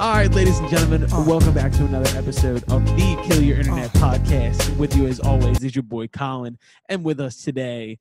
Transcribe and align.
All 0.00 0.12
right, 0.12 0.30
ladies 0.32 0.58
and 0.58 0.68
gentlemen, 0.68 1.08
welcome 1.24 1.54
back 1.54 1.70
to 1.72 1.84
another 1.84 2.18
episode 2.18 2.64
of 2.72 2.84
the 2.84 3.22
Kill 3.24 3.40
Your 3.40 3.58
Internet 3.58 3.90
podcast. 3.92 4.76
With 4.76 4.96
you, 4.96 5.06
as 5.06 5.20
always, 5.20 5.62
is 5.62 5.76
your 5.76 5.84
boy 5.84 6.08
Colin, 6.08 6.58
and 6.88 7.04
with 7.04 7.20
us 7.20 7.42
today, 7.42 8.00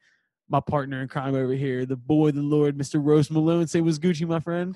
my 0.49 0.59
partner 0.59 1.03
in 1.03 1.07
crime 1.07 1.35
over 1.35 1.53
here, 1.53 1.85
the 1.85 1.95
boy, 1.95 2.31
the 2.31 2.41
Lord, 2.41 2.77
Mr. 2.77 2.99
Rose 3.03 3.29
Malone. 3.29 3.67
Say, 3.67 3.81
was 3.81 3.99
Gucci, 3.99 4.27
my 4.27 4.39
friend? 4.39 4.75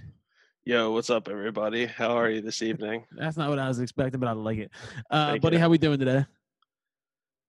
Yo, 0.64 0.92
what's 0.92 1.10
up, 1.10 1.28
everybody? 1.28 1.88
How 1.88 2.10
are 2.18 2.30
you 2.30 2.42
this 2.42 2.62
evening? 2.62 3.06
That's 3.12 3.36
not 3.36 3.50
what 3.50 3.58
I 3.58 3.68
was 3.68 3.80
expecting, 3.80 4.20
but 4.20 4.30
I 4.30 4.34
like 4.34 4.60
it. 4.60 4.72
Uh, 5.10 5.30
Thank 5.32 5.42
buddy, 5.42 5.56
you. 5.56 5.62
how 5.62 5.70
we 5.70 5.80
doing 5.80 5.98
today? 5.98 6.24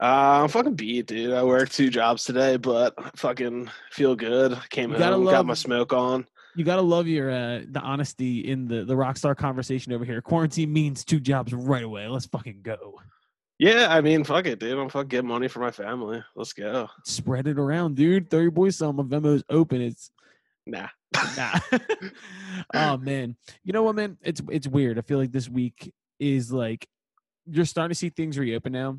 Uh, 0.01 0.43
I'm 0.43 0.49
fucking 0.49 0.77
beat, 0.77 1.07
dude. 1.07 1.35
I 1.35 1.43
worked 1.45 1.73
two 1.73 1.91
jobs 1.91 2.25
today, 2.25 2.57
but 2.57 2.95
I 2.97 3.11
fucking 3.17 3.69
feel 3.91 4.17
good. 4.17 4.59
Came 4.71 4.93
You 4.93 4.99
gotta 4.99 5.17
home, 5.17 5.25
got 5.27 5.45
my 5.45 5.55
smoke 5.55 5.93
on. 5.93 6.27
You 6.59 6.65
gotta 6.65 6.83
love 6.83 7.07
your 7.07 7.31
uh, 7.31 7.61
the 7.71 7.81
honesty 7.81 8.41
in 8.41 8.67
the 8.67 8.85
the 8.85 8.97
rock 8.97 9.17
star 9.17 9.37
conversation 9.37 9.93
over 9.93 10.05
here. 10.05 10.21
Quarantine 10.21 10.73
means 10.73 11.05
two 11.05 11.21
jobs 11.21 11.55
right 11.55 11.85
away. 11.85 12.09
Let's 12.09 12.27
fucking 12.27 12.63
go. 12.63 13.01
Yeah, 13.61 13.87
I 13.89 14.01
mean, 14.01 14.25
fuck 14.25 14.47
it, 14.47 14.59
dude. 14.59 14.77
I'm 14.77 14.89
fucking 14.89 15.09
getting 15.09 15.29
money 15.29 15.47
for 15.47 15.61
my 15.61 15.71
family. 15.71 16.23
Let's 16.35 16.53
go. 16.53 16.89
Spread 17.05 17.47
it 17.47 17.61
around, 17.61 17.95
dude. 17.95 18.29
Throw 18.29 18.41
your 18.41 18.51
boys 18.51 18.77
some. 18.77 18.97
My 18.97 19.05
Venmo's 19.05 19.45
open. 19.49 19.81
It's 19.81 20.11
Nah. 20.69 20.89
nah. 21.37 21.59
oh 22.75 22.97
man, 22.99 23.37
you 23.65 23.73
know 23.73 23.85
what, 23.85 23.95
man? 23.95 24.19
It's 24.23 24.43
it's 24.51 24.67
weird. 24.67 24.99
I 24.99 25.03
feel 25.03 25.19
like 25.19 25.33
this 25.33 25.49
week 25.49 25.93
is 26.19 26.53
like 26.53 26.89
you're 27.47 27.65
starting 27.65 27.91
to 27.91 27.95
see 27.95 28.11
things 28.11 28.37
reopen 28.37 28.73
now, 28.73 28.99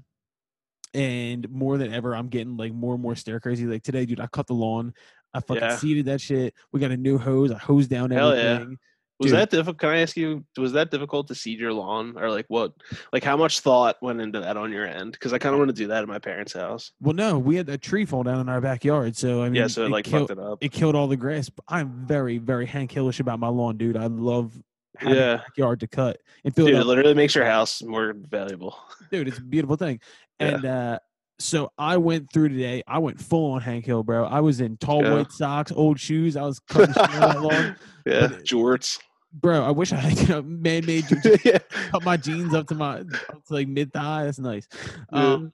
and 0.94 1.48
more 1.50 1.78
than 1.78 1.94
ever, 1.94 2.16
I'm 2.16 2.30
getting 2.30 2.58
like 2.58 2.74
more 2.74 2.94
and 2.94 3.04
more 3.04 3.16
stare 3.16 3.40
crazy. 3.40 3.66
Like 3.66 3.84
today, 3.84 4.06
dude, 4.06 4.20
I 4.20 4.28
cut 4.28 4.48
the 4.48 4.54
lawn. 4.54 4.94
I 5.34 5.40
fucking 5.42 5.62
Yeah. 5.64 5.76
seeded 5.78 6.06
that 6.06 6.22
shit. 6.22 6.54
We 6.72 6.80
got 6.80 6.92
a 6.92 6.98
new 6.98 7.18
hose. 7.18 7.52
I 7.52 7.58
hosed 7.58 7.90
down 7.90 8.12
Hell 8.12 8.36
yeah. 8.36 8.42
everything. 8.42 8.78
Was 9.20 9.32
Dude. 9.32 9.40
that 9.42 9.50
difficult? 9.50 9.80
Can 9.80 9.90
I 9.90 9.98
ask 10.00 10.16
you? 10.16 10.46
Was 10.58 10.72
that 10.72 10.92
difficult 10.92 11.28
to 11.28 11.36
seed 11.36 11.60
your 11.60 11.74
lawn, 11.74 12.14
or 12.18 12.30
like 12.32 12.46
what? 12.48 12.72
Like 13.12 13.22
how 13.22 13.36
much 13.36 13.60
thought 13.60 13.98
went 14.02 14.22
into 14.22 14.40
that 14.40 14.56
on 14.56 14.72
your 14.72 14.88
end? 14.88 15.12
Because 15.12 15.34
I 15.34 15.38
kind 15.40 15.54
of 15.54 15.60
want 15.60 15.68
to 15.68 15.74
do 15.76 15.88
that 15.88 16.04
at 16.04 16.08
my 16.08 16.20
parents' 16.20 16.54
house. 16.54 16.94
Well, 17.02 17.14
no, 17.14 17.38
we 17.38 17.58
had 17.58 17.66
that 17.66 17.82
tree 17.82 18.06
fall 18.06 18.24
down 18.24 18.40
in 18.40 18.48
our 18.48 18.62
backyard, 18.62 19.18
so 19.18 19.42
I 19.42 19.50
mean, 19.50 19.56
yeah, 19.56 19.68
so 19.68 19.84
it 19.86 19.92
like 19.92 20.06
killed, 20.06 20.30
fucked 20.30 20.40
it 20.40 20.44
up. 20.44 20.60
it 20.62 20.72
killed 20.72 20.96
all 20.96 21.08
the 21.08 21.18
grass. 21.18 21.52
I'm 21.68 22.06
very, 22.08 22.38
very 22.38 22.66
Hank 22.66 22.94
Hillish 22.94 23.20
about 23.20 23.40
my 23.40 23.50
lawn, 23.50 23.76
dude. 23.76 23.98
I 23.98 24.06
love 24.08 24.54
having 24.98 25.18
a 25.18 25.20
Yeah. 25.20 25.36
backyard 25.38 25.82
to 25.82 25.88
cut 25.88 26.18
and 26.46 26.56
Dude, 26.56 26.68
fill 26.70 26.80
it 26.82 26.86
literally 26.86 27.14
makes 27.14 27.36
your 27.36 27.46
house 27.46 27.82
more 27.84 28.14
valuable. 28.16 28.78
dude 29.12 29.28
it's 29.30 29.38
a 29.38 29.42
beautiful 29.42 29.76
thing 29.78 30.00
Yeah. 30.40 30.48
and 30.48 30.66
uh 30.66 31.00
so 31.40 31.72
i 31.78 31.96
went 31.98 32.32
through 32.34 32.50
today 32.50 32.84
i 32.88 32.98
went 32.98 33.20
full 33.20 33.52
on 33.54 33.62
hank 33.62 33.86
hill 33.86 34.04
bro 34.04 34.26
i 34.26 34.40
was 34.42 34.60
in 34.60 34.76
tall 34.78 35.04
Yeah. 35.04 35.14
white 35.16 35.32
socks 35.32 35.72
old 35.72 36.00
shoes 36.00 36.36
i 36.36 36.42
was 36.44 36.60
cutting 36.60 36.94
that 36.94 37.42
lawn 37.42 37.76
yeah, 38.06 38.28
But 38.28 38.44
jorts. 38.44 39.00
bro 39.34 39.64
i 39.64 39.72
wish 39.72 39.94
i 39.94 39.96
had 39.96 40.20
you 40.20 40.28
know, 40.28 40.42
man-made 40.42 41.06
yeah. 41.46 41.60
cut 41.92 42.04
my 42.04 42.18
jeans 42.18 42.54
up 42.54 42.68
to 42.68 42.76
my 42.76 43.00
up 43.00 43.08
to 43.48 43.54
like 43.54 43.68
mid-thigh 43.68 44.26
that's 44.26 44.40
nice 44.40 44.68
Yeah. 45.14 45.34
um 45.34 45.54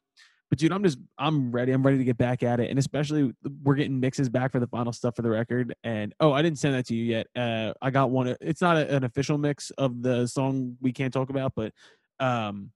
but 0.50 0.58
dude 0.60 0.72
i'm 0.72 0.84
just 0.84 0.98
i'm 1.20 1.52
ready 1.52 1.72
i'm 1.72 1.84
ready 1.84 1.98
to 2.00 2.04
get 2.04 2.18
back 2.18 2.42
at 2.42 2.60
it 2.60 2.70
and 2.70 2.80
especially 2.80 3.32
we're 3.64 3.76
getting 3.76 4.00
mixes 4.00 4.28
back 4.30 4.52
for 4.52 4.60
the 4.60 4.68
final 4.68 4.92
stuff 4.92 5.16
for 5.16 5.22
the 5.22 5.30
record 5.30 5.76
and 5.84 6.14
oh 6.20 6.32
i 6.32 6.42
didn't 6.42 6.58
send 6.58 6.74
that 6.74 6.86
to 6.88 6.96
you 6.96 7.04
yet 7.04 7.28
uh 7.36 7.74
i 7.82 7.92
got 7.92 8.10
one 8.10 8.36
it's 8.42 8.62
not 8.62 8.76
a, 8.78 8.96
an 8.96 9.04
official 9.04 9.38
mix 9.38 9.70
of 9.78 10.02
the 10.02 10.26
song 10.26 10.78
we 10.82 10.92
can't 10.92 11.14
talk 11.14 11.30
about 11.30 11.54
but 11.56 11.72
um 12.20 12.72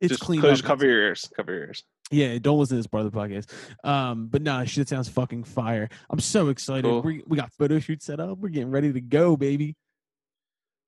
it's 0.00 0.10
just 0.10 0.22
clean 0.22 0.40
close, 0.40 0.62
cover 0.62 0.86
your 0.86 0.94
ears. 1.02 1.28
Cover 1.34 1.52
your 1.52 1.62
ears. 1.64 1.82
Yeah, 2.10 2.38
don't 2.38 2.58
listen 2.58 2.76
to 2.76 2.78
this 2.78 2.86
part 2.86 3.04
of 3.04 3.12
the 3.12 3.18
podcast. 3.18 3.50
Um, 3.84 4.28
but 4.28 4.42
nah, 4.42 4.64
shit 4.64 4.88
sounds 4.88 5.08
fucking 5.08 5.44
fire. 5.44 5.88
I'm 6.08 6.20
so 6.20 6.48
excited. 6.48 6.84
Cool. 6.84 7.02
We 7.02 7.22
we 7.26 7.36
got 7.36 7.52
photo 7.52 7.78
shoot 7.78 8.02
set 8.02 8.20
up. 8.20 8.38
We're 8.38 8.48
getting 8.48 8.70
ready 8.70 8.92
to 8.92 9.00
go, 9.00 9.36
baby. 9.36 9.76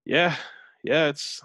Yeah, 0.04 0.36
yeah, 0.82 1.08
it's 1.08 1.42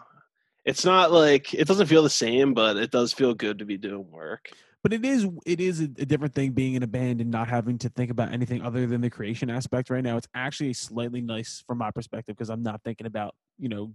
it's 0.63 0.85
not 0.85 1.11
like 1.11 1.53
it 1.53 1.67
doesn't 1.67 1.87
feel 1.87 2.03
the 2.03 2.09
same, 2.09 2.53
but 2.53 2.77
it 2.77 2.91
does 2.91 3.13
feel 3.13 3.33
good 3.33 3.59
to 3.59 3.65
be 3.65 3.77
doing 3.77 4.09
work. 4.11 4.49
But 4.81 4.93
it 4.93 5.03
is 5.03 5.27
it 5.45 5.59
is 5.59 5.81
a, 5.81 5.85
a 5.85 6.05
different 6.05 6.33
thing 6.33 6.51
being 6.51 6.75
in 6.75 6.83
a 6.83 6.87
band 6.87 7.19
and 7.19 7.31
not 7.31 7.47
having 7.47 7.77
to 7.79 7.89
think 7.89 8.11
about 8.11 8.31
anything 8.31 8.61
other 8.61 8.87
than 8.87 9.01
the 9.01 9.09
creation 9.09 9.49
aspect 9.49 9.89
right 9.89 10.03
now. 10.03 10.15
It's 10.15 10.27
actually 10.33 10.73
slightly 10.73 11.21
nice 11.21 11.63
from 11.67 11.79
my 11.79 11.91
perspective 11.91 12.35
because 12.35 12.49
I'm 12.49 12.63
not 12.63 12.81
thinking 12.83 13.07
about 13.07 13.35
you 13.57 13.67
know 13.67 13.93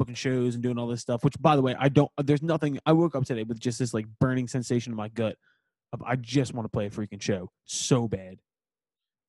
booking 0.00 0.14
shows 0.14 0.54
and 0.54 0.62
doing 0.62 0.78
all 0.78 0.86
this 0.86 1.02
stuff. 1.02 1.22
Which, 1.22 1.34
by 1.38 1.56
the 1.56 1.62
way, 1.62 1.76
I 1.78 1.90
don't. 1.90 2.10
There's 2.24 2.42
nothing. 2.42 2.78
I 2.86 2.92
woke 2.92 3.14
up 3.14 3.26
today 3.26 3.42
with 3.42 3.60
just 3.60 3.78
this 3.78 3.92
like 3.92 4.06
burning 4.18 4.48
sensation 4.48 4.92
in 4.92 4.96
my 4.96 5.08
gut. 5.08 5.36
Of, 5.92 6.02
I 6.02 6.16
just 6.16 6.54
want 6.54 6.64
to 6.64 6.70
play 6.70 6.86
a 6.86 6.90
freaking 6.90 7.20
show 7.20 7.50
so 7.66 8.08
bad. 8.08 8.38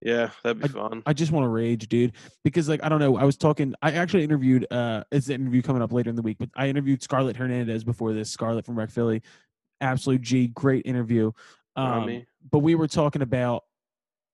Yeah, 0.01 0.29
that'd 0.43 0.61
be 0.61 0.69
fun. 0.69 1.03
I 1.05 1.13
just 1.13 1.31
want 1.31 1.43
to 1.43 1.49
rage, 1.49 1.89
dude. 1.89 2.13
Because 2.45 2.69
like 2.69 2.83
I 2.83 2.89
don't 2.89 2.99
know, 2.99 3.17
I 3.17 3.25
was 3.25 3.35
talking. 3.35 3.75
I 3.81 3.91
actually 3.91 4.23
interviewed. 4.23 4.65
Uh, 4.71 5.03
it's 5.11 5.27
an 5.27 5.35
interview 5.35 5.61
coming 5.61 5.81
up 5.81 5.91
later 5.91 6.09
in 6.09 6.15
the 6.15 6.21
week, 6.21 6.37
but 6.39 6.49
I 6.55 6.69
interviewed 6.69 7.03
Scarlett 7.03 7.35
Hernandez 7.35 7.83
before 7.83 8.13
this. 8.13 8.31
Scarlett 8.31 8.65
from 8.65 8.79
Rec 8.79 8.91
Philly, 8.91 9.21
absolute 9.81 10.21
G, 10.21 10.47
great 10.47 10.85
interview. 10.85 11.31
Um, 11.75 12.25
but 12.49 12.59
we 12.59 12.75
were 12.75 12.87
talking 12.87 13.21
about 13.21 13.63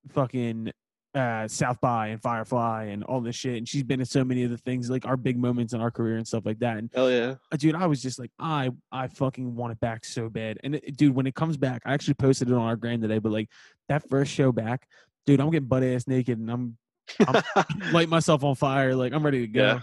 fucking 0.10 0.72
uh, 1.18 1.48
South 1.48 1.82
by 1.82 2.08
and 2.08 2.22
Firefly 2.22 2.86
and 2.86 3.04
all 3.04 3.22
this 3.22 3.36
shit, 3.36 3.58
and 3.58 3.68
she's 3.68 3.84
been 3.84 4.00
in 4.00 4.06
so 4.06 4.24
many 4.24 4.44
of 4.44 4.52
the 4.52 4.58
things, 4.58 4.90
like 4.90 5.06
our 5.06 5.18
big 5.18 5.38
moments 5.38 5.74
in 5.74 5.82
our 5.82 5.90
career 5.90 6.18
and 6.18 6.28
stuff 6.28 6.46
like 6.46 6.60
that. 6.60 6.78
And 6.78 6.90
Hell 6.94 7.12
yeah. 7.12 7.36
uh, 7.52 7.58
dude, 7.58 7.76
I 7.76 7.88
was 7.88 8.02
just 8.02 8.20
like, 8.20 8.32
I, 8.40 8.70
I 8.92 9.08
fucking 9.08 9.56
want 9.56 9.72
it 9.72 9.80
back 9.80 10.06
so 10.06 10.30
bad. 10.30 10.60
And 10.64 10.76
it, 10.76 10.96
dude, 10.96 11.16
when 11.16 11.26
it 11.26 11.36
comes 11.36 11.58
back, 11.58 11.82
I 11.86 11.94
actually 11.94 12.14
posted 12.14 12.50
it 12.50 12.54
on 12.54 12.62
our 12.62 12.76
gram 12.76 13.02
today. 13.02 13.18
But 13.18 13.32
like 13.32 13.50
that 13.90 14.08
first 14.10 14.32
show 14.32 14.52
back, 14.52 14.88
dude, 15.26 15.42
I'm 15.42 15.50
getting 15.50 15.68
butt 15.68 15.84
ass 15.84 16.08
naked 16.08 16.38
and 16.38 16.52
I'm 16.52 16.78
light 17.92 18.10
myself 18.10 18.44
on 18.44 18.56
fire. 18.56 18.96
Like 18.96 19.14
I'm 19.14 19.24
ready 19.24 19.42
to 19.42 19.48
go. 19.48 19.80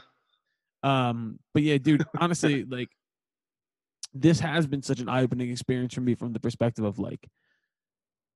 Um, 0.83 1.41
but 1.53 1.63
yeah, 1.63 1.79
dude, 1.79 2.05
honestly, 2.21 2.65
like 2.65 2.91
this 4.13 4.39
has 4.41 4.67
been 4.67 4.83
such 4.83 5.01
an 5.01 5.09
eye 5.09 5.23
opening 5.23 5.51
experience 5.51 5.95
for 5.95 6.01
me 6.01 6.15
from 6.15 6.33
the 6.33 6.41
perspective 6.41 6.85
of 6.85 6.99
like 6.99 7.27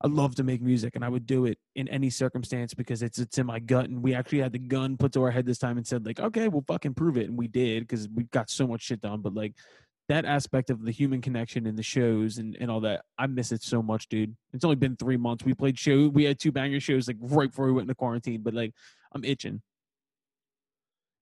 I 0.00 0.06
love 0.06 0.34
to 0.36 0.44
make 0.44 0.62
music 0.62 0.94
and 0.94 1.04
I 1.04 1.09
would 1.09 1.26
do 1.26 1.47
it 1.47 1.59
in 1.75 1.88
any 1.88 2.10
circumstance 2.10 2.72
because 2.75 3.03
it's 3.03 3.19
it's 3.19 3.38
in 3.38 3.47
my 3.47 3.59
gut 3.59 3.86
and 3.88 4.03
we 4.03 4.14
actually 4.14 4.38
had 4.38 4.53
the 4.53 4.59
gun 4.59 4.97
put 4.97 5.12
to 5.12 5.22
our 5.22 5.31
head 5.31 5.44
this 5.47 5.59
time 5.59 5.76
and 5.76 5.86
said 5.86 6.06
like 6.06 6.20
okay 6.20 6.48
we'll 6.48 6.64
fucking 6.69 6.94
prove 6.94 7.16
it 7.16 7.28
and 7.28 7.36
we 7.36 7.48
did 7.48 7.86
because 7.86 8.08
we 8.14 8.25
got 8.25 8.48
so 8.48 8.66
much 8.66 8.82
shit 8.82 9.00
done 9.00 9.20
but 9.20 9.34
like 9.34 9.54
that 10.08 10.25
aspect 10.25 10.70
of 10.70 10.84
the 10.84 10.91
human 10.92 11.20
connection 11.20 11.66
and 11.66 11.76
the 11.76 11.82
shows 11.82 12.38
and, 12.38 12.56
and 12.60 12.70
all 12.70 12.81
that 12.81 13.04
I 13.19 13.26
miss 13.26 13.50
it 13.50 13.62
so 13.62 13.82
much 13.82 14.08
dude 14.08 14.37
it's 14.53 14.64
only 14.64 14.76
been 14.76 14.97
three 14.97 15.16
months 15.16 15.44
we 15.44 15.53
played 15.53 15.78
show 15.78 16.08
we 16.08 16.25
had 16.25 16.38
two 16.38 16.53
banger 16.53 16.81
shows 16.81 17.08
like 17.08 17.16
right 17.20 17.50
before 17.50 17.66
we 17.66 17.72
went 17.72 17.84
into 17.87 17.94
quarantine 17.97 18.42
but 18.42 18.54
like 18.54 18.72
I'm 19.12 19.25
itching 19.25 19.62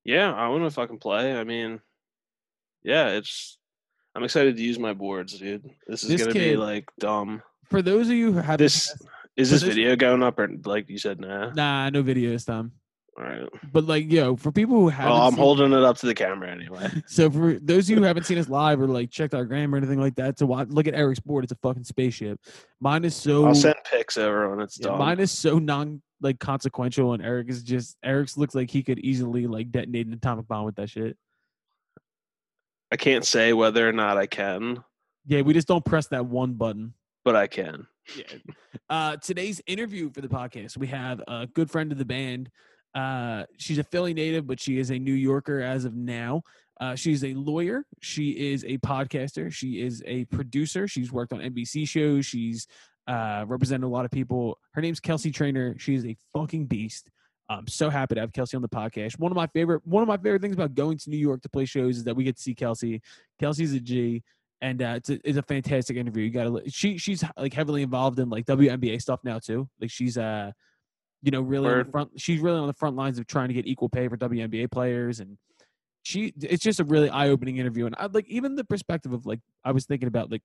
yeah, 0.07 0.33
I 0.33 0.47
want 0.49 0.63
to 0.63 0.71
fucking 0.71 1.01
play. 1.01 1.37
I 1.37 1.43
mean, 1.43 1.81
yeah, 2.85 3.09
it's. 3.09 3.59
I'm 4.15 4.23
excited 4.23 4.57
to 4.57 4.63
use 4.63 4.79
my 4.79 4.93
boards, 4.95 5.37
dude. 5.37 5.69
This 5.89 6.05
is 6.05 6.09
This 6.09 6.21
gonna 6.21 6.33
kid- 6.33 6.53
be 6.53 6.57
like 6.57 6.89
dumb. 7.01 7.43
For 7.69 7.83
those 7.83 8.09
of 8.09 8.15
you 8.15 8.33
who 8.33 8.39
have 8.39 8.59
This 8.59 8.93
is 9.37 9.51
this 9.51 9.63
video 9.63 9.97
going 9.97 10.23
up 10.23 10.39
or 10.39 10.49
like 10.65 10.89
you 10.89 10.99
said, 10.99 11.21
nah. 11.21 11.51
nah 11.51 11.91
no 11.91 12.03
video 12.03 12.31
this 12.31 12.45
time 12.45 12.73
All 13.19 13.25
right. 13.25 13.49
but 13.73 13.85
like 13.85 14.11
yo 14.11 14.37
for 14.37 14.51
people 14.53 14.79
who 14.81 14.89
haven't 14.89 15.13
Oh, 15.13 15.27
I'm 15.27 15.37
holding 15.37 15.73
it 15.73 15.83
up 15.83 15.97
to 15.99 16.07
the 16.07 16.15
camera 16.15 16.51
anyway. 16.51 16.91
So 17.07 17.31
for 17.31 17.55
those 17.61 17.85
of 17.87 17.91
you 17.91 17.97
who 17.97 18.03
haven't 18.03 18.25
seen 18.25 18.39
us 18.39 18.49
live 18.49 18.81
or 18.81 18.87
like 18.87 19.11
checked 19.11 19.35
our 19.35 19.45
gram 19.45 19.75
or 19.75 19.79
anything 19.79 20.01
like 20.01 20.17
that, 20.17 20.37
to 20.39 20.47
watch, 20.47 20.69
look 20.69 20.87
at 20.87 20.95
Eric's 20.95 21.21
board. 21.21 21.45
It's 21.45 21.53
a 21.53 21.57
fucking 21.57 21.85
spaceship. 21.85 22.41
Mine 22.81 23.05
is 23.05 23.15
so 23.15 23.47
I'll 23.47 23.55
send 23.55 23.77
pics 23.91 24.17
over 24.17 24.49
when 24.51 24.61
it's 24.61 24.79
yeah, 24.81 24.89
done. 24.89 24.99
mine 24.99 25.21
is 25.21 25.31
so 25.33 25.59
non 25.59 26.03
like 26.23 26.39
consequential, 26.39 27.13
and 27.13 27.23
Eric 27.23 27.51
is 27.51 27.63
just 27.63 27.99
Eric's 28.03 28.39
looks 28.39 28.55
like 28.55 28.71
he 28.71 28.83
could 28.83 28.99
easily 29.01 29.47
like 29.47 29.71
detonate 29.71 30.07
an 30.07 30.15
atomic 30.15 30.49
bomb 30.49 30.65
with 30.65 30.77
that 30.77 30.89
shit. 30.89 31.17
I 32.91 32.97
can't 32.97 33.25
say 33.25 33.53
whether 33.53 33.87
or 33.89 33.93
not 33.93 34.17
I 34.17 34.27
can, 34.27 34.83
Yeah, 35.27 35.41
we 35.43 35.53
just 35.53 35.67
don't 35.69 35.85
press 35.85 36.07
that 36.09 36.25
one 36.25 36.55
button. 36.55 36.95
But 37.27 37.35
I 37.35 37.49
can. 37.49 37.89
Yeah. 38.17 38.39
Uh, 38.89 39.17
today's 39.17 39.61
interview 39.67 40.11
for 40.13 40.21
the 40.21 40.29
podcast, 40.29 40.77
we 40.77 40.87
have 40.87 41.21
a 41.27 41.49
good 41.49 41.69
friend 41.69 41.91
of 41.91 41.99
the 41.99 42.05
band. 42.05 42.49
Uh, 42.95 43.47
she's 43.59 43.79
a 43.79 43.83
Philly 43.83 44.15
native, 44.15 44.47
but 44.47 44.61
she 44.61 44.79
is 44.79 44.91
a 44.91 44.99
New 45.01 45.13
Yorker 45.13 45.61
as 45.61 45.85
of 45.85 45.97
now. 45.97 46.43
Uh, 46.81 46.95
she's 46.95 47.25
a 47.25 47.35
lawyer. 47.35 47.85
She 48.01 48.53
is 48.53 48.63
a 48.63 48.79
podcaster. 48.79 49.53
She 49.53 49.83
is 49.83 50.05
a 50.07 50.25
producer. 50.27 50.87
She's 50.87 51.11
worked 51.11 51.33
on 51.33 51.41
NBC 51.41 51.89
shows. 51.89 52.27
She's 52.27 52.69
uh, 53.09 53.45
represented 53.49 53.83
a 53.83 53.89
lot 53.89 54.05
of 54.05 54.13
people. 54.13 54.61
Her 54.75 54.81
name's 54.81 55.01
Kelsey 55.01 55.33
Trainor. 55.33 55.77
She 55.81 55.97
is 55.97 56.07
a 56.07 56.17
fucking 56.33 56.67
beast. 56.67 57.11
I'm 57.49 57.67
so 57.67 57.91
happy 57.91 58.15
to 58.17 58.21
have 58.21 58.33
Kelsey 58.33 58.57
on 58.57 58.63
the 58.63 58.69
podcast. 58.69 59.19
One 59.19 59.33
of 59.33 59.37
my 59.37 59.47
favorite 59.49 59.85
one 59.85 60.03
of 60.03 60.09
my 60.09 60.17
favorite 60.17 60.43
things 60.43 60.55
about 60.55 60.75
going 60.75 60.99
to 60.99 61.11
New 61.11 61.17
York 61.17 61.43
to 61.43 61.49
play 61.49 61.65
shows 61.65 61.97
is 61.97 62.05
that 62.05 62.15
we 62.15 62.25
get 62.25 62.37
to 62.37 62.43
see 62.43 62.55
Kelsey. 62.55 63.03
Kelsey's 63.41 63.73
a 63.73 63.81
G, 63.81 64.23
and 64.61 64.83
uh, 64.83 64.95
it's 64.97 65.11
a, 65.11 65.29
it's 65.29 65.39
a 65.39 65.43
fantastic 65.43 65.97
interview. 65.97 66.25
You 66.25 66.31
got 66.31 66.45
to 66.45 66.71
she 66.71 66.99
she's 66.99 67.25
like 67.37 67.53
heavily 67.53 67.83
involved 67.83 68.19
in 68.19 68.29
like 68.31 68.47
WNBA 68.47 69.01
stuff 69.01 69.21
now 69.25 69.39
too. 69.39 69.69
Like 69.81 69.91
she's 69.91 70.17
uh 70.17 70.53
you 71.23 71.31
know 71.31 71.41
really 71.41 71.69
on 71.69 71.79
the 71.79 71.91
front 71.91 72.11
she's 72.17 72.41
really 72.41 72.59
on 72.59 72.67
the 72.67 72.75
front 72.75 72.97
lines 72.97 73.19
of 73.19 73.27
trying 73.27 73.49
to 73.49 73.55
get 73.55 73.67
equal 73.67 73.89
pay 73.89 74.07
for 74.09 74.17
WNBA 74.17 74.71
players 74.71 75.21
and 75.21 75.39
she 76.03 76.33
it's 76.41 76.63
just 76.63 76.79
a 76.79 76.85
really 76.85 77.09
eye-opening 77.09 77.57
interview 77.57 77.87
and 77.87 77.97
I 77.99 78.07
like 78.07 78.29
even 78.29 78.55
the 78.55 78.65
perspective 78.65 79.13
of 79.13 79.27
like 79.27 79.41
I 79.65 79.73
was 79.73 79.87
thinking 79.87 80.09
about 80.09 80.31
like 80.31 80.43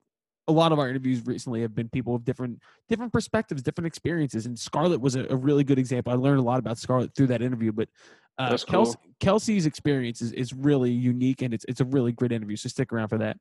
a 0.48 0.52
lot 0.52 0.72
of 0.72 0.80
our 0.80 0.90
interviews 0.90 1.22
recently 1.26 1.62
have 1.62 1.76
been 1.76 1.88
people 1.90 2.14
with 2.14 2.26
different 2.26 2.60
different 2.90 3.14
perspectives, 3.14 3.62
different 3.62 3.86
experiences, 3.86 4.48
and 4.48 4.58
Scarlett 4.58 5.00
was 5.00 5.16
a, 5.16 5.26
a 5.30 5.36
really 5.36 5.64
good 5.64 5.78
example. 5.78 6.12
I 6.12 6.16
learned 6.16 6.40
a 6.40 6.44
lot 6.44 6.60
about 6.60 6.78
Scarlett 6.78 7.14
through 7.16 7.28
that 7.28 7.42
interview, 7.42 7.72
but 7.72 7.88
Uh, 8.38 8.58
Kelsey, 8.58 8.98
cool. 9.04 9.14
Kelsey's 9.20 9.66
experience 9.68 10.22
is, 10.22 10.32
is 10.32 10.52
really 10.52 10.90
unique 10.90 11.44
and 11.44 11.54
it's 11.54 11.66
it's 11.68 11.82
a 11.82 11.86
really 11.86 12.12
great 12.12 12.32
interview. 12.32 12.56
So 12.56 12.70
stick 12.70 12.92
around 12.92 13.10
for 13.10 13.20
that. 13.20 13.38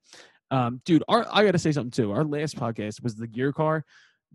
Um, 0.50 0.80
dude, 0.84 1.04
our 1.08 1.26
I 1.30 1.44
got 1.44 1.52
to 1.52 1.58
say 1.58 1.72
something 1.72 1.90
too. 1.90 2.12
Our 2.12 2.24
last 2.24 2.56
podcast 2.56 3.02
was 3.02 3.14
the 3.16 3.26
gear 3.26 3.52
car. 3.52 3.84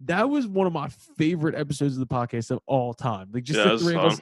That 0.06 0.30
was 0.30 0.48
one 0.48 0.68
of 0.68 0.74
my 0.74 0.90
favorite 1.18 1.56
episodes 1.56 1.94
of 1.96 2.00
the 2.00 2.14
podcast 2.14 2.52
of 2.52 2.60
all 2.66 2.94
time. 2.94 3.30
Like 3.34 3.44
just 3.44 3.60
yeah, 3.60 3.70
the 3.74 3.78
three 3.78 3.96
of 3.96 4.14
us. 4.14 4.20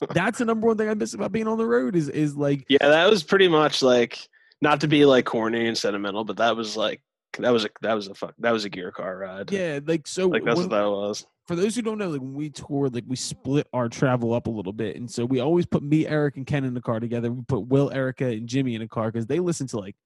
That's 0.14 0.38
the 0.38 0.44
number 0.44 0.66
one 0.66 0.76
thing 0.76 0.88
I 0.88 0.94
miss 0.94 1.14
about 1.14 1.32
being 1.32 1.46
on 1.48 1.56
the 1.58 1.66
road 1.66 1.96
is 1.96 2.08
is 2.08 2.36
like 2.36 2.64
Yeah, 2.68 2.88
that 2.88 3.08
was 3.10 3.22
pretty 3.22 3.48
much 3.48 3.82
like 3.82 4.18
not 4.60 4.80
to 4.80 4.88
be 4.88 5.04
like 5.04 5.24
corny 5.24 5.66
and 5.66 5.76
sentimental, 5.78 6.24
but 6.24 6.36
that 6.38 6.56
was 6.56 6.76
like 6.76 7.00
that 7.38 7.50
was 7.50 7.64
a 7.64 7.70
that 7.80 7.94
was 7.94 8.08
a 8.08 8.14
fuck 8.14 8.34
that 8.38 8.50
was 8.52 8.64
a 8.64 8.68
gear 8.68 8.90
car 8.92 9.16
ride. 9.18 9.50
yeah, 9.50 9.80
like 9.86 10.06
so. 10.06 10.28
like 10.28 10.44
that's 10.44 10.56
when- 10.58 10.68
what 10.68 10.76
that 10.76 10.88
was. 10.90 11.26
for 11.46 11.56
those 11.56 11.74
who 11.74 11.82
don't 11.82 11.96
know, 11.98 12.10
like 12.10 12.20
when 12.20 12.34
we 12.34 12.50
toured, 12.50 12.94
like 12.94 13.04
we 13.06 13.16
split 13.16 13.66
our 13.72 13.88
travel 13.88 14.34
up 14.34 14.46
a 14.46 14.50
little 14.50 14.72
bit, 14.72 14.96
and 14.96 15.10
so 15.10 15.24
we 15.24 15.40
always 15.40 15.64
put 15.64 15.82
me, 15.82 16.06
Eric, 16.06 16.36
and 16.36 16.46
Ken 16.46 16.64
in 16.64 16.74
the 16.74 16.80
car 16.82 17.00
together. 17.00 17.32
We 17.32 17.42
put 17.48 17.66
Will, 17.66 17.90
Erica, 17.90 18.26
and 18.26 18.46
Jimmy 18.48 18.74
in 18.74 18.82
a 18.82 18.88
car 18.88 19.10
because 19.10 19.26
they 19.26 19.38
listen 19.40 19.66
to 19.68 19.78
like 19.78 19.96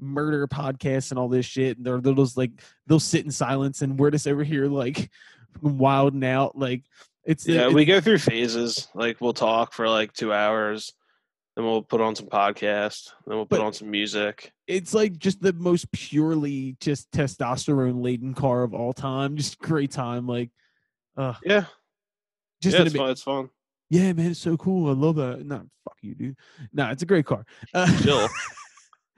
murder 0.00 0.46
podcasts 0.46 1.10
and 1.10 1.18
all 1.18 1.28
this 1.28 1.46
shit. 1.46 1.76
And 1.76 1.86
they're 1.86 2.00
they'll 2.00 2.14
just 2.14 2.36
like 2.36 2.50
they'll 2.86 3.00
sit 3.00 3.24
in 3.24 3.30
silence, 3.30 3.82
and 3.82 3.98
we're 3.98 4.10
just 4.10 4.28
over 4.28 4.44
here 4.44 4.66
like 4.66 5.10
wilding 5.62 6.24
out. 6.24 6.56
Like 6.56 6.84
it's 7.24 7.46
Yeah, 7.46 7.60
it's- 7.62 7.74
we 7.74 7.84
go 7.84 8.00
through 8.00 8.18
phases. 8.18 8.88
Like 8.94 9.20
we'll 9.20 9.32
talk 9.32 9.72
for 9.72 9.88
like 9.88 10.12
two 10.12 10.32
hours, 10.32 10.92
then 11.56 11.64
we'll 11.64 11.82
put 11.82 12.00
on 12.00 12.14
some 12.14 12.26
podcast, 12.28 13.10
then 13.26 13.36
we'll 13.36 13.46
put 13.46 13.60
on 13.60 13.72
some 13.72 13.90
music. 13.90 14.52
it's 14.66 14.92
like 14.94 15.16
just 15.18 15.40
the 15.40 15.52
most 15.52 15.90
purely 15.92 16.76
just 16.80 17.10
testosterone 17.12 18.02
laden 18.02 18.34
car 18.34 18.62
of 18.62 18.74
all 18.74 18.92
time. 18.92 19.36
Just 19.36 19.58
great 19.58 19.90
time. 19.92 20.26
Like, 20.26 20.50
uh, 21.16 21.34
Yeah, 21.44 21.64
just 22.62 22.76
yeah, 22.76 22.82
it's 22.84 22.94
fun. 22.94 23.10
It's 23.10 23.22
fun. 23.22 23.48
yeah, 23.90 24.12
man, 24.12 24.32
it's 24.32 24.40
so 24.40 24.56
cool. 24.56 24.88
I 24.90 24.92
love 24.92 25.16
that. 25.16 25.44
Nah, 25.46 25.60
fuck 25.84 25.96
you, 26.02 26.14
dude. 26.14 26.36
Nah, 26.72 26.90
it's 26.90 27.02
a 27.02 27.06
great 27.06 27.26
car. 27.26 27.44
Uh, 27.74 27.86
Chill. 28.02 28.28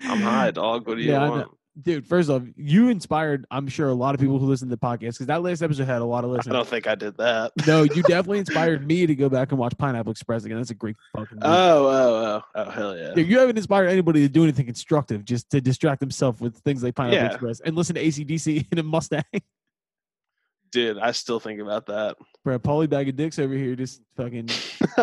I'm 0.01 0.21
high, 0.21 0.51
dog. 0.51 0.87
What 0.87 0.97
do 0.97 1.03
you 1.03 1.13
Yeah, 1.13 1.29
want? 1.29 1.51
dude. 1.83 2.07
First 2.07 2.29
off, 2.31 2.43
you 2.57 2.89
inspired. 2.89 3.47
I'm 3.51 3.69
sure 3.69 3.89
a 3.89 3.95
lot 3.95 4.15
of 4.15 4.21
people 4.21 4.39
who 4.39 4.47
listen 4.47 4.69
to 4.69 4.75
the 4.77 4.81
podcast 4.81 5.13
because 5.15 5.27
that 5.27 5.43
last 5.43 5.63
episode 5.63 5.87
had 5.87 6.03
a 6.03 6.05
lot 6.05 6.25
of 6.25 6.31
listeners. 6.31 6.53
I 6.53 6.57
don't 6.57 6.69
think 6.69 6.87
I 6.87 6.95
did 6.95 7.17
that. 7.19 7.53
No, 7.67 7.83
you 7.95 8.03
definitely 8.03 8.39
inspired 8.41 8.87
me 8.87 9.07
to 9.07 9.15
go 9.15 9.29
back 9.29 9.51
and 9.51 9.59
watch 9.59 9.77
Pineapple 9.79 10.11
Express 10.13 10.45
again. 10.45 10.57
That's 10.59 10.71
a 10.71 10.75
great 10.75 10.97
fucking. 11.17 11.37
Movie. 11.39 11.47
Oh, 11.47 11.87
oh, 11.87 12.43
oh, 12.55 12.63
oh, 12.67 12.71
hell 12.71 12.97
yeah. 12.97 13.13
Yeah, 13.17 13.25
you 13.25 13.39
haven't 13.39 13.57
inspired 13.57 13.89
anybody 13.89 14.21
to 14.23 14.29
do 14.29 14.43
anything 14.45 14.67
constructive, 14.67 15.25
just 15.25 15.51
to 15.51 15.61
distract 15.61 16.01
themselves 16.01 16.41
with 16.41 16.57
things 16.59 16.83
like 16.83 16.95
Pineapple 16.95 17.19
Yeah. 17.19 17.27
Express 17.33 17.61
and 17.61 17.77
listen 17.77 17.95
to 17.97 18.05
ACDC 18.05 18.67
in 18.73 18.79
a 18.79 18.83
Mustang. 18.83 19.23
Dude, 20.71 20.99
I 20.99 21.13
still 21.13 21.41
think 21.41 21.61
about 21.61 21.87
that. 21.87 22.17
Bro, 22.45 22.59
Paulie 22.59 22.91
Bag 22.91 23.09
of 23.09 23.17
Dicks 23.17 23.39
over 23.39 23.55
here 23.55 23.75
just 23.75 24.03
fucking 24.17 24.51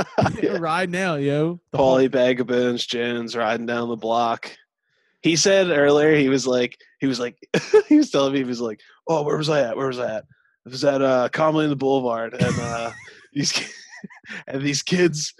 ride 0.59 0.91
now, 0.91 1.15
yo. 1.15 1.59
The 1.71 1.77
whole- 1.79 1.97
Paulie 1.97 2.09
Bagabins, 2.09 2.87
Jones 2.87 3.35
riding 3.35 3.65
down 3.65 3.89
the 3.89 3.95
block. 3.95 4.55
He 5.25 5.35
said 5.35 5.71
earlier 5.71 6.15
he 6.15 6.29
was 6.29 6.45
like 6.45 6.77
he 6.99 7.07
was 7.07 7.19
like 7.19 7.35
he 7.87 7.97
was 7.97 8.11
telling 8.11 8.33
me 8.33 8.37
he 8.39 8.45
was 8.45 8.61
like, 8.61 8.79
oh, 9.07 9.23
where 9.23 9.37
was 9.37 9.49
I 9.49 9.61
at? 9.61 9.75
Where 9.75 9.87
was 9.87 9.97
I 9.97 10.17
at? 10.17 10.25
It 10.67 10.71
was 10.71 10.85
at 10.85 11.01
uh 11.01 11.29
Commonly 11.29 11.63
in 11.63 11.71
the 11.71 11.75
Boulevard, 11.75 12.35
and 12.35 12.59
uh 12.59 12.91
these 13.33 13.51
and 14.47 14.61
these 14.61 14.83
kids 14.83 15.33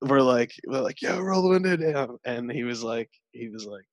were 0.00 0.22
like 0.22 0.52
were 0.68 0.80
like, 0.80 1.02
yo, 1.02 1.18
roll 1.18 1.42
the 1.42 1.48
window 1.48 1.76
down, 1.76 2.18
and 2.24 2.48
he 2.48 2.62
was 2.62 2.84
like 2.84 3.10
he 3.32 3.48
was 3.48 3.66
like 3.66 3.84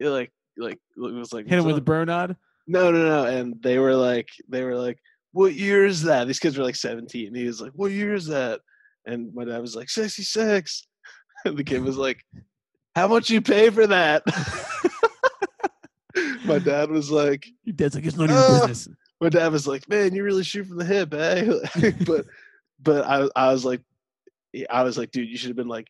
he 0.00 0.08
like 0.08 0.32
like 0.58 0.80
it 0.96 1.00
was 1.00 1.32
like 1.32 1.46
hit 1.46 1.56
him 1.56 1.66
with 1.66 1.74
"What's 1.74 1.78
a 1.78 1.82
up?" 1.82 1.84
bro 1.84 2.02
nod. 2.02 2.36
No, 2.66 2.90
no, 2.90 3.04
no. 3.04 3.26
And 3.26 3.62
they 3.62 3.78
were 3.78 3.94
like, 3.94 4.28
they 4.48 4.64
were 4.64 4.76
like, 4.76 4.98
what 5.30 5.54
year 5.54 5.84
is 5.84 6.02
that? 6.02 6.26
These 6.26 6.38
kids 6.38 6.56
were 6.56 6.64
like 6.64 6.76
17. 6.76 7.28
and 7.28 7.36
He 7.36 7.46
was 7.46 7.60
like, 7.60 7.72
what 7.74 7.92
year 7.92 8.14
is 8.14 8.26
that? 8.26 8.60
And 9.06 9.32
my 9.34 9.44
dad 9.44 9.60
was 9.60 9.76
like, 9.76 9.90
66. 9.90 10.86
And 11.44 11.58
the 11.58 11.64
kid 11.64 11.82
was 11.82 11.98
like, 11.98 12.24
how 12.94 13.08
much 13.08 13.28
you 13.28 13.42
pay 13.42 13.68
for 13.70 13.86
that? 13.86 14.22
My 16.44 16.58
dad 16.58 16.90
was 16.90 17.10
like, 17.10 17.46
Your 17.64 17.74
dad's 17.74 17.94
like, 17.94 18.04
it's 18.04 18.16
none 18.16 18.30
of 18.30 18.36
your 18.36 18.66
business. 18.68 18.88
my 19.20 19.28
dad 19.28 19.52
was 19.52 19.66
like, 19.66 19.88
man, 19.88 20.14
you 20.14 20.22
really 20.24 20.44
shoot 20.44 20.66
from 20.66 20.76
the 20.78 20.84
hip, 20.84 21.12
eh? 21.14 21.90
but, 22.06 22.26
but 22.82 23.04
I, 23.06 23.28
I 23.36 23.52
was 23.52 23.64
like, 23.64 23.80
I 24.70 24.82
was 24.82 24.96
like, 24.98 25.10
dude, 25.10 25.28
you 25.28 25.36
should 25.36 25.48
have 25.48 25.56
been 25.56 25.66
like, 25.68 25.88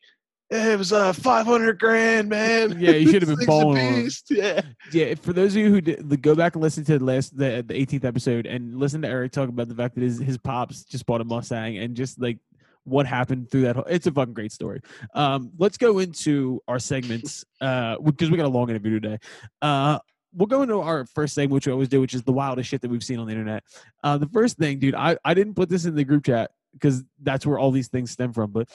"Eh, 0.51 0.73
it 0.73 0.77
was 0.77 0.91
uh 0.91 1.13
500 1.13 1.77
grand, 1.79 2.29
man. 2.29 2.79
Yeah, 2.79 2.91
you 2.91 3.11
should 3.11 3.21
have 3.21 3.37
been 3.37 3.45
balling 3.45 3.77
on 3.77 3.93
him. 3.93 4.03
beast." 4.05 4.25
Yeah. 4.31 4.61
Yeah, 4.91 5.13
for 5.15 5.33
those 5.33 5.53
of 5.55 5.61
you 5.61 5.69
who 5.69 5.81
did, 5.81 6.09
the- 6.09 6.17
go 6.17 6.33
back 6.33 6.55
and 6.55 6.63
listen 6.63 6.83
to 6.85 6.97
the 6.97 7.05
last 7.05 7.37
the 7.37 7.63
the 7.67 7.75
18th 7.75 8.05
episode 8.05 8.47
and 8.47 8.75
listen 8.75 9.03
to 9.03 9.07
Eric 9.07 9.33
talk 9.33 9.49
about 9.49 9.67
the 9.67 9.75
fact 9.75 9.93
that 9.95 10.01
his 10.01 10.17
his 10.19 10.37
pops 10.39 10.83
just 10.83 11.05
bought 11.05 11.21
a 11.21 11.23
Mustang 11.23 11.77
and 11.77 11.95
just 11.95 12.19
like 12.19 12.39
what 12.85 13.05
happened 13.05 13.49
through 13.51 13.61
that 13.61 13.75
whole 13.75 13.85
it's 13.85 14.07
a 14.07 14.11
fucking 14.11 14.33
great 14.33 14.51
story. 14.51 14.81
Um 15.13 15.51
let's 15.59 15.77
go 15.77 15.99
into 15.99 16.59
our 16.67 16.79
segments 16.79 17.45
uh 17.61 17.97
because 17.99 18.31
we 18.31 18.37
got 18.37 18.45
a 18.45 18.49
long 18.49 18.69
interview 18.71 18.99
today. 18.99 19.19
Uh 19.61 19.99
we'll 20.35 20.47
go 20.47 20.61
into 20.61 20.79
our 20.79 21.05
first 21.05 21.33
segment 21.33 21.53
which 21.53 21.67
we 21.67 21.73
always 21.73 21.87
do 21.89 22.01
which 22.01 22.13
is 22.13 22.23
the 22.23 22.31
wildest 22.33 22.69
shit 22.69 22.81
that 22.81 22.89
we've 22.89 23.03
seen 23.03 23.19
on 23.19 23.25
the 23.27 23.31
internet. 23.31 23.63
Uh 24.03 24.17
the 24.17 24.27
first 24.27 24.57
thing, 24.57 24.79
dude, 24.79 24.95
I 24.95 25.17
I 25.23 25.33
didn't 25.33 25.55
put 25.55 25.69
this 25.69 25.85
in 25.85 25.95
the 25.95 26.03
group 26.03 26.25
chat 26.25 26.51
because 26.73 27.03
that's 27.21 27.45
where 27.45 27.57
all 27.57 27.71
these 27.71 27.87
things 27.87 28.11
stem 28.11 28.33
from, 28.33 28.51
but 28.51 28.67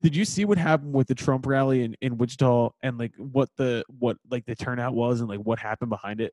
did 0.00 0.14
you 0.14 0.24
see 0.24 0.44
what 0.44 0.58
happened 0.58 0.92
with 0.94 1.08
the 1.08 1.14
Trump 1.14 1.44
rally 1.46 1.82
in, 1.82 1.96
in 2.00 2.18
Wichita 2.18 2.70
and 2.82 2.98
like 2.98 3.12
what 3.16 3.48
the 3.56 3.84
what 3.98 4.16
like 4.30 4.46
the 4.46 4.54
turnout 4.54 4.94
was 4.94 5.20
and 5.20 5.28
like 5.28 5.40
what 5.40 5.58
happened 5.58 5.90
behind 5.90 6.20
it? 6.20 6.32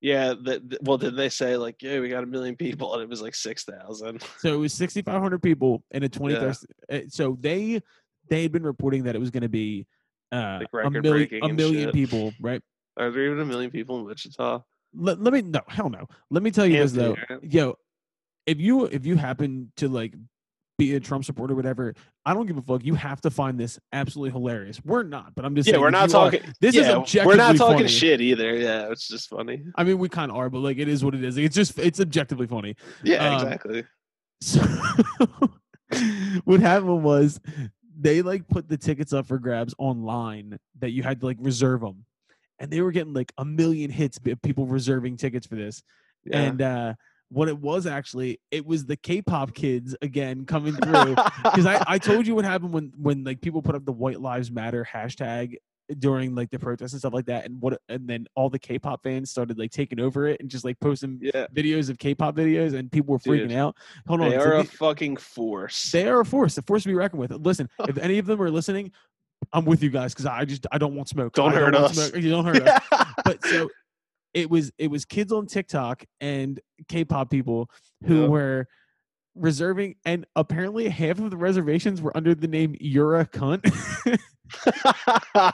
Yeah, 0.00 0.34
the, 0.34 0.60
the- 0.64 0.78
well, 0.82 0.98
did 0.98 1.16
they 1.16 1.28
say 1.28 1.56
like, 1.56 1.76
yeah, 1.80 2.00
we 2.00 2.08
got 2.08 2.22
a 2.22 2.26
million 2.26 2.54
people, 2.56 2.92
and 2.94 3.02
it 3.02 3.08
was 3.08 3.22
like 3.22 3.34
six 3.34 3.64
thousand? 3.64 4.22
So 4.38 4.52
it 4.52 4.58
was 4.58 4.72
6,500 4.74 5.42
people 5.42 5.82
in 5.90 6.02
a 6.02 6.08
20. 6.08 6.34
Yeah. 6.34 6.52
uh, 6.92 7.00
So 7.08 7.38
they 7.40 7.80
they 8.28 8.42
had 8.42 8.52
been 8.52 8.64
reporting 8.64 9.04
that 9.04 9.14
it 9.14 9.18
was 9.18 9.30
going 9.30 9.42
to 9.44 9.48
be 9.48 9.86
uh, 10.32 10.60
Like 10.72 10.86
a 10.86 10.90
million 10.90 11.28
a 11.42 11.48
million 11.48 11.92
people, 11.92 12.32
right? 12.40 12.60
Are 12.96 13.10
there 13.10 13.26
even 13.26 13.40
a 13.40 13.44
million 13.44 13.70
people 13.70 13.98
in 13.98 14.04
Wichita? 14.06 14.60
Let, 14.94 15.20
let 15.20 15.32
me 15.32 15.42
no 15.42 15.60
hell 15.68 15.90
no. 15.90 16.06
Let 16.30 16.42
me 16.42 16.50
tell 16.50 16.66
you 16.66 16.78
this 16.78 16.92
though, 16.92 17.16
right? 17.30 17.42
yo, 17.42 17.76
if 18.46 18.58
you 18.60 18.84
if 18.86 19.04
you 19.04 19.16
happen 19.16 19.70
to 19.76 19.88
like 19.88 20.14
be 20.78 20.94
a 20.94 21.00
Trump 21.00 21.24
supporter, 21.24 21.52
or 21.54 21.56
whatever, 21.56 21.94
I 22.26 22.34
don't 22.34 22.46
give 22.46 22.58
a 22.58 22.62
fuck. 22.62 22.84
You 22.84 22.94
have 22.94 23.20
to 23.22 23.30
find 23.30 23.58
this 23.58 23.78
absolutely 23.92 24.32
hilarious. 24.32 24.78
We're 24.84 25.02
not, 25.04 25.34
but 25.34 25.44
I'm 25.46 25.54
just 25.54 25.66
Yeah, 25.66 25.72
saying 25.74 25.82
we're 25.82 25.90
not 25.90 26.10
you 26.12 26.18
are- 26.18 26.30
talking. 26.30 26.52
this 26.60 26.74
is 26.74 26.86
yeah, 26.86 26.92
objectively 26.96 27.26
we're 27.26 27.36
not 27.36 27.56
talking 27.56 27.76
funny. 27.78 27.88
shit 27.88 28.20
either. 28.20 28.54
Yeah, 28.56 28.90
it's 28.90 29.08
just 29.08 29.28
funny. 29.30 29.62
I 29.74 29.84
mean, 29.84 29.98
we 29.98 30.08
kind 30.08 30.30
of 30.30 30.36
are, 30.36 30.48
but 30.50 30.58
like 30.60 30.78
it 30.78 30.88
is 30.88 31.04
what 31.04 31.14
it 31.14 31.22
is. 31.24 31.36
It's 31.36 31.54
just 31.54 31.78
it's 31.78 32.00
objectively 32.00 32.46
funny. 32.46 32.76
Yeah, 33.02 33.26
Um, 33.28 33.34
exactly. 33.42 33.84
So 34.42 34.60
what 36.44 36.60
happened 36.60 37.02
was 37.02 37.40
they 37.98 38.22
like 38.22 38.46
put 38.48 38.68
the 38.68 38.76
tickets 38.76 39.12
up 39.12 39.26
for 39.26 39.38
grabs 39.38 39.74
online 39.78 40.58
that 40.78 40.90
you 40.92 41.02
had 41.02 41.20
to 41.20 41.26
like 41.26 41.38
reserve 41.40 41.80
them, 41.80 42.04
and 42.58 42.70
they 42.70 42.80
were 42.80 42.92
getting 42.92 43.12
like 43.12 43.32
a 43.38 43.44
million 43.44 43.90
hits 43.90 44.18
of 44.26 44.42
people 44.42 44.66
reserving 44.66 45.16
tickets 45.16 45.46
for 45.46 45.56
this. 45.56 45.82
Yeah. 46.24 46.40
And 46.40 46.62
uh, 46.62 46.94
what 47.28 47.48
it 47.48 47.58
was 47.58 47.86
actually, 47.86 48.40
it 48.50 48.66
was 48.66 48.86
the 48.86 48.96
K-pop 48.96 49.54
kids 49.54 49.96
again 50.02 50.44
coming 50.44 50.74
through. 50.82 51.16
Because 51.42 51.66
I, 51.66 51.82
I 51.86 51.98
told 51.98 52.26
you 52.26 52.34
what 52.34 52.44
happened 52.44 52.72
when 52.72 52.92
when 52.96 53.24
like 53.24 53.40
people 53.40 53.62
put 53.62 53.74
up 53.74 53.84
the 53.84 53.92
White 53.92 54.20
Lives 54.20 54.50
Matter 54.50 54.86
hashtag 54.90 55.56
during 55.98 56.34
like 56.34 56.50
the 56.50 56.58
protests 56.58 56.92
and 56.92 57.00
stuff 57.00 57.12
like 57.12 57.26
that, 57.26 57.44
and 57.44 57.60
what 57.60 57.80
and 57.88 58.08
then 58.08 58.26
all 58.34 58.50
the 58.50 58.58
K-pop 58.58 59.02
fans 59.02 59.30
started 59.30 59.58
like 59.58 59.70
taking 59.70 60.00
over 60.00 60.26
it 60.26 60.40
and 60.40 60.50
just 60.50 60.64
like 60.64 60.78
posting 60.80 61.18
yeah, 61.22 61.46
videos 61.54 61.90
of 61.90 61.98
K-pop 61.98 62.34
videos, 62.34 62.74
and 62.74 62.90
people 62.90 63.12
were 63.12 63.18
freaking 63.18 63.48
Dude, 63.48 63.58
out. 63.58 63.76
Hold 64.08 64.22
on, 64.22 64.30
they 64.30 64.38
so 64.38 64.44
are 64.44 64.54
a 64.54 64.64
fucking 64.64 65.16
force. 65.16 65.90
they 65.92 66.08
are 66.08 66.20
a 66.20 66.24
force, 66.24 66.58
a 66.58 66.62
force 66.62 66.82
to 66.82 66.88
be 66.88 66.94
reckoned 66.94 67.20
with. 67.20 67.32
Listen, 67.32 67.68
if 67.88 67.98
any 67.98 68.18
of 68.18 68.26
them 68.26 68.40
are 68.42 68.50
listening, 68.50 68.92
I'm 69.52 69.64
with 69.64 69.82
you 69.82 69.90
guys 69.90 70.12
because 70.12 70.26
I 70.26 70.44
just 70.44 70.66
I 70.72 70.78
don't 70.78 70.94
want 70.94 71.08
smoke. 71.08 71.34
Don't 71.34 71.52
I 71.52 71.56
hurt 71.56 71.74
want 71.74 71.86
us. 71.86 71.94
Smoke. 71.94 72.22
You 72.22 72.30
don't 72.30 72.44
hurt 72.44 72.66
us. 72.66 72.82
But 73.24 73.44
so 73.44 73.68
it 74.34 74.50
was 74.50 74.70
it 74.78 74.90
was 74.90 75.04
kids 75.04 75.32
on 75.32 75.46
TikTok 75.46 76.04
and 76.20 76.60
K-pop 76.88 77.30
people 77.30 77.70
who 78.06 78.22
Yeah. 78.22 78.28
were 78.28 78.68
reserving, 79.34 79.96
and 80.04 80.26
apparently 80.36 80.88
half 80.88 81.18
of 81.18 81.30
the 81.30 81.36
reservations 81.36 82.00
were 82.02 82.16
under 82.16 82.34
the 82.34 82.48
name 82.48 82.74
"You're 82.80 83.18
a 83.20 83.26
cunt," 83.26 83.64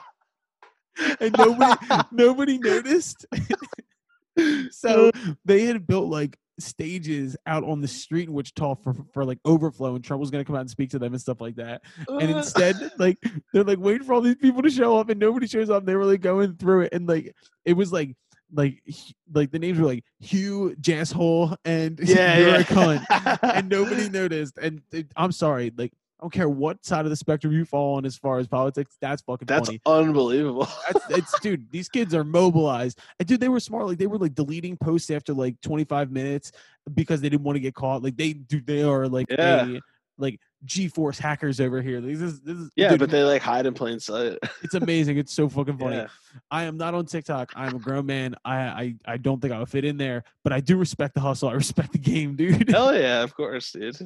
and 1.20 1.34
nobody 1.38 1.86
nobody 2.12 2.58
noticed. 2.58 3.26
so 4.70 5.10
they 5.44 5.64
had 5.64 5.86
built 5.86 6.08
like 6.08 6.36
stages 6.58 7.36
out 7.46 7.64
on 7.64 7.80
the 7.80 7.88
street 7.88 8.28
in 8.28 8.34
Wichita 8.34 8.74
for, 8.76 8.94
for 9.12 9.24
like 9.24 9.38
overflow, 9.44 9.94
and 9.94 10.04
Trump 10.04 10.20
was 10.20 10.30
going 10.30 10.44
to 10.44 10.46
come 10.46 10.56
out 10.56 10.60
and 10.60 10.70
speak 10.70 10.90
to 10.90 10.98
them 10.98 11.12
and 11.12 11.20
stuff 11.20 11.40
like 11.40 11.56
that. 11.56 11.82
And 12.08 12.34
uh. 12.34 12.38
instead, 12.38 12.76
like 12.98 13.18
they're 13.52 13.64
like 13.64 13.78
waiting 13.78 14.06
for 14.06 14.14
all 14.14 14.20
these 14.20 14.36
people 14.36 14.62
to 14.62 14.70
show 14.70 14.98
up, 14.98 15.08
and 15.08 15.20
nobody 15.20 15.46
shows 15.46 15.70
up. 15.70 15.84
They 15.84 15.96
were 15.96 16.04
like 16.04 16.20
going 16.20 16.56
through 16.56 16.82
it, 16.82 16.92
and 16.92 17.08
like 17.08 17.34
it 17.64 17.74
was 17.74 17.92
like 17.92 18.16
like 18.52 18.82
like 19.32 19.50
the 19.50 19.58
names 19.58 19.78
were 19.78 19.86
like 19.86 20.04
Hugh 20.20 20.76
Jasshole 20.80 21.56
and 21.64 21.98
yeah, 22.02 22.38
you're 22.38 22.48
yeah. 22.48 22.58
a 22.58 22.64
cunt, 22.64 23.38
and 23.42 23.68
nobody 23.68 24.08
noticed. 24.08 24.58
And 24.58 24.82
it, 24.92 25.08
I'm 25.16 25.32
sorry, 25.32 25.72
like 25.76 25.92
I 26.22 26.24
don't 26.24 26.32
care 26.32 26.48
what 26.48 26.84
side 26.86 27.04
of 27.04 27.10
the 27.10 27.16
spectrum 27.16 27.52
you 27.52 27.64
fall 27.64 27.96
on 27.96 28.06
as 28.06 28.16
far 28.16 28.38
as 28.38 28.46
politics. 28.46 28.96
That's 29.00 29.22
fucking 29.22 29.46
That's 29.46 29.66
funny. 29.66 29.80
unbelievable. 29.86 30.68
That's, 30.92 31.10
it's 31.10 31.40
dude. 31.40 31.68
These 31.72 31.88
kids 31.88 32.14
are 32.14 32.22
mobilized, 32.22 33.00
and 33.18 33.26
dude, 33.26 33.40
they 33.40 33.48
were 33.48 33.58
smart. 33.58 33.86
Like 33.88 33.98
they 33.98 34.06
were 34.06 34.18
like 34.18 34.36
deleting 34.36 34.76
posts 34.76 35.10
after 35.10 35.34
like 35.34 35.60
25 35.62 36.12
minutes 36.12 36.52
because 36.94 37.20
they 37.22 37.28
didn't 37.28 37.42
want 37.42 37.56
to 37.56 37.60
get 37.60 37.74
caught. 37.74 38.04
Like 38.04 38.16
they 38.16 38.34
do, 38.34 38.60
they 38.60 38.84
are 38.84 39.08
like 39.08 39.26
Yeah. 39.30 39.66
a, 39.66 39.80
like 40.16 40.38
G-force 40.64 41.18
hackers 41.18 41.58
over 41.60 41.82
here. 41.82 42.00
This 42.00 42.20
is 42.20 42.40
this 42.42 42.56
is 42.56 42.70
Yeah, 42.76 42.90
dude, 42.90 43.00
but 43.00 43.10
they 43.10 43.24
like 43.24 43.42
hide 43.42 43.66
in 43.66 43.74
plain 43.74 43.98
sight. 43.98 44.38
it's 44.62 44.74
amazing. 44.74 45.18
It's 45.18 45.32
so 45.32 45.48
fucking 45.48 45.76
funny. 45.76 45.96
Yeah. 45.96 46.06
I 46.52 46.62
am 46.64 46.76
not 46.76 46.94
on 46.94 47.04
TikTok. 47.06 47.52
I'm 47.56 47.74
a 47.74 47.78
grown 47.80 48.06
man. 48.06 48.36
I, 48.44 48.54
I 48.56 48.94
I 49.06 49.16
don't 49.16 49.42
think 49.42 49.52
I 49.52 49.58
would 49.58 49.68
fit 49.68 49.84
in 49.84 49.96
there, 49.96 50.22
but 50.44 50.52
I 50.52 50.60
do 50.60 50.76
respect 50.76 51.14
the 51.14 51.20
hustle. 51.20 51.48
I 51.48 51.52
respect 51.64 51.90
the 51.90 51.98
game, 51.98 52.36
dude. 52.36 52.68
Hell 52.70 52.96
yeah, 52.96 53.24
of 53.24 53.34
course, 53.34 53.72
dude. 53.72 53.96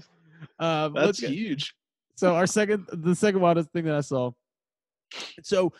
Um, 0.58 0.94
That's 0.94 1.18
huge. 1.18 1.74
So 2.16 2.34
our 2.34 2.46
second 2.46 2.86
the 2.92 3.14
second 3.14 3.40
wildest 3.40 3.70
thing 3.70 3.84
that 3.84 3.94
I 3.94 4.00
saw. 4.00 4.32
So 5.42 5.72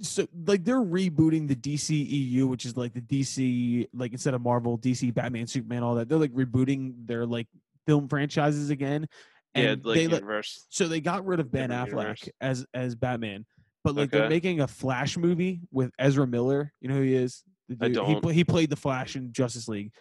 so 0.00 0.26
like 0.46 0.64
they're 0.64 0.76
rebooting 0.80 1.46
the 1.46 1.54
DCEU, 1.54 2.44
which 2.48 2.64
is 2.66 2.76
like 2.76 2.92
the 2.94 3.00
DC 3.00 3.88
like 3.94 4.12
instead 4.12 4.34
of 4.34 4.42
Marvel, 4.42 4.76
DC, 4.78 5.14
Batman, 5.14 5.46
Superman, 5.46 5.82
all 5.82 5.94
that. 5.94 6.08
They're 6.08 6.18
like 6.18 6.32
rebooting 6.32 7.06
their 7.06 7.24
like 7.24 7.46
film 7.86 8.08
franchises 8.08 8.70
again. 8.70 9.06
Yeah, 9.54 9.62
And 9.72 9.84
like 9.84 9.96
they 9.96 10.02
universe. 10.04 10.66
so 10.70 10.88
they 10.88 11.00
got 11.00 11.24
rid 11.26 11.38
of 11.38 11.52
Ben 11.52 11.68
Different 11.70 11.90
Affleck 11.90 11.98
universe. 12.00 12.28
as 12.40 12.66
as 12.74 12.94
Batman, 12.96 13.44
but 13.84 13.94
like 13.94 14.10
they're 14.10 14.28
making 14.28 14.60
a 14.60 14.66
Flash 14.66 15.16
movie 15.16 15.60
with 15.70 15.92
Ezra 15.98 16.26
Miller. 16.26 16.72
You 16.80 16.88
know 16.88 16.96
who 16.96 17.02
he 17.02 17.14
is? 17.14 17.44
The 17.68 17.76
I 17.80 17.88
dude- 17.88 18.04
He, 18.06 18.12
don't. 18.14 18.22
pla- 18.22 18.32
he 18.32 18.44
played 18.44 18.70
the 18.70 18.76
Flash 18.76 19.14
in 19.14 19.32
Justice 19.32 19.68
League, 19.68 19.92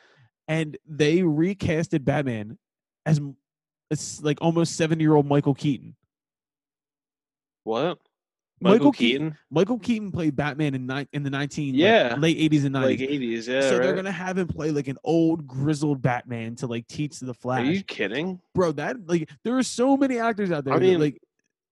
and 0.47 0.77
they 0.87 1.19
recasted 1.19 2.03
Batman 2.05 2.57
as, 3.05 3.19
as 3.91 4.23
like 4.23 4.39
almost 4.41 4.75
seven 4.75 4.99
year 4.99 5.13
old 5.13 5.27
Michael 5.27 5.53
Keaton. 5.53 5.95
What? 7.63 7.99
Michael 8.63 8.77
Michael, 8.77 8.91
Keaton- 8.91 9.21
Keaton? 9.31 9.37
Michael 9.49 9.79
Keaton 9.79 10.11
played 10.11 10.35
Batman 10.35 10.75
in 10.75 10.85
ni- 10.85 11.07
in 11.13 11.23
the 11.23 11.29
nineteen 11.31 11.73
like, 11.73 11.79
Yeah. 11.81 12.15
late 12.19 12.37
eighties 12.37 12.63
and 12.63 12.75
Like 12.75 12.83
nineties. 12.99 13.09
eighties, 13.09 13.47
yeah. 13.47 13.61
so 13.61 13.79
they're 13.79 13.95
gonna 13.95 14.11
have 14.11 14.37
him 14.37 14.47
play 14.47 14.69
like 14.71 14.87
an 14.87 14.97
old 15.03 15.47
grizzled 15.47 16.01
Batman 16.01 16.55
to 16.57 16.67
like 16.67 16.87
teach 16.87 17.19
the 17.19 17.33
Flash. 17.33 17.67
Are 17.67 17.71
you 17.71 17.83
kidding? 17.83 18.39
bro. 18.53 18.71
That 18.71 19.07
like 19.07 19.29
there 19.43 19.57
are 19.57 19.63
so 19.63 19.97
many 19.97 20.19
actors 20.19 20.51
out 20.51 20.63
there. 20.63 20.75
I 20.75 20.79
that, 20.79 20.85
mean, 20.85 20.99
like 20.99 21.19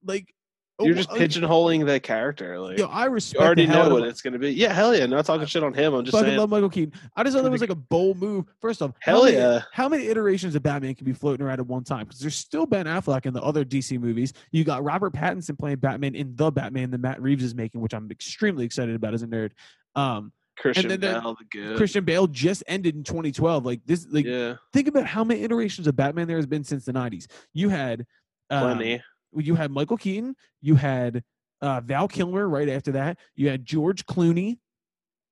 like 0.04 0.34
You're 0.80 0.94
oh, 0.94 0.98
just 0.98 1.10
pigeonholing 1.10 1.86
that 1.88 2.04
character. 2.04 2.60
Like 2.60 2.78
Yo, 2.78 2.88
I 2.88 3.06
you 3.06 3.12
respect. 3.12 3.44
already 3.44 3.68
know 3.68 3.90
what 3.90 4.04
it's 4.04 4.22
gonna 4.22 4.40
be. 4.40 4.52
Yeah, 4.52 4.74
hell 4.74 4.96
yeah. 4.96 5.06
Not 5.06 5.26
talking 5.26 5.46
shit 5.46 5.64
on 5.64 5.74
him. 5.74 5.94
I'm 5.94 6.06
just 6.06 6.16
fucking 6.16 6.30
saying. 6.30 6.40
love 6.40 6.50
Michael 6.50 6.70
Keaton. 6.70 6.94
I 7.16 7.24
just 7.24 7.36
thought 7.36 7.44
that 7.44 7.52
was 7.52 7.62
like 7.62 7.70
a 7.70 7.76
bold 7.76 8.18
move. 8.18 8.46
First 8.62 8.82
off, 8.82 8.92
Hell 9.02 9.20
how 9.20 9.24
many, 9.26 9.38
yeah. 9.38 9.62
How 9.74 9.90
many 9.90 10.08
iterations 10.08 10.56
of 10.56 10.64
Batman 10.64 10.96
can 10.96 11.06
be 11.06 11.14
floating 11.14 11.46
around 11.46 11.60
at 11.60 11.68
one 11.68 11.84
time? 11.84 12.06
Because 12.06 12.20
there's 12.20 12.36
still 12.36 12.66
Ben 12.66 12.86
Affleck 12.86 13.26
in 13.26 13.34
the 13.34 13.42
other 13.42 13.66
DC 13.66 14.00
movies. 14.00 14.34
You 14.52 14.64
got 14.64 14.84
Robert 14.84 15.14
Pattinson 15.14 15.60
playing 15.60 15.78
Batman 15.78 16.16
in 16.16 16.36
the 16.36 16.52
Batman 16.52 16.92
that 16.92 17.02
Matt 17.02 17.22
Reeves 17.22 17.44
is 17.44 17.54
making, 17.54 17.82
which 17.82 17.94
I'm 17.94 18.10
extremely 18.10 18.64
excited 18.64 18.96
about 18.96 19.14
as 19.14 19.24
a 19.24 19.28
nerd. 19.28 19.52
Um, 19.96 20.32
Christian 20.60 20.90
then 20.90 21.00
Bale, 21.00 21.36
the 21.40 21.46
good. 21.52 21.78
Christian 21.78 22.04
Bale 22.04 22.28
just 22.28 22.64
ended 22.68 22.96
in 22.96 23.04
2012. 23.04 23.66
Like 23.66 23.82
this, 23.86 24.06
like 24.10 24.26
yeah, 24.26 24.56
think 24.74 24.88
about 24.88 25.06
how 25.06 25.24
many 25.24 25.42
iterations 25.42 25.88
of 25.88 25.96
Batman 25.96 26.28
there 26.28 26.38
has 26.38 26.46
been 26.46 26.64
since 26.64 26.86
the 26.86 26.94
90s. 26.94 27.28
You 27.54 27.70
had 27.70 28.06
um, 28.50 28.62
plenty. 28.62 29.02
You 29.36 29.56
had 29.56 29.72
Michael 29.72 29.98
Keaton, 29.98 30.36
you 30.62 30.76
had 30.76 31.24
uh, 31.62 31.82
Val 31.82 32.08
Kilmer 32.08 32.48
right 32.48 32.70
after 32.70 32.92
that, 32.94 33.18
you 33.36 33.50
had 33.50 33.66
George 33.66 34.06
Clooney. 34.06 34.60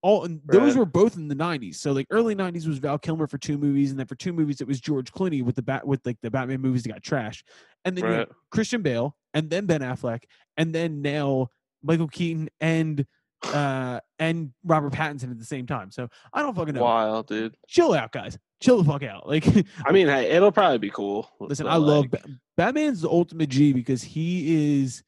All 0.03 0.25
and 0.25 0.41
those 0.45 0.73
Right. 0.75 0.79
were 0.79 0.85
both 0.85 1.15
in 1.17 1.27
the 1.27 1.35
'90s. 1.35 1.75
So 1.75 1.91
like 1.91 2.05
early 2.11 2.35
'90s 2.35 2.67
was 2.67 2.77
Val 2.77 2.99
Kilmer 2.99 3.25
for 3.25 3.37
two 3.39 3.57
movies, 3.57 3.89
and 3.89 3.99
then 3.99 4.05
for 4.05 4.15
two 4.15 4.31
movies 4.31 4.61
it 4.61 4.67
was 4.67 4.79
George 4.79 5.11
Clooney 5.11 5.43
with 5.43 5.55
the 5.55 5.63
bat 5.63 5.87
with 5.87 6.05
like 6.05 6.17
the 6.21 6.29
Batman 6.29 6.61
movies 6.61 6.83
that 6.83 6.89
got 6.89 7.01
trashed, 7.01 7.41
and 7.83 7.97
then 7.97 8.03
Right. 8.05 8.29
Christian 8.51 8.83
Bale, 8.83 9.15
and 9.33 9.49
then 9.49 9.65
Ben 9.65 9.81
Affleck, 9.81 10.23
and 10.55 10.73
then 10.73 11.01
now 11.01 11.47
Michael 11.81 12.07
Keaton 12.07 12.47
and 12.61 13.05
uh 13.43 13.99
and 14.19 14.51
Robert 14.63 14.93
Pattinson 14.93 15.31
at 15.31 15.39
the 15.39 15.45
same 15.45 15.65
time. 15.65 15.89
So 15.91 16.07
I 16.31 16.41
don't 16.43 16.55
fucking 16.55 16.75
know. 16.75 16.83
Wild, 16.83 17.27
dude. 17.27 17.55
Chill 17.67 17.93
out, 17.93 18.11
guys. 18.11 18.37
Chill 18.61 18.81
the 18.81 18.89
fuck 18.91 19.03
out. 19.03 19.27
Like 19.27 19.45
I 19.85 19.91
mean, 19.91 20.07
hey, 20.07 20.31
it'll 20.31 20.51
probably 20.51 20.79
be 20.79 20.89
cool. 20.89 21.29
Listen, 21.39 21.67
I 21.67 21.75
love 21.75 22.09
Ba- 22.09 22.23
Batman's 22.55 23.01
the 23.01 23.09
ultimate 23.09 23.49
G 23.49 23.71
because 23.73 24.01
he 24.03 24.79
is 24.81 25.03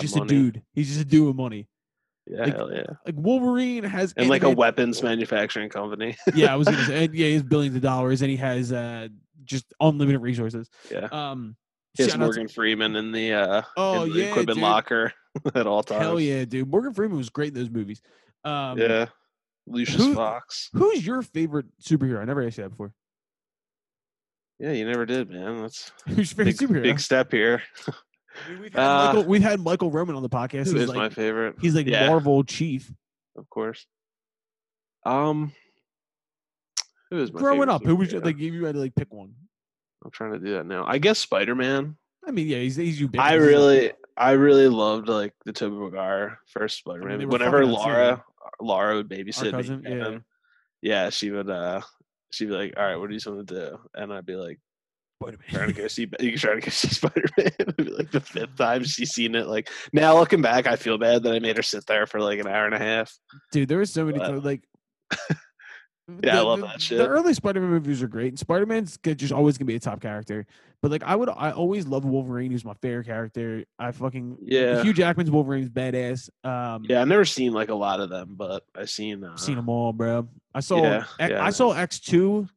just 0.00 0.16
money. 0.16 0.24
a 0.26 0.28
dude. 0.28 0.62
He's 0.72 0.88
just 0.88 1.00
a 1.00 1.04
dude 1.04 1.26
with 1.26 1.36
money. 1.36 1.68
Yeah, 2.26 2.40
like, 2.44 2.56
hell 2.56 2.72
yeah. 2.72 2.84
Like 3.04 3.14
Wolverine 3.16 3.84
has 3.84 4.12
And 4.16 4.28
like 4.28 4.42
a 4.42 4.50
weapons 4.50 5.02
manufacturing 5.02 5.68
company. 5.68 6.16
yeah, 6.34 6.52
I 6.52 6.56
was 6.56 6.66
gonna 6.66 6.84
say 6.84 7.04
and, 7.04 7.14
yeah, 7.14 7.26
he 7.26 7.34
has 7.34 7.42
billions 7.42 7.76
of 7.76 7.82
dollars 7.82 8.22
and 8.22 8.30
he 8.30 8.36
has 8.38 8.72
uh 8.72 9.08
just 9.44 9.66
unlimited 9.80 10.20
resources. 10.22 10.68
yeah. 10.90 11.06
Um 11.12 11.54
He 11.92 12.02
shout 12.04 12.12
to- 12.14 12.18
Morgan 12.18 12.48
Freeman 12.48 12.96
in 12.96 13.12
the 13.12 13.32
uh 13.34 13.62
Oh, 13.76 14.04
in 14.04 14.12
the 14.12 14.18
yeah, 14.20 14.24
equipment 14.26 14.56
dude. 14.56 14.62
locker 14.62 15.12
at 15.54 15.66
all 15.68 15.82
times. 15.84 16.02
hell 16.02 16.18
yeah, 16.18 16.44
dude. 16.46 16.68
Morgan 16.68 16.94
Freeman 16.94 17.16
was 17.18 17.28
great 17.30 17.48
in 17.48 17.54
those 17.54 17.70
movies. 17.70 18.00
Um 18.42 18.78
yeah. 18.78 19.06
Lucius 19.66 19.96
who- 20.02 20.14
Fox. 20.14 20.70
who's 20.72 21.04
your 21.06 21.22
favorite 21.22 21.66
superhero? 21.80 22.20
I 22.20 22.24
never 22.24 22.42
asked 22.46 22.58
you 22.58 22.64
that 22.64 22.70
before. 22.70 22.92
Yeah, 24.58 24.72
you 24.72 24.86
never 24.88 25.04
did, 25.04 25.28
man. 25.30 25.60
That's 25.62 25.92
Who's 26.08 26.34
your 26.36 26.46
big, 26.46 26.56
superhero? 26.56 26.82
big 26.82 27.00
step 27.00 27.30
here. 27.30 27.62
We've, 28.60 28.72
had 28.72 28.80
uh, 28.82 29.06
Michael, 29.06 29.24
we've 29.24 29.42
had 29.42 29.60
Michael 29.60 29.90
Roman 29.90 30.14
on 30.14 30.22
the 30.22 30.28
podcast. 30.28 30.66
Who 30.66 30.74
He's 30.78 30.90
is 30.90 30.92
my 30.92 31.08
favorite? 31.08 31.56
he's 31.58 31.74
like 31.74 31.86
yeah, 31.86 32.06
Marvel 32.06 32.44
chief. 32.44 32.92
of 33.34 33.48
course. 33.48 33.86
Um, 35.06 35.52
who 37.10 37.18
is 37.18 37.32
my 37.32 37.40
Growing 37.40 37.60
favorite 37.60 37.74
up, 37.74 37.84
who 37.84 37.96
was 37.96 38.12
your, 38.12 38.20
like 38.20 38.36
if 38.36 38.42
you 38.42 38.64
had 38.66 38.74
to 38.74 38.80
like 38.80 38.94
pick 38.94 39.10
one? 39.12 39.32
I'm 40.04 40.10
trying 40.10 40.32
to 40.32 40.38
do 40.38 40.52
that 40.54 40.66
now. 40.66 40.84
I 40.86 40.98
guess 40.98 41.18
Spider 41.18 41.54
Man. 41.54 41.96
I 42.26 42.30
mean, 42.30 42.46
yeah, 42.46 42.58
he's 42.58 42.76
he's 42.76 43.00
ubiquitous. 43.00 43.32
I 43.32 43.36
really, 43.36 43.92
I 44.18 44.32
really 44.32 44.68
loved 44.68 45.08
like 45.08 45.32
the 45.46 45.52
Tobey 45.54 45.76
Maguire 45.76 46.38
first 46.48 46.78
Spider 46.78 47.04
Man. 47.04 47.18
they 47.18 47.24
were 47.24 47.32
Whenever. 47.32 47.64
Laura, 47.64 48.22
Laura 48.60 48.96
would 48.96 49.08
babysit 49.08 49.44
me 49.44 49.50
cousin, 49.52 49.82
yeah. 49.86 50.18
yeah, 50.82 51.10
she 51.10 51.30
would. 51.30 51.50
uh 51.50 51.80
She'd 52.32 52.46
be 52.48 52.54
like, 52.54 52.74
"All 52.76 52.84
right, 52.84 52.96
what 52.96 53.08
do 53.08 53.14
you 53.14 53.20
want 53.32 53.46
to 53.48 53.54
do?" 53.54 53.78
And 53.94 54.12
I'd 54.12 54.26
be 54.26 54.34
like, 54.34 54.58
Spider-Man. 55.22 55.48
"Trying 55.50 55.68
to 55.68 55.80
go 55.80 55.88
see, 55.88 56.08
you 56.20 56.36
trying 56.36 56.60
to 56.60 56.66
go 56.66 56.70
see 56.70 56.88
Spider 56.88 57.24
Man." 57.38 57.50
Like 57.96 58.10
the 58.10 58.20
fifth 58.20 58.56
time 58.56 58.84
she's 58.84 59.10
seen 59.12 59.34
it. 59.34 59.46
Like 59.46 59.70
now, 59.92 60.18
looking 60.18 60.42
back, 60.42 60.66
I 60.66 60.76
feel 60.76 60.98
bad 60.98 61.22
that 61.22 61.32
I 61.34 61.38
made 61.38 61.56
her 61.56 61.62
sit 61.62 61.86
there 61.86 62.06
for 62.06 62.20
like 62.20 62.38
an 62.40 62.46
hour 62.48 62.66
and 62.66 62.74
a 62.74 62.78
half. 62.78 63.12
Dude, 63.52 63.68
there 63.68 63.78
were 63.78 63.86
so 63.86 64.04
many 64.04 64.18
But- 64.18 64.28
times, 64.28 64.44
like. 64.44 64.64
Yeah, 66.22 66.34
I 66.34 66.36
the- 66.36 66.42
love 66.44 66.60
the- 66.60 66.66
that 66.66 66.80
shit. 66.80 66.98
The 66.98 67.08
early 67.08 67.34
Spider-Man 67.34 67.70
movies 67.70 68.02
are 68.02 68.06
great, 68.08 68.28
and 68.28 68.38
Spider-Man's 68.38 68.98
just 69.02 69.32
always 69.32 69.58
gonna 69.58 69.66
be 69.66 69.74
a 69.74 69.80
top 69.80 70.00
character. 70.00 70.46
But 70.82 70.90
like, 70.90 71.02
I 71.02 71.16
would, 71.16 71.28
I 71.28 71.50
always 71.50 71.86
love 71.86 72.04
Wolverine. 72.04 72.50
Who's 72.52 72.64
my 72.64 72.74
favorite 72.74 73.06
character. 73.06 73.64
I 73.78 73.90
fucking 73.92 74.38
Yeah, 74.42 74.82
Hugh 74.82 74.92
Jackman's 74.92 75.30
Wolverine's 75.30 75.68
badass. 75.70 76.28
Um, 76.44 76.84
yeah. 76.88 77.00
I've 77.02 77.08
never 77.08 77.24
seen 77.24 77.52
like 77.52 77.70
a 77.70 77.74
lot 77.74 77.98
of 78.00 78.08
them, 78.10 78.34
but 78.36 78.64
I've 78.74 78.90
seen. 78.90 79.24
Uh, 79.24 79.36
seen 79.36 79.56
them 79.56 79.68
all, 79.68 79.92
bro. 79.92 80.28
I 80.54 80.60
saw, 80.60 80.82
Yeah, 80.82 81.04
X- 81.18 81.30
yeah, 81.30 81.42
I 81.42 81.46
I 81.46 81.50
saw 81.50 81.72
X 81.72 81.98
two, 81.98 82.48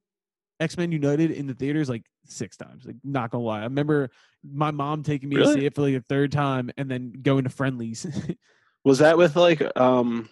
X 0.59 0.77
Men 0.77 0.91
United 0.91 1.31
in 1.31 1.47
the 1.47 1.53
theaters 1.55 1.89
like 1.89 2.03
six 2.25 2.55
times. 2.57 2.85
Like, 2.85 2.97
not 3.03 3.31
gonna 3.31 3.43
lie, 3.43 3.61
I 3.61 3.63
remember 3.63 4.09
my 4.43 4.69
mom 4.71 5.01
taking 5.03 5.29
me 5.29 5.37
to 5.37 5.53
see 5.53 5.65
it 5.65 5.73
for 5.73 5.81
like 5.81 5.95
a 5.95 6.03
third 6.07 6.31
time, 6.31 6.69
and 6.77 6.89
then 6.91 7.13
going 7.21 7.45
to 7.45 7.49
friendlies. 7.49 8.05
Was 8.85 8.99
that 8.99 9.17
with 9.17 9.35
like 9.35 9.61
um, 9.77 10.29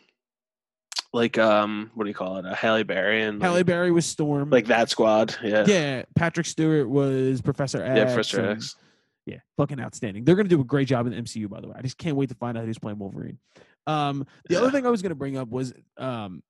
like 1.18 1.38
um, 1.38 1.92
what 1.96 2.06
do 2.06 2.10
you 2.10 2.14
call 2.14 2.38
it? 2.38 2.46
A 2.46 2.56
Halle 2.56 2.84
Berry 2.84 3.24
and 3.24 3.42
Halle 3.42 3.56
like, 3.56 3.66
Berry 3.66 3.92
was 3.92 4.06
Storm. 4.06 4.50
like 4.50 4.68
that 4.68 4.90
squad. 4.90 5.36
Yeah, 5.44 5.66
yeah, 5.68 6.04
Patrick 6.16 6.46
Stewart 6.46 6.88
was 6.90 7.42
Professor 7.42 7.82
X. 7.84 7.98
yeah, 7.98 8.06
Professor 8.06 8.40
and- 8.42 8.52
X. 8.58 8.76
Yeah, 9.26 9.40
fucking 9.58 9.82
outstanding. 9.82 10.24
They're 10.24 10.36
gonna 10.38 10.48
do 10.48 10.62
a 10.62 10.64
great 10.64 10.88
job 10.88 11.06
in 11.06 11.12
the 11.14 11.22
MCU, 11.22 11.50
by 11.50 11.60
the 11.60 11.68
way. 11.68 11.74
I 11.78 11.82
just 11.82 11.98
can't 11.98 12.16
wait 12.16 12.30
to 12.30 12.36
find 12.36 12.58
out 12.58 12.64
who's 12.64 12.80
playing 12.80 12.98
Wolverine. 13.00 13.38
Um, 13.86 14.26
the 14.48 14.56
other 14.56 14.72
thing 14.72 14.86
I 14.86 14.90
was 14.90 15.02
gonna 15.02 15.16
bring 15.16 15.38
up 15.38 15.50
was 15.50 15.74
um, 15.98 16.42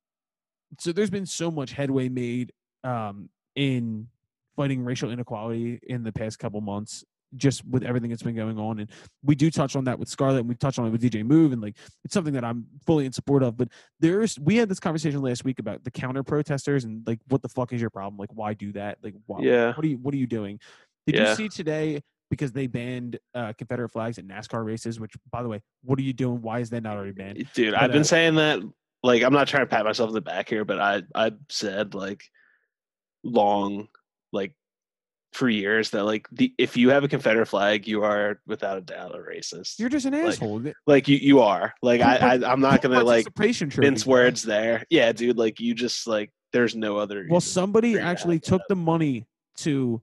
so 0.80 0.92
there's 0.92 1.10
been 1.10 1.26
so 1.26 1.50
much 1.50 1.72
headway 1.72 2.10
made 2.10 2.52
um 2.84 3.30
in 3.56 4.08
fighting 4.56 4.84
racial 4.84 5.10
inequality 5.10 5.80
in 5.84 6.04
the 6.04 6.12
past 6.12 6.38
couple 6.38 6.62
months, 6.62 7.04
just 7.36 7.66
with 7.66 7.84
everything 7.84 8.10
that's 8.10 8.24
been 8.24 8.36
going 8.36 8.58
on, 8.58 8.80
and 8.80 8.90
we 9.24 9.36
do 9.36 9.52
touch 9.52 9.76
on 9.76 9.84
that 9.86 10.00
with 10.00 10.10
Scarlett, 10.10 10.40
and 10.40 10.50
we 10.50 10.56
touch 10.56 10.80
on 10.80 10.88
it 10.88 10.90
with 10.92 11.02
DJ 11.02 11.26
Move, 11.26 11.52
and 11.52 11.62
like 11.62 11.76
it's 12.04 12.14
something 12.14 12.34
that 12.34 12.44
I'm 12.44 12.66
fully 12.86 13.06
in 13.06 13.12
support 13.12 13.44
of. 13.44 13.58
But 13.58 13.70
there's 14.00 14.40
we 14.40 14.56
had 14.56 14.70
this 14.70 14.80
conversation 14.80 15.22
last 15.22 15.44
week 15.44 15.60
about 15.60 15.84
the 15.84 15.92
counter 15.92 16.24
protesters 16.24 16.86
and 16.86 17.06
like 17.06 17.20
what 17.28 17.42
the 17.42 17.50
fuck 17.50 17.74
is 17.74 17.82
your 17.82 17.90
problem? 17.90 18.18
Like 18.18 18.34
why 18.34 18.54
do 18.54 18.72
that? 18.74 18.98
Like 19.04 19.16
why? 19.26 19.40
Yeah. 19.42 19.74
What 19.74 19.84
are 19.84 19.88
you 19.88 19.98
What 19.98 20.14
are 20.14 20.18
you 20.18 20.28
doing? 20.28 20.60
Did 21.06 21.20
you 21.20 21.36
see 21.36 21.50
today 21.50 22.02
because 22.30 22.52
they 22.52 22.68
banned 22.68 23.18
uh, 23.34 23.54
Confederate 23.58 23.90
flags 23.90 24.18
at 24.18 24.28
NASCAR 24.28 24.66
races? 24.66 25.00
Which, 25.00 25.14
by 25.32 25.42
the 25.42 25.50
way, 25.50 25.62
what 25.84 25.98
are 26.00 26.04
you 26.04 26.14
doing? 26.14 26.42
Why 26.42 26.60
is 26.60 26.70
that 26.72 26.84
not 26.84 26.98
already 26.98 27.14
banned? 27.14 27.48
Dude, 27.54 27.74
But, 27.74 27.82
I've 27.82 27.92
been 27.92 28.02
uh, 28.02 28.06
saying 28.06 28.36
that. 28.36 28.60
Like, 29.04 29.24
I'm 29.24 29.32
not 29.32 29.48
trying 29.48 29.64
to 29.64 29.68
pat 29.68 29.86
myself 29.86 30.10
in 30.10 30.16
the 30.16 30.22
back 30.22 30.50
here, 30.50 30.66
but 30.66 30.80
I 30.80 31.04
I 31.16 31.32
said 31.50 31.94
like 31.94 32.24
long, 33.24 33.88
like 34.34 34.54
for 35.34 35.50
years 35.50 35.90
that 35.92 36.04
like 36.04 36.28
the 36.32 36.54
if 36.58 36.78
you 36.78 36.90
have 36.90 37.04
a 37.04 37.08
Confederate 37.08 37.48
flag, 37.48 37.88
you 37.88 38.04
are 38.04 38.40
without 38.48 38.78
a 38.78 38.82
doubt 38.82 39.16
a 39.16 39.20
racist. 39.20 39.80
You're 39.80 39.90
just 39.90 40.06
an 40.06 40.14
asshole. 40.14 40.64
Like 40.86 41.08
you 41.08 41.18
you 41.18 41.42
are. 41.42 41.74
Like 41.82 42.02
I, 42.02 42.16
I 42.16 42.52
I'm 42.52 42.62
not 42.62 42.82
gonna 42.82 43.04
like 43.04 43.28
mince 43.78 44.06
words 44.06 44.44
there. 44.44 44.84
Yeah, 44.90 45.12
dude. 45.12 45.38
Like 45.38 45.60
you 45.60 45.74
just 45.74 46.08
like 46.08 46.32
there's 46.54 46.76
no 46.76 46.98
other. 46.98 47.28
Well, 47.30 47.42
somebody 47.42 47.94
for 47.94 47.98
you 47.98 48.04
to 48.04 48.10
actually 48.10 48.40
took 48.40 48.62
that. 48.62 48.70
the 48.70 48.76
money 48.76 49.28
to 49.58 50.02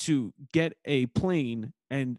to 0.00 0.32
get 0.52 0.72
a 0.86 1.06
plane 1.06 1.72
and 1.90 2.18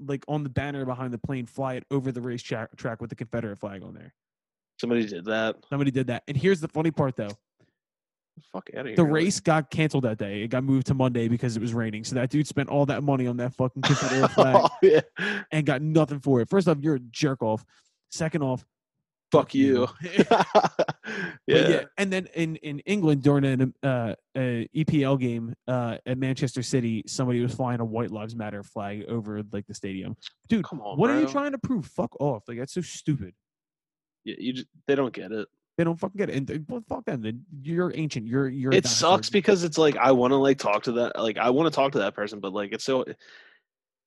like 0.00 0.24
on 0.28 0.42
the 0.42 0.48
banner 0.48 0.84
behind 0.84 1.12
the 1.12 1.18
plane, 1.18 1.46
fly 1.46 1.74
it 1.74 1.84
over 1.90 2.12
the 2.12 2.20
race 2.20 2.42
track, 2.42 2.74
track 2.76 3.00
with 3.00 3.10
the 3.10 3.16
Confederate 3.16 3.58
flag 3.58 3.82
on 3.82 3.94
there. 3.94 4.14
somebody 4.80 5.06
did 5.06 5.24
that. 5.26 5.56
Somebody 5.68 5.90
did 5.90 6.08
that. 6.08 6.22
And 6.26 6.36
here's 6.36 6.60
the 6.60 6.68
funny 6.68 6.90
part, 6.90 7.16
though. 7.16 7.36
Fuck 8.52 8.70
out 8.74 8.80
of 8.80 8.86
here. 8.86 8.96
The 8.96 9.04
race 9.04 9.40
got 9.40 9.70
canceled 9.70 10.04
that 10.04 10.18
day. 10.18 10.42
It 10.42 10.48
got 10.48 10.64
moved 10.64 10.86
to 10.88 10.94
Monday 10.94 11.28
because 11.28 11.56
it 11.56 11.60
was 11.60 11.74
raining. 11.74 12.04
So 12.04 12.14
that 12.16 12.30
dude 12.30 12.46
spent 12.46 12.68
all 12.68 12.86
that 12.86 13.02
money 13.02 13.26
on 13.26 13.36
that 13.38 13.54
fucking 13.54 13.82
Confederate 13.82 14.28
flag 14.32 14.56
oh, 14.56 14.68
yeah. 14.82 15.00
and 15.52 15.66
got 15.66 15.82
nothing 15.82 16.20
for 16.20 16.40
it. 16.40 16.48
First 16.48 16.68
off, 16.68 16.78
you're 16.80 16.96
a 16.96 17.00
jerk 17.00 17.42
off. 17.42 17.64
Second 18.10 18.42
off, 18.42 18.64
Fuck 19.30 19.54
you. 19.54 19.88
But 21.46 21.68
yeah. 21.68 21.82
And 21.98 22.12
then 22.12 22.28
in, 22.34 22.56
in 22.56 22.78
England 22.80 23.24
during 23.24 23.44
an 23.44 23.74
uh, 23.82 24.14
EPL 24.36 25.18
game 25.18 25.54
uh, 25.66 25.96
at 26.06 26.16
Manchester 26.18 26.62
City, 26.62 27.02
somebody 27.08 27.40
was 27.40 27.52
flying 27.52 27.80
a 27.80 27.84
White 27.84 28.12
Lives 28.12 28.36
Matter 28.36 28.62
flag 28.62 29.04
over 29.08 29.42
like 29.52 29.66
the 29.66 29.74
stadium. 29.74 30.16
Dude, 30.48 30.64
Come 30.64 30.80
on, 30.80 30.96
what 30.96 31.10
are 31.10 31.18
you 31.18 31.26
trying 31.26 31.50
to 31.50 31.58
prove? 31.58 31.86
Fuck 31.86 32.14
off! 32.20 32.44
Like 32.46 32.58
that's 32.58 32.74
so 32.74 32.82
stupid. 32.82 33.34
Yeah, 34.24 34.36
you 34.38 34.52
just, 34.52 34.68
they 34.86 34.94
don't 34.94 35.12
get 35.12 35.32
it. 35.32 35.48
They 35.80 35.84
don't 35.84 35.98
fucking 35.98 36.18
get 36.18 36.28
it. 36.28 36.36
And 36.50 36.66
well, 36.68 36.84
fuck 36.86 37.06
them. 37.06 37.42
You're 37.62 37.90
ancient. 37.94 38.26
You're 38.26 38.50
you're. 38.50 38.70
It 38.70 38.84
sucks 38.84 39.30
because 39.30 39.64
it's 39.64 39.78
like 39.78 39.96
I 39.96 40.12
want 40.12 40.32
to 40.32 40.36
like 40.36 40.58
talk 40.58 40.82
to 40.82 40.92
that 40.92 41.18
like 41.18 41.38
I 41.38 41.48
want 41.48 41.72
to 41.72 41.74
talk 41.74 41.92
to 41.92 42.00
that 42.00 42.14
person, 42.14 42.38
but 42.38 42.52
like 42.52 42.74
it's 42.74 42.84
so 42.84 43.02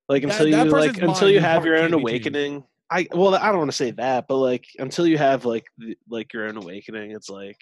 like 0.08 0.22
until 0.22 0.52
that 0.52 0.66
you 0.68 0.72
like 0.72 1.02
until 1.02 1.32
you 1.32 1.40
have 1.40 1.66
your 1.66 1.78
own 1.78 1.92
awakening. 1.94 2.64
I 2.92 3.08
well 3.12 3.34
I 3.34 3.48
don't 3.48 3.58
want 3.58 3.72
to 3.72 3.76
say 3.76 3.90
that, 3.90 4.28
but 4.28 4.36
like 4.36 4.68
until 4.78 5.08
you 5.08 5.18
have 5.18 5.46
like 5.46 5.66
the, 5.80 5.98
like 6.08 6.32
your 6.32 6.48
own 6.48 6.58
awakening, 6.58 7.10
it's 7.10 7.28
like 7.32 7.58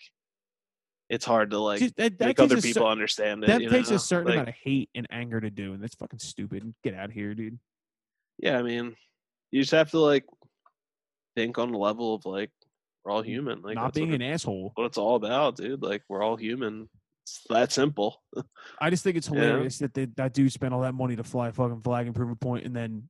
it's 1.10 1.24
hard 1.24 1.52
to 1.52 1.60
like 1.60 1.80
Just- 1.80 1.96
that, 1.96 2.20
that 2.20 2.26
make 2.26 2.40
other 2.42 2.58
a 2.58 2.62
cer- 2.62 2.68
people 2.68 2.88
understand 2.90 3.46
it. 3.46 3.48
that 3.48 3.62
you 3.62 3.70
takes 3.70 3.92
know? 3.92 3.96
a 3.96 4.00
certain 4.00 4.26
Like, 4.26 4.36
amount 4.36 4.50
of 4.50 4.56
hate 4.62 4.90
and 4.94 5.08
anger 5.10 5.40
to 5.40 5.50
do, 5.50 5.72
and 5.72 5.82
that's 5.82 5.96
fucking 5.96 6.20
stupid. 6.20 6.74
Get 6.84 6.96
out 6.96 7.06
of 7.06 7.12
here, 7.14 7.34
dude. 7.34 7.60
Yeah, 8.40 8.60
I 8.60 8.62
mean, 8.62 8.94
you 9.52 9.62
just 9.62 9.72
have 9.72 9.92
to 9.92 10.00
like 10.00 10.26
think 11.38 11.58
on 11.58 11.72
the 11.72 11.78
level 11.78 12.14
of 12.14 12.26
like 12.26 12.52
we're 13.04 13.12
all 13.12 13.22
human. 13.22 13.62
Like 13.62 13.76
Not 13.76 13.94
being 13.94 14.14
an 14.14 14.22
it- 14.22 14.32
asshole. 14.34 14.72
what 14.76 14.86
it's 14.86 14.98
all 14.98 15.16
about, 15.16 15.58
dude. 15.58 15.82
Like 15.82 16.04
we're 16.10 16.22
all 16.24 16.36
human. 16.36 16.90
It's 17.24 17.44
that 17.50 17.72
simple. 17.72 18.22
I 18.82 18.90
just 18.90 19.04
think 19.04 19.16
it's 19.18 19.28
Yeah. 19.30 19.42
hilarious 19.42 19.78
that 19.80 19.94
they, 19.94 20.06
that 20.18 20.34
dude 20.34 20.52
spent 20.52 20.74
all 20.74 20.82
that 20.82 20.94
money 20.94 21.16
to 21.16 21.24
fly 21.24 21.50
a 21.50 21.52
fucking 21.52 21.82
flag 21.82 22.08
and 22.08 22.16
prove 22.16 22.30
a 22.32 22.36
point, 22.36 22.66
and 22.66 22.76
then 22.76 23.10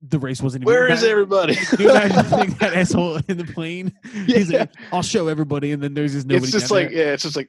the 0.00 0.18
race 0.18 0.40
wasn't 0.40 0.62
even. 0.62 0.72
Where 0.72 0.86
is 0.90 1.02
everybody? 1.02 1.56
You 1.78 1.90
imagine 1.90 2.30
being 2.38 2.54
that 2.60 2.72
asshole 2.74 3.20
in 3.28 3.36
the 3.36 3.44
plane? 3.44 3.92
He's 4.26 4.52
like, 4.52 4.70
I'll 4.92 5.02
show 5.02 5.26
everybody, 5.26 5.72
and 5.72 5.82
then 5.82 5.92
there's 5.94 6.12
just 6.12 6.26
nobody. 6.26 6.44
it's 6.44 6.52
just 6.52 6.70
like 6.70 6.90
there. 6.90 7.06
yeah, 7.08 7.12
it's 7.14 7.24
just 7.24 7.34
like. 7.36 7.48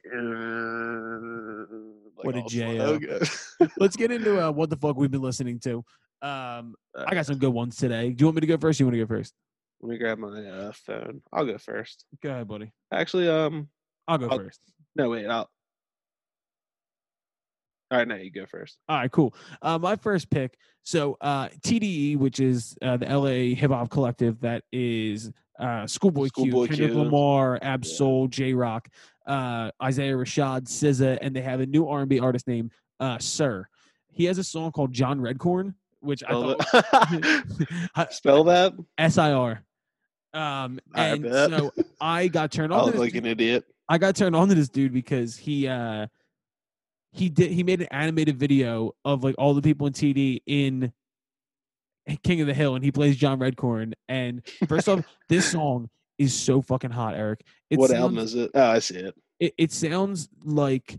Like 2.16 2.26
What 2.26 2.36
a 2.36 2.40
all 2.40 2.48
JO. 2.48 2.98
Let's 3.78 3.96
get 3.96 4.10
into 4.10 4.44
uh, 4.46 4.50
what 4.52 4.68
the 4.70 4.76
fuck 4.76 4.96
we've 4.96 5.10
been 5.10 5.22
listening 5.22 5.58
to. 5.60 5.78
Um, 6.22 6.74
I 6.94 7.02
Uh, 7.06 7.10
got 7.10 7.26
some 7.26 7.38
good 7.38 7.50
ones 7.52 7.76
today. 7.76 8.10
Do 8.10 8.22
you 8.22 8.26
want 8.26 8.36
me 8.36 8.40
to 8.42 8.46
go 8.46 8.58
first? 8.58 8.78
Or 8.80 8.82
you 8.84 8.86
want 8.88 8.94
to 8.96 9.06
go 9.06 9.06
first? 9.06 9.32
Let 9.80 9.90
me 9.90 9.98
grab 9.98 10.18
my 10.18 10.28
uh, 10.46 10.72
phone. 10.72 11.22
I'll 11.32 11.46
go 11.46 11.56
first. 11.58 12.04
Go 12.22 12.30
ahead, 12.30 12.48
buddy. 12.48 12.70
Actually, 12.92 13.28
um, 13.28 13.68
I'll 14.06 14.18
go 14.18 14.28
I'll- 14.28 14.38
first. 14.38 14.60
no, 14.96 15.08
wait. 15.10 15.26
I'll. 15.26 15.48
All 17.92 17.98
right, 17.98 18.06
now 18.06 18.14
you 18.16 18.30
go 18.30 18.46
first. 18.46 18.78
All 18.88 18.98
right, 18.98 19.10
cool. 19.10 19.34
Uh, 19.62 19.76
my 19.76 19.96
first 19.96 20.30
pick. 20.30 20.56
So 20.84 21.16
uh, 21.20 21.48
TDE, 21.60 22.16
which 22.18 22.38
is 22.38 22.76
uh, 22.82 22.96
the 22.98 23.06
LA 23.06 23.56
hip 23.56 23.72
hop 23.72 23.90
collective 23.90 24.40
that 24.42 24.62
is 24.70 25.32
uh, 25.58 25.88
Schoolboy 25.88 26.28
Q, 26.28 26.52
Kendrick 26.68 26.92
Q. 26.92 26.98
Lamar, 27.02 27.58
Ab 27.62 27.84
Yeah. 27.84 28.26
Jay 28.28 28.54
Rock, 28.54 28.88
uh, 29.26 29.72
Isaiah 29.82 30.14
Rashad, 30.14 30.68
SZA, 30.68 31.18
and 31.20 31.34
they 31.34 31.40
have 31.40 31.58
a 31.60 31.66
new 31.66 31.88
R&B 31.88 32.20
artist 32.20 32.46
named 32.46 32.70
uh, 33.00 33.18
Sir. 33.18 33.66
He 34.12 34.24
has 34.26 34.38
a 34.38 34.44
song 34.44 34.70
called 34.70 34.92
John 34.92 35.18
Redcorn, 35.20 35.74
which 35.98 36.22
I 36.22 36.30
thought. 36.30 38.12
Spell 38.12 38.44
that. 38.44 38.72
S 38.98 39.18
I 39.18 39.32
R. 39.32 39.64
Um, 40.32 40.78
and 40.94 41.22
bet. 41.22 41.50
so 41.50 41.72
I 42.00 42.28
got 42.28 42.52
turned 42.52 42.72
on. 42.74 42.84
Look 42.84 42.92
this 42.92 43.00
like 43.00 43.12
dude- 43.12 43.24
an 43.24 43.30
idiot. 43.30 43.64
I 43.88 43.98
got 43.98 44.14
turned 44.14 44.36
on 44.36 44.48
to 44.48 44.54
this 44.54 44.68
dude 44.68 44.92
because 44.92 45.36
he 45.36 45.66
uh 45.66 46.06
he 47.12 47.28
did 47.28 47.50
he 47.50 47.64
made 47.64 47.80
an 47.80 47.88
animated 47.90 48.38
video 48.38 48.92
of 49.04 49.24
like 49.24 49.34
all 49.36 49.52
the 49.54 49.62
people 49.62 49.88
in 49.88 49.92
TD 49.92 50.42
in 50.46 50.92
King 52.22 52.40
of 52.40 52.46
the 52.46 52.54
Hill 52.54 52.76
and 52.76 52.84
he 52.84 52.92
plays 52.92 53.16
John 53.16 53.40
Redcorn 53.40 53.94
and 54.08 54.46
first 54.68 54.88
off 54.88 55.04
this 55.28 55.50
song 55.50 55.90
is 56.18 56.32
so 56.32 56.62
fucking 56.62 56.90
hot 56.90 57.14
Eric 57.16 57.42
it 57.68 57.78
what 57.80 57.90
sounds, 57.90 58.00
album 58.00 58.18
is 58.18 58.34
it? 58.36 58.50
Oh, 58.54 58.62
I 58.62 58.78
see 58.78 58.96
it. 58.96 59.14
it, 59.40 59.54
it 59.58 59.72
sounds 59.72 60.28
like 60.44 60.96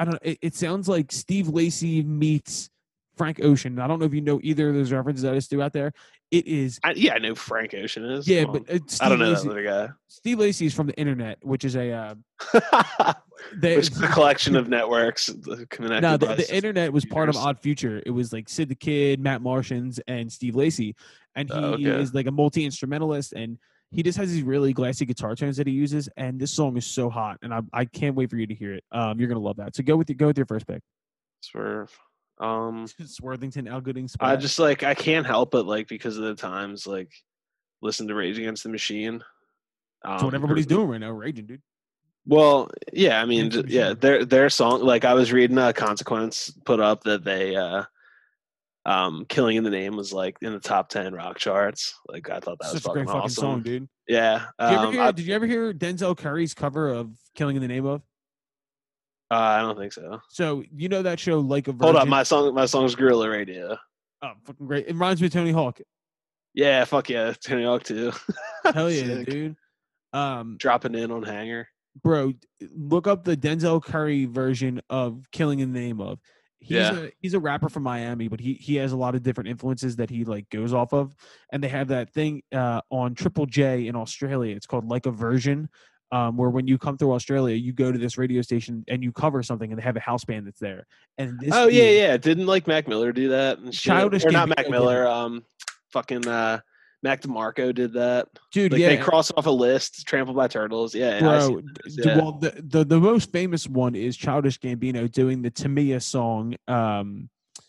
I 0.00 0.04
don't 0.04 0.14
know 0.14 0.20
it, 0.22 0.38
it 0.42 0.54
sounds 0.56 0.88
like 0.88 1.12
Steve 1.12 1.48
Lacy 1.48 2.02
meets 2.02 2.70
Frank 3.16 3.40
Ocean 3.42 3.78
I 3.78 3.86
don't 3.86 3.98
know 3.98 4.04
if 4.06 4.14
you 4.14 4.20
know 4.20 4.40
either 4.42 4.68
of 4.68 4.74
those 4.74 4.92
references 4.92 5.24
I 5.24 5.34
just 5.34 5.50
threw 5.50 5.62
out 5.62 5.72
there 5.72 5.92
it 6.30 6.46
is 6.46 6.78
I, 6.84 6.92
yeah, 6.92 7.14
I 7.14 7.18
know 7.18 7.34
Frank 7.34 7.72
Ocean 7.74 8.04
is. 8.04 8.26
yeah 8.28 8.44
Come 8.44 8.52
but 8.52 8.70
uh, 8.70 8.78
Steve 8.86 8.98
I 9.06 9.08
don't 9.08 9.18
know 9.18 9.30
Lacy, 9.30 9.48
that 9.48 9.66
other 9.66 9.96
Steve 10.08 10.38
Lacy 10.38 10.66
is 10.66 10.74
from 10.74 10.86
the 10.88 10.94
internet 10.94 11.38
which 11.42 11.64
is 11.64 11.76
a 11.76 11.90
uh, 11.92 12.14
guy. 12.52 13.14
they, 13.56 13.76
Which 13.76 13.90
is 13.90 14.02
a 14.02 14.08
collection 14.08 14.56
of 14.56 14.68
networks 14.68 15.30
connected 15.70 16.00
No, 16.02 16.16
the, 16.16 16.34
the 16.34 16.54
internet 16.54 16.92
was 16.92 17.04
part 17.04 17.28
of. 17.28 17.36
Odd 17.36 17.58
Future. 17.60 18.02
It 18.04 18.10
was 18.10 18.32
like 18.32 18.48
Syd 18.48 18.68
the 18.68 18.74
Kid, 18.74 19.20
Matt 19.20 19.40
Martians, 19.42 20.00
and 20.08 20.30
Steve 20.32 20.56
Lacy. 20.56 20.94
And 21.34 21.48
he 21.50 21.54
Oh, 21.58 21.74
okay. 21.74 21.84
is 21.84 22.14
like 22.14 22.26
a 22.26 22.30
multi 22.30 22.64
instrumentalist, 22.64 23.34
and 23.34 23.58
he 23.90 24.02
just 24.02 24.16
has 24.18 24.32
these 24.32 24.42
really 24.42 24.72
glassy 24.72 25.04
guitar 25.04 25.34
tones 25.36 25.58
that 25.58 25.66
he 25.66 25.72
uses. 25.74 26.08
And 26.16 26.40
this 26.40 26.50
song 26.50 26.76
is 26.76 26.86
so 26.86 27.08
hot, 27.10 27.38
and 27.42 27.52
I, 27.54 27.60
I 27.72 27.84
can't 27.84 28.16
wait 28.16 28.30
for 28.30 28.36
you 28.36 28.46
to 28.46 28.54
hear 28.54 28.72
it. 28.74 28.84
Um, 28.90 29.20
you're 29.20 29.28
gonna 29.28 29.40
love 29.40 29.56
that. 29.56 29.76
So 29.76 29.82
go 29.82 29.96
with 29.96 30.08
your, 30.08 30.16
go 30.16 30.26
with 30.28 30.38
your 30.38 30.46
first 30.46 30.66
pick. 30.66 30.80
Swerve. 31.42 31.96
Um, 32.38 32.86
Sworthington, 33.06 33.66
Al 33.68 33.80
Gooding. 33.80 34.08
I 34.20 34.36
just 34.36 34.58
like 34.58 34.82
I 34.82 34.94
can't 34.94 35.26
help 35.26 35.50
but 35.50 35.66
like 35.66 35.88
because 35.88 36.16
of 36.16 36.24
the 36.24 36.34
times 36.34 36.86
like 36.86 37.10
listen 37.82 38.08
to 38.08 38.14
Rage 38.14 38.38
Against 38.38 38.62
the 38.62 38.68
Machine. 38.68 39.22
Um, 40.04 40.12
That's 40.12 40.22
what 40.24 40.34
everybody's 40.34 40.66
doing 40.66 40.88
right 40.88 41.00
now, 41.00 41.10
raging, 41.10 41.46
dude. 41.46 41.62
Well, 42.26 42.70
yeah, 42.92 43.20
I 43.20 43.24
mean, 43.24 43.46
Against 43.46 43.56
the 43.56 43.62
ju- 43.64 43.74
yeah, 43.74 43.94
their 43.94 44.24
their 44.24 44.50
song. 44.50 44.82
Like 44.82 45.04
I 45.04 45.14
was 45.14 45.32
reading 45.32 45.58
a 45.58 45.72
consequence 45.72 46.50
put 46.64 46.80
up 46.80 47.04
that 47.04 47.24
they, 47.24 47.56
uh 47.56 47.84
um, 48.84 49.24
"Killing 49.28 49.56
in 49.56 49.64
the 49.64 49.70
Name" 49.70 49.96
was 49.96 50.12
like 50.12 50.36
in 50.42 50.52
the 50.52 50.60
top 50.60 50.88
ten 50.88 51.14
rock 51.14 51.38
charts. 51.38 51.94
Like 52.08 52.28
I 52.30 52.40
thought 52.40 52.58
that 52.60 52.72
was 52.72 52.82
Such 52.82 52.90
a 52.90 52.92
great 52.94 53.06
fucking 53.06 53.06
fucking 53.06 53.20
awesome. 53.22 53.42
song, 53.42 53.62
dude. 53.62 53.88
Yeah. 54.08 54.46
Did 54.60 54.70
you, 54.70 54.76
Um, 54.78 54.92
hear, 54.92 55.02
I, 55.02 55.10
did 55.12 55.26
you 55.26 55.34
ever 55.34 55.46
hear 55.46 55.72
Denzel 55.72 56.16
Curry's 56.16 56.54
cover 56.54 56.90
of 56.90 57.10
"Killing 57.34 57.56
in 57.56 57.62
the 57.62 57.68
Name 57.68 57.86
of"? 57.86 58.02
Uh, 59.30 59.34
I 59.34 59.60
don't 59.60 59.76
think 59.78 59.92
so. 59.92 60.20
So 60.28 60.62
you 60.74 60.88
know 60.88 61.02
that 61.02 61.18
show, 61.18 61.40
like 61.40 61.68
a 61.68 61.72
Version. 61.72 61.82
Hold 61.94 61.96
up, 61.96 62.08
my 62.08 62.22
song, 62.22 62.54
my 62.54 62.66
song's 62.66 62.94
Guerrilla 62.94 63.28
Radio. 63.28 63.76
oh, 64.22 64.32
fucking 64.44 64.66
great. 64.66 64.86
It 64.86 64.92
reminds 64.92 65.20
me 65.20 65.26
of 65.26 65.32
Tony 65.32 65.50
Hawk. 65.52 65.80
Yeah, 66.54 66.84
fuck 66.84 67.10
yeah, 67.10 67.32
Tony 67.42 67.64
Hawk 67.64 67.82
too. 67.84 68.12
Hell 68.72 68.90
yeah, 68.90 69.22
dude. 69.24 69.56
Um, 70.12 70.56
Dropping 70.58 70.94
in 70.94 71.10
on 71.10 71.22
Hangar. 71.22 71.68
bro, 72.02 72.32
look 72.74 73.06
up 73.06 73.24
the 73.24 73.36
Denzel 73.36 73.82
Curry 73.82 74.24
version 74.26 74.80
of 74.88 75.24
"Killing 75.32 75.58
in 75.60 75.72
the 75.72 75.80
Name 75.80 76.00
of." 76.00 76.18
He's 76.60 76.76
Yeah. 76.78 76.96
a 76.98 77.10
he's 77.20 77.34
a 77.34 77.40
rapper 77.40 77.68
from 77.68 77.82
Miami, 77.82 78.28
but 78.28 78.40
he 78.40 78.54
he 78.54 78.76
has 78.76 78.92
a 78.92 78.96
lot 78.96 79.14
of 79.14 79.22
different 79.22 79.48
influences 79.50 79.96
that 79.96 80.08
he 80.08 80.24
like 80.24 80.48
goes 80.50 80.72
off 80.72 80.94
of, 80.94 81.14
and 81.52 81.62
they 81.62 81.68
have 81.68 81.88
that 81.88 82.12
thing 82.14 82.42
uh, 82.54 82.80
on 82.90 83.14
Triple 83.14 83.44
J 83.46 83.88
in 83.88 83.94
Australia. 83.96 84.54
It's 84.56 84.66
called 84.66 84.88
like 84.88 85.04
a 85.04 85.10
version, 85.10 85.68
um, 86.12 86.36
where 86.36 86.50
when 86.50 86.66
you 86.66 86.78
come 86.78 86.96
through 86.96 87.12
Australia, 87.12 87.54
you 87.56 87.72
go 87.72 87.90
to 87.92 87.98
this 87.98 88.16
radio 88.18 88.42
station 88.42 88.84
and 88.88 89.02
you 89.02 89.12
cover 89.12 89.42
something, 89.42 89.70
and 89.70 89.78
they 89.78 89.82
have 89.84 89.96
a 89.96 90.00
house 90.00 90.24
band 90.24 90.46
that's 90.46 90.60
there. 90.60 90.86
And 91.18 91.38
this 91.40 91.50
Oh 91.52 91.66
yeah, 91.68 91.82
dude- 91.84 91.96
yeah. 91.96 92.16
Didn't 92.16 92.46
like 92.46 92.66
Mac 92.66 92.88
Miller 92.88 93.12
do 93.12 93.28
that? 93.30 93.58
And? 93.58 93.72
Childish 93.72 94.24
or 94.24 94.30
not 94.30 94.48
Mac 94.48 94.68
Miller. 94.70 95.06
Um, 95.06 95.44
fucking 95.92 96.26
uh, 96.28 96.60
Mac 97.02 97.22
DeMarco 97.22 97.74
did 97.74 97.92
that. 97.94 98.28
dude, 98.52 98.72
Like 98.72 98.80
yeah, 98.80 98.88
they 98.88 98.96
cross 98.96 99.30
off 99.36 99.46
a 99.46 99.50
list, 99.50 100.06
trampled 100.06 100.36
by 100.36 100.48
turtles. 100.48 100.94
Yeah, 100.94 101.20
bro. 101.20 101.48
see 101.48 101.54
d- 101.56 101.62
this, 101.84 101.94
d- 101.96 102.02
yeah. 102.06 102.16
Well, 102.16 102.32
the, 102.32 102.62
the 102.66 102.84
the 102.84 103.00
most 103.00 103.30
famous 103.32 103.66
one 103.68 103.94
is 103.94 104.16
Childish 104.16 104.58
Gambino 104.60 105.10
doing 105.10 105.42
the 105.42 105.50
Tamia 105.50 106.02
song. 106.02 106.54
Um, 106.68 107.28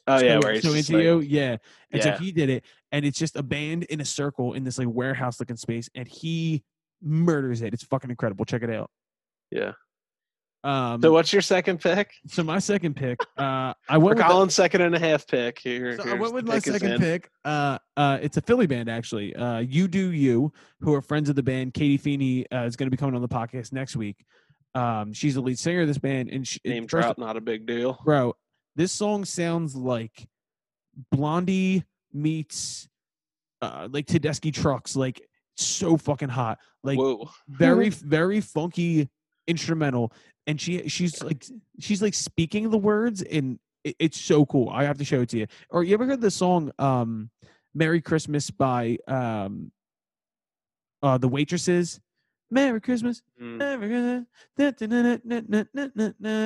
Oh 0.10 0.19
yeah, 0.21 0.39
where 0.39 0.54
he's 0.54 0.63
so 0.63 0.73
into 0.73 0.93
like, 0.93 1.04
you, 1.04 1.19
yeah. 1.19 1.58
And 1.91 2.02
Yeah. 2.04 2.15
so 2.17 2.23
he 2.23 2.32
did 2.32 2.50
it, 2.50 2.63
and 2.93 3.04
it's 3.06 3.19
just 3.19 3.36
a 3.36 3.43
band 3.43 3.84
in 3.86 4.00
a 4.00 4.06
circle 4.06 4.54
in 4.54 4.63
this 4.63 4.78
like 4.78 4.88
warehouse 4.89 5.39
looking 5.39 5.58
space, 5.58 5.89
and 5.95 6.08
he 6.08 6.63
murders 7.01 7.62
it. 7.62 7.73
It's 7.73 7.83
fucking 7.83 8.10
incredible. 8.10 8.45
Check 8.45 8.63
it 8.63 8.69
out. 8.69 8.89
yeah. 9.51 9.73
Um, 10.63 11.01
So 11.01 11.13
what's 11.13 11.31
your 11.31 11.43
second 11.43 11.79
pick? 11.79 12.12
so 12.27 12.43
my 12.43 12.60
second 12.60 12.95
pick, 12.95 13.19
uh, 13.38 13.73
I 13.88 13.97
went 13.97 14.17
with 14.17 14.25
the- 14.27 14.49
second 14.49 14.81
and 14.81 14.95
a 14.95 14.99
half 14.99 15.25
pick. 15.27 15.60
Here, 15.60 15.95
so 15.97 16.10
I 16.10 16.15
went 16.15 16.33
with 16.33 16.45
my 16.45 16.55
pick 16.55 16.65
second 16.65 16.99
pick. 16.99 17.29
Uh, 17.45 17.77
uh, 17.95 18.17
it's 18.21 18.36
a 18.38 18.41
Philly 18.41 18.65
band 18.65 18.89
actually. 18.89 19.33
Uh, 19.36 19.60
you 19.60 19.88
do 19.88 20.12
you, 20.12 20.51
who 20.81 20.93
are 20.93 21.01
friends 21.01 21.29
of 21.29 21.36
the 21.36 21.43
band. 21.43 21.73
Katie 21.73 21.97
Feeney 21.97 22.49
uh, 22.51 22.63
is 22.63 22.75
going 22.75 22.88
to 22.88 22.91
be 22.91 22.97
coming 22.97 23.15
on 23.15 23.21
the 23.21 23.27
podcast 23.29 23.71
next 23.71 23.95
week. 23.95 24.25
Um, 24.75 25.13
she's 25.13 25.36
the 25.36 25.41
lead 25.41 25.57
singer 25.60 25.81
of 25.81 25.88
this 25.88 25.99
band, 25.99 26.29
and 26.29 26.45
she, 26.45 26.60
Name 26.65 26.88
first- 26.88 27.05
drop, 27.05 27.17
not 27.17 27.38
a 27.38 27.41
big 27.41 27.65
deal. 27.65 27.99
bro. 28.03 28.33
This 28.75 28.91
song 28.91 29.25
sounds 29.25 29.75
like 29.75 30.27
Blondie 31.12 31.83
meets 32.13 32.88
uh, 33.62 33.88
like 33.91 34.05
Tedeschi 34.05 34.53
Trucks. 34.53 34.95
Like 34.95 35.21
so 35.63 35.98
fucking 35.98 36.30
hot. 36.30 36.60
Like 36.84 36.98
Whoa. 36.98 37.30
very 37.48 37.89
very 37.89 38.41
funky 38.41 39.10
instrumental 39.48 40.12
and 40.46 40.60
she 40.60 40.88
she's 40.89 41.22
like 41.24 41.46
she's 41.80 42.02
like 42.02 42.13
speaking 42.13 42.70
the 42.70 42.78
words 42.78 43.22
and 43.22 43.60
it, 43.84 43.96
it's 44.00 44.20
so 44.20 44.46
cool. 44.46 44.70
I 44.70 44.84
have 44.84 44.98
to 44.98 45.06
show 45.06 45.22
it 45.22 45.30
to 45.30 45.38
you. 45.39 45.48
Or 45.70 45.84
you 45.84 45.93
ever 45.93 46.06
heard 46.06 46.22
the 46.22 46.32
song 46.32 46.72
um 46.80 47.30
Merry 47.76 48.02
Christmas 48.02 48.50
by 48.50 48.98
um 49.08 49.72
uh 51.04 51.17
the 51.17 51.28
waitresses? 51.28 52.00
Merry 52.50 52.80
Christmas, 52.80 53.22
mm. 53.41 53.58
Merry 53.58 53.89
Christmas, 53.89 54.26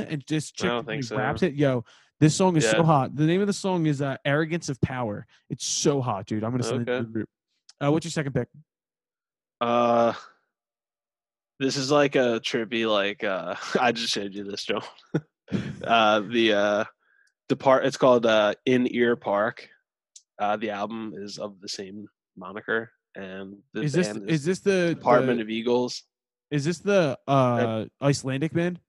and 0.09 0.25
just 0.25 0.55
chick 0.55 1.03
so. 1.03 1.15
raps 1.15 1.43
it. 1.43 1.53
Yo, 1.53 1.85
this 2.19 2.35
song 2.35 2.55
is 2.55 2.63
yeah. 2.63 2.71
so 2.71 2.83
hot. 2.83 3.15
The 3.15 3.25
name 3.25 3.39
of 3.41 3.45
the 3.45 3.53
song 3.53 3.85
is 3.85 4.01
uh, 4.01 4.17
"Arrogance 4.25 4.67
of 4.69 4.81
Power." 4.81 5.27
It's 5.51 5.63
so 5.63 6.01
hot, 6.01 6.25
dude. 6.25 6.43
I'm 6.43 6.49
gonna 6.49 6.63
send 6.63 6.89
okay. 6.89 6.93
it 6.93 6.97
to 6.99 7.03
the 7.03 7.11
group. 7.11 7.29
Uh, 7.83 7.91
what's 7.91 8.05
your 8.05 8.11
second 8.11 8.33
pick? 8.33 8.47
Uh, 9.61 10.13
this 11.59 11.77
is 11.77 11.91
like 11.91 12.15
a 12.15 12.41
trippy, 12.43 12.89
like 12.89 13.23
uh, 13.23 13.55
I 13.79 13.91
just 13.91 14.11
showed 14.11 14.33
you 14.33 14.43
this, 14.43 14.65
Joe. 14.65 14.81
uh, 15.83 16.21
the 16.21 16.53
uh, 16.53 16.83
depart. 17.47 17.85
It's 17.85 17.97
called 17.97 18.25
uh, 18.25 18.55
In 18.65 18.87
Ear 18.93 19.15
Park. 19.15 19.69
Uh, 20.39 20.57
the 20.57 20.71
album 20.71 21.13
is 21.15 21.37
of 21.37 21.61
the 21.61 21.69
same 21.69 22.07
moniker, 22.35 22.91
and 23.15 23.57
the 23.73 23.83
Is 23.83 23.93
this 23.93 24.07
band 24.07 24.29
is 24.29 24.43
this 24.43 24.59
the, 24.59 24.95
Department 24.95 25.37
the 25.37 25.43
of 25.43 25.49
Eagles. 25.51 26.03
is 26.49 26.65
this 26.65 26.79
the 26.79 27.17
uh 27.27 27.85
Icelandic 28.01 28.53
band? 28.53 28.79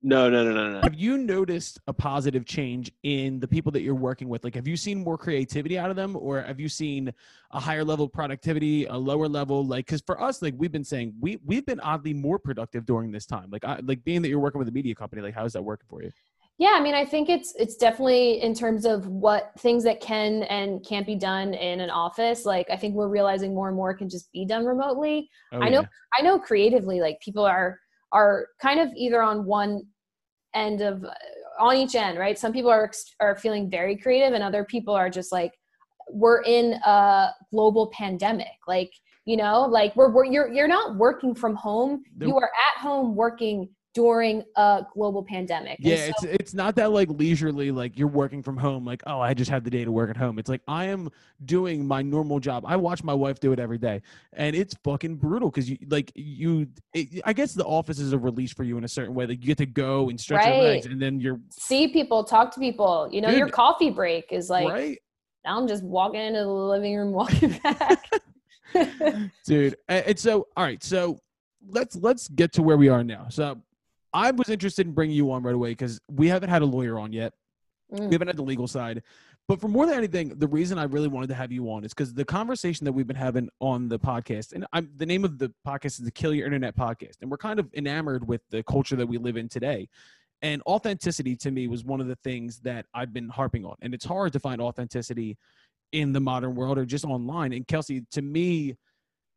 No, 0.00 0.30
no, 0.30 0.44
no, 0.44 0.52
no, 0.52 0.70
no. 0.74 0.80
Have 0.82 0.94
you 0.94 1.18
noticed 1.18 1.80
a 1.88 1.92
positive 1.92 2.44
change 2.44 2.92
in 3.02 3.40
the 3.40 3.48
people 3.48 3.72
that 3.72 3.82
you're 3.82 3.96
working 3.96 4.28
with? 4.28 4.44
Like, 4.44 4.54
have 4.54 4.68
you 4.68 4.76
seen 4.76 5.02
more 5.02 5.18
creativity 5.18 5.76
out 5.76 5.90
of 5.90 5.96
them, 5.96 6.16
or 6.16 6.40
have 6.40 6.60
you 6.60 6.68
seen 6.68 7.12
a 7.50 7.58
higher 7.58 7.82
level 7.84 8.04
of 8.04 8.12
productivity, 8.12 8.84
a 8.84 8.96
lower 8.96 9.26
level? 9.26 9.66
Like, 9.66 9.86
because 9.86 10.00
for 10.02 10.22
us, 10.22 10.40
like 10.40 10.54
we've 10.56 10.70
been 10.70 10.84
saying, 10.84 11.14
we 11.20 11.38
we've 11.44 11.66
been 11.66 11.80
oddly 11.80 12.14
more 12.14 12.38
productive 12.38 12.86
during 12.86 13.10
this 13.10 13.26
time. 13.26 13.48
Like, 13.50 13.64
I, 13.64 13.80
like 13.82 14.04
being 14.04 14.22
that 14.22 14.28
you're 14.28 14.38
working 14.38 14.60
with 14.60 14.68
a 14.68 14.72
media 14.72 14.94
company, 14.94 15.20
like 15.20 15.34
how 15.34 15.44
is 15.44 15.52
that 15.54 15.62
working 15.62 15.86
for 15.90 16.00
you? 16.02 16.12
Yeah, 16.58 16.74
I 16.74 16.80
mean, 16.80 16.94
I 16.94 17.04
think 17.04 17.28
it's 17.28 17.54
it's 17.56 17.76
definitely 17.76 18.40
in 18.40 18.54
terms 18.54 18.84
of 18.84 19.06
what 19.08 19.50
things 19.58 19.82
that 19.82 20.00
can 20.00 20.44
and 20.44 20.84
can't 20.84 21.06
be 21.06 21.16
done 21.16 21.54
in 21.54 21.80
an 21.80 21.90
office. 21.90 22.44
Like, 22.44 22.70
I 22.70 22.76
think 22.76 22.94
we're 22.94 23.08
realizing 23.08 23.52
more 23.52 23.66
and 23.66 23.76
more 23.76 23.94
can 23.94 24.08
just 24.08 24.30
be 24.32 24.44
done 24.44 24.64
remotely. 24.64 25.28
Oh, 25.52 25.60
I 25.60 25.70
know- 25.70 25.80
yeah. 25.80 25.86
I 26.16 26.22
know 26.22 26.38
creatively, 26.38 27.00
like 27.00 27.20
people 27.20 27.44
are 27.44 27.78
are 28.12 28.46
kind 28.60 28.80
of 28.80 28.88
either 28.96 29.22
on 29.22 29.44
one 29.44 29.82
end 30.54 30.80
of 30.80 31.04
uh, 31.04 31.10
on 31.60 31.76
each 31.76 31.94
end, 31.94 32.18
right? 32.18 32.38
Some 32.38 32.52
people 32.52 32.70
are 32.70 32.90
are 33.20 33.36
feeling 33.36 33.70
very 33.70 33.96
creative, 33.96 34.34
and 34.34 34.42
other 34.42 34.64
people 34.64 34.94
are 34.94 35.10
just 35.10 35.32
like, 35.32 35.52
we're 36.10 36.42
in 36.42 36.74
a 36.84 37.30
global 37.50 37.90
pandemic, 37.92 38.56
like 38.66 38.90
you 39.24 39.36
know, 39.36 39.62
like 39.62 39.94
we're, 39.94 40.10
we're 40.10 40.24
you're 40.24 40.48
you're 40.48 40.68
not 40.68 40.96
working 40.96 41.34
from 41.34 41.54
home. 41.54 42.02
You 42.18 42.36
are 42.36 42.50
at 42.74 42.80
home 42.80 43.14
working 43.14 43.68
during 43.94 44.42
a 44.56 44.84
global 44.92 45.22
pandemic. 45.24 45.78
Yeah, 45.80 45.96
so- 45.96 46.08
it's 46.08 46.24
it's 46.24 46.54
not 46.54 46.76
that 46.76 46.92
like 46.92 47.08
leisurely, 47.10 47.70
like 47.70 47.98
you're 47.98 48.08
working 48.08 48.42
from 48.42 48.56
home, 48.56 48.84
like, 48.84 49.02
oh, 49.06 49.20
I 49.20 49.34
just 49.34 49.50
have 49.50 49.64
the 49.64 49.70
day 49.70 49.84
to 49.84 49.92
work 49.92 50.10
at 50.10 50.16
home. 50.16 50.38
It's 50.38 50.48
like 50.48 50.62
I 50.68 50.86
am 50.86 51.10
doing 51.44 51.86
my 51.86 52.02
normal 52.02 52.40
job. 52.40 52.64
I 52.66 52.76
watch 52.76 53.02
my 53.02 53.14
wife 53.14 53.40
do 53.40 53.52
it 53.52 53.58
every 53.58 53.78
day. 53.78 54.02
And 54.34 54.54
it's 54.54 54.74
fucking 54.84 55.16
brutal 55.16 55.50
because 55.50 55.68
you 55.68 55.78
like 55.88 56.12
you 56.14 56.68
it, 56.94 57.22
I 57.24 57.32
guess 57.32 57.54
the 57.54 57.64
office 57.64 57.98
is 57.98 58.12
a 58.12 58.18
release 58.18 58.52
for 58.52 58.64
you 58.64 58.78
in 58.78 58.84
a 58.84 58.88
certain 58.88 59.14
way. 59.14 59.26
Like 59.26 59.40
you 59.40 59.46
get 59.46 59.58
to 59.58 59.66
go 59.66 60.08
and 60.10 60.20
stretch 60.20 60.46
your 60.46 60.56
legs 60.56 60.86
and 60.86 61.00
then 61.00 61.20
you're 61.20 61.40
see 61.50 61.88
people, 61.88 62.24
talk 62.24 62.52
to 62.54 62.60
people. 62.60 63.08
You 63.10 63.20
know, 63.20 63.30
your 63.30 63.48
coffee 63.48 63.90
break 63.90 64.26
is 64.30 64.48
like 64.50 64.68
right. 64.68 64.98
now 65.44 65.58
I'm 65.58 65.68
just 65.68 65.82
walking 65.82 66.20
into 66.20 66.40
the 66.40 66.46
living 66.46 66.96
room, 66.96 67.12
walking 67.12 67.58
back. 67.62 68.04
dude 69.46 69.74
and 69.88 70.18
so 70.18 70.46
all 70.58 70.62
right 70.62 70.84
so 70.84 71.18
let's 71.70 71.96
let's 71.96 72.28
get 72.28 72.52
to 72.52 72.62
where 72.62 72.76
we 72.76 72.90
are 72.90 73.02
now 73.02 73.26
so 73.30 73.58
i 74.12 74.30
was 74.30 74.48
interested 74.48 74.86
in 74.86 74.92
bringing 74.92 75.16
you 75.16 75.30
on 75.32 75.42
right 75.42 75.54
away 75.54 75.70
because 75.70 76.00
we 76.10 76.28
haven't 76.28 76.50
had 76.50 76.62
a 76.62 76.66
lawyer 76.66 76.98
on 76.98 77.12
yet. 77.12 77.32
Mm. 77.92 78.08
we 78.08 78.14
haven't 78.14 78.28
had 78.28 78.36
the 78.36 78.42
legal 78.42 78.66
side. 78.66 79.02
But 79.46 79.62
for 79.62 79.68
more 79.68 79.86
than 79.86 79.96
anything 79.96 80.28
the 80.38 80.46
reason 80.46 80.78
i 80.78 80.84
really 80.84 81.08
wanted 81.08 81.28
to 81.28 81.34
have 81.34 81.50
you 81.50 81.70
on 81.70 81.84
is 81.84 81.94
because 81.94 82.12
the 82.12 82.24
conversation 82.24 82.84
that 82.84 82.92
we've 82.92 83.06
been 83.06 83.16
having 83.16 83.48
on 83.60 83.88
the 83.88 83.98
podcast 83.98 84.52
and 84.52 84.66
I'm, 84.74 84.90
the 84.96 85.06
name 85.06 85.24
of 85.24 85.38
the 85.38 85.52
podcast 85.66 85.86
is 85.86 85.98
the 85.98 86.10
kill 86.10 86.34
your 86.34 86.44
internet 86.44 86.76
podcast 86.76 87.22
and 87.22 87.30
we're 87.30 87.38
kind 87.38 87.58
of 87.58 87.72
enamored 87.72 88.28
with 88.28 88.42
the 88.50 88.62
culture 88.64 88.96
that 88.96 89.06
we 89.06 89.16
live 89.16 89.36
in 89.38 89.48
today. 89.48 89.88
And 90.42 90.62
authenticity 90.66 91.34
to 91.36 91.50
me 91.50 91.66
was 91.66 91.82
one 91.82 92.00
of 92.00 92.08
the 92.08 92.16
things 92.16 92.60
that 92.60 92.84
i've 92.92 93.14
been 93.14 93.30
harping 93.30 93.64
on 93.64 93.76
and 93.80 93.94
it's 93.94 94.04
hard 94.04 94.34
to 94.34 94.38
find 94.38 94.60
authenticity 94.60 95.38
in 95.92 96.12
the 96.12 96.20
modern 96.20 96.54
world 96.54 96.76
or 96.76 96.84
just 96.84 97.06
online. 97.06 97.54
And 97.54 97.66
kelsey 97.66 98.04
to 98.10 98.20
me 98.20 98.76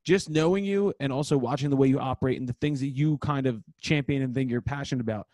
just 0.03 0.29
knowing 0.29 0.65
you 0.65 0.93
and 0.99 1.13
also 1.13 1.37
watching 1.37 1.69
the 1.69 1.75
way 1.75 1.87
you 1.87 1.99
operate 1.99 2.39
and 2.39 2.49
the 2.49 2.55
things 2.61 2.79
that 2.79 2.89
you 2.89 3.17
kind 3.19 3.45
of 3.45 3.61
champion 3.79 4.21
and 4.23 4.33
think 4.33 4.49
you're 4.49 4.61
passionate 4.61 5.01
about, 5.01 5.27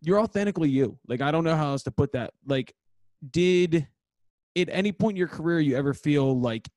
you're 0.00 0.20
authentically 0.20 0.68
you. 0.68 0.98
Like 1.06 1.20
I 1.20 1.30
don't 1.30 1.44
know 1.44 1.56
how 1.56 1.70
else 1.70 1.82
to 1.84 1.90
put 1.90 2.12
that. 2.12 2.32
Like, 2.46 2.74
did 3.30 3.86
at 4.56 4.68
any 4.70 4.92
point 4.92 5.12
in 5.12 5.18
your 5.18 5.28
career 5.28 5.60
you 5.60 5.76
ever 5.76 5.94
feel 5.94 6.38
like 6.38 6.68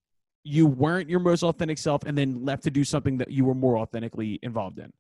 you 0.43 0.65
weren't 0.65 1.09
your 1.09 1.19
most 1.19 1.43
authentic 1.43 1.77
self 1.77 2.03
and 2.03 2.17
then 2.17 2.43
left 2.43 2.63
to 2.63 2.71
do 2.71 2.83
something 2.83 3.17
that 3.17 3.29
you 3.31 3.45
were 3.45 3.53
more 3.53 3.77
authentically 3.77 4.39
involved 4.41 4.79
in? 4.79 4.91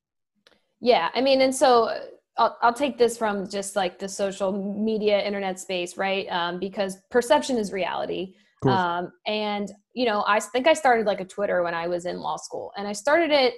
Yeah, 0.79 1.09
I 1.13 1.21
mean, 1.21 1.41
and 1.41 1.53
so 1.53 1.85
uh, 1.85 1.99
I'll, 2.37 2.57
I'll 2.61 2.73
take 2.73 2.97
this 2.97 3.17
from 3.17 3.47
just 3.47 3.75
like 3.75 3.99
the 3.99 4.07
social 4.07 4.51
media, 4.51 5.21
internet 5.21 5.59
space, 5.59 5.97
right? 5.97 6.27
Um, 6.31 6.59
because 6.59 6.97
perception 7.09 7.57
is 7.57 7.71
reality. 7.71 8.35
Um, 8.69 9.11
and, 9.25 9.71
you 9.93 10.05
know, 10.05 10.23
I 10.27 10.39
think 10.39 10.67
I 10.67 10.73
started 10.73 11.05
like 11.05 11.19
a 11.19 11.25
Twitter 11.25 11.63
when 11.63 11.73
I 11.73 11.87
was 11.87 12.05
in 12.05 12.19
law 12.19 12.37
school, 12.37 12.71
and 12.77 12.87
I 12.87 12.93
started 12.93 13.31
it 13.31 13.55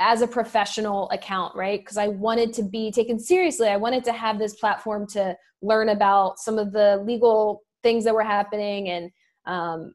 as 0.00 0.22
a 0.22 0.26
professional 0.26 1.10
account, 1.10 1.54
right? 1.56 1.80
Because 1.80 1.96
I 1.96 2.08
wanted 2.08 2.52
to 2.54 2.62
be 2.62 2.90
taken 2.92 3.18
seriously. 3.18 3.68
I 3.68 3.76
wanted 3.76 4.04
to 4.04 4.12
have 4.12 4.38
this 4.38 4.54
platform 4.54 5.06
to 5.08 5.36
learn 5.60 5.88
about 5.88 6.38
some 6.38 6.58
of 6.58 6.72
the 6.72 7.02
legal 7.04 7.62
things 7.82 8.04
that 8.04 8.14
were 8.14 8.22
happening 8.22 8.88
and, 8.88 9.10
um, 9.46 9.94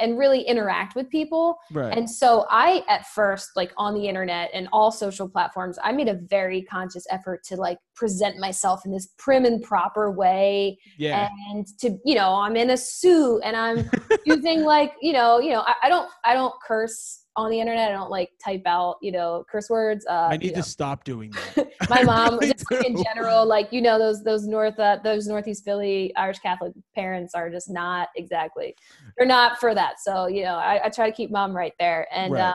and 0.00 0.18
really 0.18 0.42
interact 0.42 0.94
with 0.94 1.08
people. 1.10 1.56
right. 1.72 1.96
And 1.96 2.08
so 2.08 2.46
I 2.50 2.84
at 2.88 3.06
first 3.06 3.50
like 3.56 3.72
on 3.76 3.94
the 3.94 4.06
internet 4.06 4.50
and 4.52 4.68
all 4.72 4.90
social 4.90 5.28
platforms, 5.28 5.78
I 5.82 5.92
made 5.92 6.08
a 6.08 6.14
very 6.14 6.62
conscious 6.62 7.06
effort 7.10 7.42
to 7.44 7.56
like 7.56 7.78
present 7.94 8.38
myself 8.38 8.84
in 8.84 8.92
this 8.92 9.08
prim 9.18 9.44
and 9.44 9.62
proper 9.62 10.10
way 10.10 10.78
yeah. 10.98 11.28
and 11.50 11.66
to 11.80 11.98
you 12.04 12.14
know, 12.14 12.34
I'm 12.34 12.56
in 12.56 12.70
a 12.70 12.76
suit 12.76 13.40
and 13.44 13.56
I'm 13.56 13.90
using 14.26 14.64
like, 14.64 14.94
you 15.00 15.12
know, 15.12 15.40
you 15.40 15.50
know, 15.50 15.62
I, 15.66 15.74
I 15.84 15.88
don't 15.88 16.08
I 16.24 16.34
don't 16.34 16.54
curse 16.66 17.21
on 17.36 17.50
the 17.50 17.60
internet. 17.60 17.90
I 17.90 17.92
don't 17.94 18.10
like 18.10 18.30
type 18.44 18.62
out, 18.66 18.96
you 19.02 19.12
know, 19.12 19.44
curse 19.50 19.68
words. 19.70 20.04
Uh 20.06 20.28
I 20.30 20.34
you 20.34 20.48
need 20.48 20.54
know 20.54 20.60
to 20.60 20.62
stop 20.62 21.04
doing 21.04 21.32
that. 21.56 21.68
my 21.88 22.02
mom 22.02 22.40
I 22.40 22.46
just 22.46 22.70
like 22.70 22.86
in 22.86 22.96
general 23.02 23.46
like 23.46 23.72
you 23.72 23.80
know 23.80 23.98
those 23.98 24.22
those 24.24 24.46
north 24.46 24.78
uh, 24.78 24.98
those 25.02 25.26
northeast 25.26 25.64
philly 25.64 26.12
irish 26.16 26.38
catholic 26.38 26.72
parents 26.94 27.34
are 27.34 27.50
just 27.50 27.70
not 27.70 28.08
exactly 28.16 28.74
they're 29.16 29.26
not 29.26 29.58
for 29.58 29.74
that 29.74 29.94
so 30.02 30.26
you 30.26 30.42
know 30.42 30.54
i, 30.54 30.86
I 30.86 30.88
try 30.88 31.08
to 31.08 31.16
keep 31.16 31.30
mom 31.30 31.54
right 31.56 31.72
there 31.78 32.06
and 32.12 32.32
Right. 32.32 32.40
uh, 32.40 32.54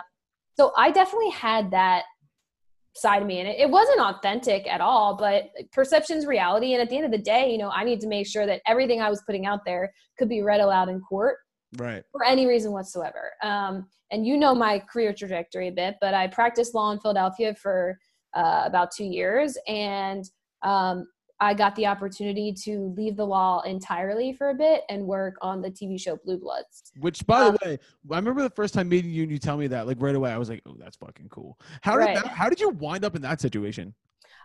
so 0.56 0.74
i 0.78 0.92
definitely 0.92 1.32
had 1.32 1.72
that 1.72 2.04
side 2.96 3.22
of 3.22 3.28
me 3.28 3.40
and 3.40 3.48
it, 3.48 3.60
it 3.60 3.70
wasn't 3.70 4.00
authentic 4.00 4.68
at 4.68 4.82
all 4.82 5.16
but 5.16 5.50
perception's 5.72 6.26
reality 6.26 6.74
and 6.74 6.82
at 6.82 6.90
the 6.90 6.96
end 6.96 7.06
of 7.06 7.12
the 7.12 7.18
day 7.18 7.52
you 7.52 7.58
know 7.58 7.70
i 7.70 7.84
need 7.84 8.00
to 8.00 8.08
make 8.08 8.26
sure 8.28 8.46
that 8.46 8.62
everything 8.68 9.02
i 9.02 9.10
was 9.10 9.22
putting 9.26 9.46
out 9.46 9.60
there 9.66 9.92
could 10.18 10.30
be 10.30 10.42
read 10.42 10.62
aloud 10.62 10.90
in 10.90 11.00
court 11.02 11.38
right. 11.78 12.04
for 12.12 12.24
any 12.24 12.48
reason 12.48 12.72
whatsoever. 12.72 13.32
Um, 13.44 13.88
and 14.12 14.26
you 14.26 14.38
know 14.38 14.56
my 14.56 14.80
career 14.80 15.14
trajectory 15.14 15.68
a 15.68 15.72
bit, 15.72 15.96
but 16.00 16.14
I 16.14 16.28
practiced 16.28 16.74
law 16.74 16.92
in 16.92 17.00
Philadelphia 17.00 17.54
for 17.56 18.00
uh, 18.36 18.64
about 18.66 18.92
two 18.92 19.04
years, 19.04 19.58
and 19.68 20.24
um, 20.62 21.08
I 21.40 21.54
got 21.54 21.76
the 21.76 21.86
opportunity 21.86 22.52
to 22.64 22.94
leave 22.98 23.16
the 23.18 23.26
law 23.26 23.62
entirely 23.62 24.34
for 24.34 24.50
a 24.50 24.54
bit 24.56 24.82
and 24.90 25.06
work 25.06 25.36
on 25.42 25.62
the 25.62 25.70
TV 25.70 26.00
show 26.00 26.18
Blue 26.24 26.38
Bloods. 26.40 26.92
Which, 27.00 27.26
by 27.28 27.42
Uh, 27.42 27.52
the 27.52 27.58
way, 27.66 27.80
I 28.12 28.16
remember 28.16 28.42
the 28.42 28.50
first 28.50 28.74
time 28.74 28.90
meeting 28.90 29.12
you 29.12 29.24
and 29.24 29.32
you 29.32 29.38
tell 29.38 29.58
me 29.58 29.68
that, 29.68 29.88
like 29.88 29.98
right 30.00 30.16
away, 30.16 30.32
I 30.32 30.38
was 30.38 30.50
like, 30.50 30.62
"Oh, 30.66 30.76
that's 30.80 30.96
fucking 30.98 31.30
cool." 31.30 31.60
How 31.82 31.98
did 31.98 32.06
Right. 32.06 32.16
that, 32.16 32.28
how 32.28 32.50
did 32.50 32.60
you 32.60 32.70
wind 32.70 33.04
up 33.06 33.16
in 33.16 33.22
that 33.24 33.40
situation? 33.42 33.94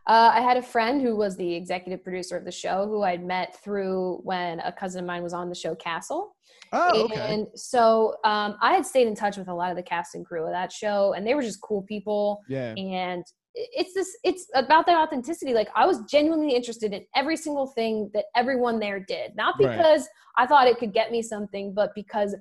Uh, 0.07 0.33
I 0.35 0.41
had 0.41 0.57
a 0.57 0.63
friend 0.63 1.01
who 1.01 1.15
was 1.17 1.37
the 1.37 1.55
executive 1.55 2.03
producer 2.03 2.37
of 2.37 2.45
the 2.45 2.51
show, 2.51 2.87
who 2.89 3.03
I'd 3.03 3.25
met 3.25 3.57
through 3.63 4.21
when 4.25 4.59
a 4.61 4.73
cousin 4.73 5.01
of 5.01 5.07
mine 5.07 5.23
was 5.23 5.33
on 5.33 5.49
the 5.49 5.55
show 5.55 5.75
Castle. 5.77 6.35
Oh, 6.73 7.05
okay. 7.05 7.21
And 7.35 7.47
so 7.55 8.17
um, 8.25 8.57
I 8.61 8.73
had 8.73 8.85
stayed 8.85 9.07
in 9.07 9.15
touch 9.15 9.37
with 9.37 9.49
a 9.49 9.55
lot 9.55 9.71
of 9.71 9.77
the 9.77 9.83
cast 9.83 10.15
and 10.15 10.25
crew 10.27 10.45
of 10.45 10.51
that 10.53 10.73
show, 10.73 11.13
and 11.13 11.25
they 11.27 11.35
were 11.35 11.43
just 11.43 11.61
cool 11.61 11.83
people. 11.83 12.41
Yeah. 12.49 12.75
and 12.77 13.25
it's 13.55 13.93
this 13.93 14.17
it's 14.25 14.47
about 14.55 14.87
that 14.87 14.97
authenticity 14.97 15.53
like 15.53 15.69
i 15.77 15.85
was 15.85 16.01
genuinely 16.11 16.55
interested 16.55 16.95
in 16.95 17.05
every 17.15 17.37
single 17.37 17.67
thing 17.67 18.11
that 18.15 18.25
everyone 18.35 18.79
there 18.79 18.99
did 18.99 19.37
not 19.37 19.57
Right. 19.61 19.77
because 19.77 20.09
i 20.39 20.47
thought 20.47 20.67
it 20.69 20.79
could 20.79 20.95
get 20.95 21.13
me 21.13 21.21
something 21.21 21.75
but 21.75 21.91
because 21.95 22.35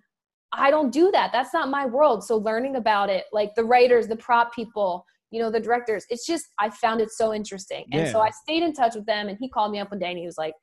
i 0.53 0.71
don't 0.71 0.89
do 0.93 1.11
that 1.11 1.31
that's 1.33 1.53
not 1.53 1.67
my 1.69 1.85
world 1.85 2.23
so 2.23 2.37
learning 2.37 2.77
about 2.77 3.09
it 3.09 3.25
like 3.33 3.53
the 3.55 3.63
writers 3.65 4.07
the 4.07 4.15
prop 4.15 4.55
people 4.55 5.05
you 5.31 5.39
know 5.41 5.49
the 5.49 5.59
directors 5.59 6.05
it's 6.09 6.25
just 6.25 6.45
i 6.59 6.69
found 6.69 7.01
it 7.01 7.09
so 7.11 7.33
interesting 7.33 7.85
and 7.91 8.09
so 8.09 8.19
i 8.19 8.29
stayed 8.29 8.63
in 8.63 8.73
touch 8.73 8.95
with 8.95 9.05
them 9.05 9.27
and 9.29 9.37
he 9.39 9.49
called 9.49 9.71
me 9.71 9.79
up 9.79 9.89
one 9.91 9.99
day 9.99 10.09
and 10.09 10.17
he 10.19 10.25
was 10.25 10.37
like 10.37 10.53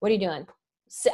what 0.00 0.10
are 0.10 0.14
you 0.14 0.20
doing 0.20 0.46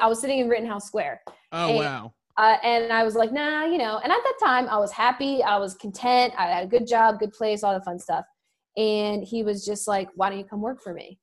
i 0.01 0.07
was 0.07 0.21
sitting 0.21 0.39
in 0.39 0.49
rittenhouse 0.49 0.87
square 0.87 1.21
Oh, 1.53 1.69
and- 1.69 1.77
wow. 1.79 2.13
uh, 2.39 2.57
and 2.65 2.91
I 2.93 3.03
was 3.05 3.15
like, 3.15 3.31
nah, 3.31 3.67
you 3.67 3.77
know. 3.77 3.99
And 4.03 4.11
at 4.11 4.19
that 4.25 4.39
time, 4.43 4.67
I 4.71 4.79
was 4.79 4.91
happy. 4.91 5.43
I 5.43 5.59
was 5.59 5.75
content. 5.75 6.33
I 6.39 6.47
had 6.47 6.65
a 6.65 6.67
good 6.67 6.87
job, 6.87 7.19
good 7.19 7.33
place, 7.35 7.63
all 7.63 7.75
the 7.79 7.85
fun 7.85 7.99
stuff. 7.99 8.25
And 8.79 9.23
he 9.23 9.43
was 9.43 9.67
just 9.67 9.87
like, 9.87 10.09
why 10.15 10.31
don't 10.31 10.39
you 10.39 10.45
come 10.47 10.63
work 10.63 10.83
for 10.83 10.95
me? 10.95 11.19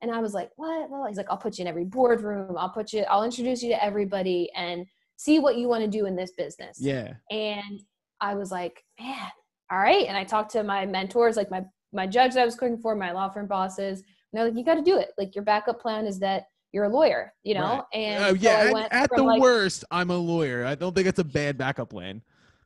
And 0.00 0.10
I 0.10 0.20
was 0.20 0.32
like, 0.32 0.50
what? 0.56 0.88
Well, 0.90 1.04
he's 1.06 1.18
like, 1.18 1.26
I'll 1.28 1.36
put 1.36 1.58
you 1.58 1.62
in 1.64 1.68
every 1.68 1.84
boardroom. 1.84 2.56
I'll 2.56 2.70
put 2.70 2.94
you, 2.94 3.02
I'll 3.10 3.24
introduce 3.24 3.62
you 3.62 3.68
to 3.70 3.84
everybody 3.84 4.48
and 4.56 4.86
see 5.16 5.38
what 5.38 5.56
you 5.58 5.68
want 5.68 5.84
to 5.84 5.90
do 5.90 6.06
in 6.06 6.16
this 6.16 6.32
business. 6.32 6.78
Yeah. 6.80 7.12
And 7.30 7.82
I 8.22 8.34
was 8.36 8.50
like, 8.50 8.82
man, 8.98 9.28
all 9.70 9.78
right. 9.78 10.06
And 10.06 10.16
I 10.16 10.24
talked 10.24 10.50
to 10.52 10.62
my 10.62 10.86
mentors, 10.86 11.36
like 11.36 11.50
my 11.50 11.64
my 11.92 12.06
judge 12.06 12.34
that 12.34 12.42
I 12.42 12.44
was 12.44 12.54
cooking 12.54 12.78
for, 12.78 12.94
my 12.94 13.12
law 13.12 13.28
firm 13.28 13.46
bosses, 13.46 13.98
and 14.00 14.06
they're 14.32 14.44
like, 14.44 14.56
you 14.56 14.64
got 14.64 14.76
to 14.76 14.82
do 14.82 14.98
it. 14.98 15.10
Like 15.18 15.34
your 15.34 15.44
backup 15.44 15.80
plan 15.80 16.06
is 16.06 16.18
that 16.20 16.44
you're 16.72 16.84
a 16.84 16.88
lawyer, 16.88 17.32
you 17.42 17.54
know. 17.54 17.84
Right. 17.92 18.00
And 18.00 18.24
Uh, 18.24 18.28
so 18.28 18.34
yeah, 18.34 18.72
I 18.74 18.80
at, 18.82 18.92
at 18.92 19.10
the 19.14 19.22
like, 19.22 19.40
worst, 19.40 19.84
I'm 19.90 20.10
a 20.10 20.16
lawyer. 20.16 20.64
I 20.64 20.76
don't 20.76 20.94
think 20.94 21.08
it's 21.08 21.18
a 21.18 21.24
bad 21.24 21.58
backup 21.58 21.90
plan. 21.90 22.22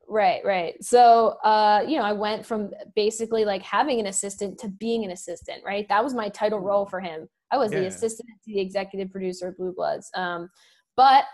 Right, 0.06 0.44
right. 0.44 0.74
So, 0.84 1.38
uh, 1.42 1.82
you 1.88 1.96
know, 1.96 2.04
I 2.04 2.12
went 2.12 2.44
from 2.44 2.70
basically 2.94 3.46
like 3.46 3.62
having 3.62 4.00
an 4.00 4.06
assistant 4.06 4.58
to 4.58 4.68
being 4.68 5.04
an 5.04 5.10
assistant, 5.10 5.62
right? 5.64 5.88
That 5.88 6.04
was 6.04 6.12
my 6.12 6.28
title 6.28 6.60
role 6.60 6.84
for 6.84 7.00
him. 7.00 7.26
I 7.50 7.56
was 7.56 7.70
the 7.70 7.86
assistant 7.86 8.28
to 8.44 8.52
the 8.52 8.60
executive 8.60 9.10
producer 9.10 9.48
of 9.48 9.56
Blue 9.56 9.72
Bloods. 9.72 10.10
Um, 10.14 10.50
but 10.96 11.24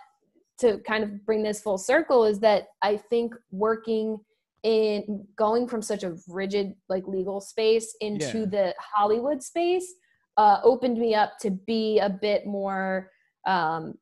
to 0.59 0.79
kind 0.87 1.03
of 1.03 1.25
bring 1.25 1.43
this 1.43 1.61
full 1.61 1.79
circle 1.79 2.25
is 2.25 2.39
that 2.41 2.69
I 2.83 2.97
think 2.97 3.35
working 3.51 4.19
in 4.63 5.27
going 5.37 5.67
from 5.67 5.83
such 5.83 6.03
a 6.03 6.17
rigid 6.29 6.75
like 6.89 7.07
legal 7.07 7.41
space 7.41 7.97
into 8.01 8.41
Yeah. 8.41 8.45
the 8.47 8.75
Hollywood 8.79 9.43
space 9.43 9.87
uh, 10.37 10.61
opened 10.63 10.99
me 10.99 11.15
up 11.15 11.33
to 11.41 11.51
be 11.51 11.99
a 11.99 12.11
bit 12.11 12.47
more 12.47 13.11
um, 13.47 13.95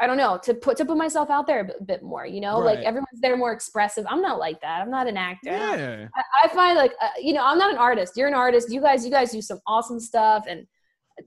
I 0.00 0.06
don't 0.06 0.16
know 0.18 0.38
to 0.44 0.54
put 0.54 0.76
to 0.76 0.84
put 0.84 0.96
myself 0.96 1.30
out 1.30 1.48
there 1.48 1.60
a 1.60 1.64
bit, 1.64 1.84
bit 1.86 2.02
more. 2.04 2.24
You 2.24 2.40
know, 2.40 2.58
like 2.60 2.78
everyone's 2.78 3.20
there 3.20 3.36
more 3.36 3.52
expressive. 3.52 4.06
I'm 4.08 4.22
not 4.22 4.38
like 4.38 4.60
that. 4.60 4.80
I'm 4.80 4.90
not 4.90 5.08
an 5.08 5.16
actor. 5.16 5.50
I 5.50 5.76
Yeah. 5.76 6.06
I, 6.14 6.22
I 6.44 6.48
find 6.54 6.76
like 6.78 6.92
uh, 7.02 7.08
you 7.20 7.32
know 7.32 7.44
I'm 7.44 7.58
not 7.58 7.72
an 7.72 7.76
artist. 7.78 8.16
You're 8.16 8.28
an 8.28 8.34
artist. 8.34 8.70
You 8.72 8.80
guys 8.80 9.04
you 9.04 9.10
guys 9.10 9.32
do 9.32 9.42
some 9.42 9.58
awesome 9.66 9.98
stuff, 9.98 10.44
and 10.48 10.64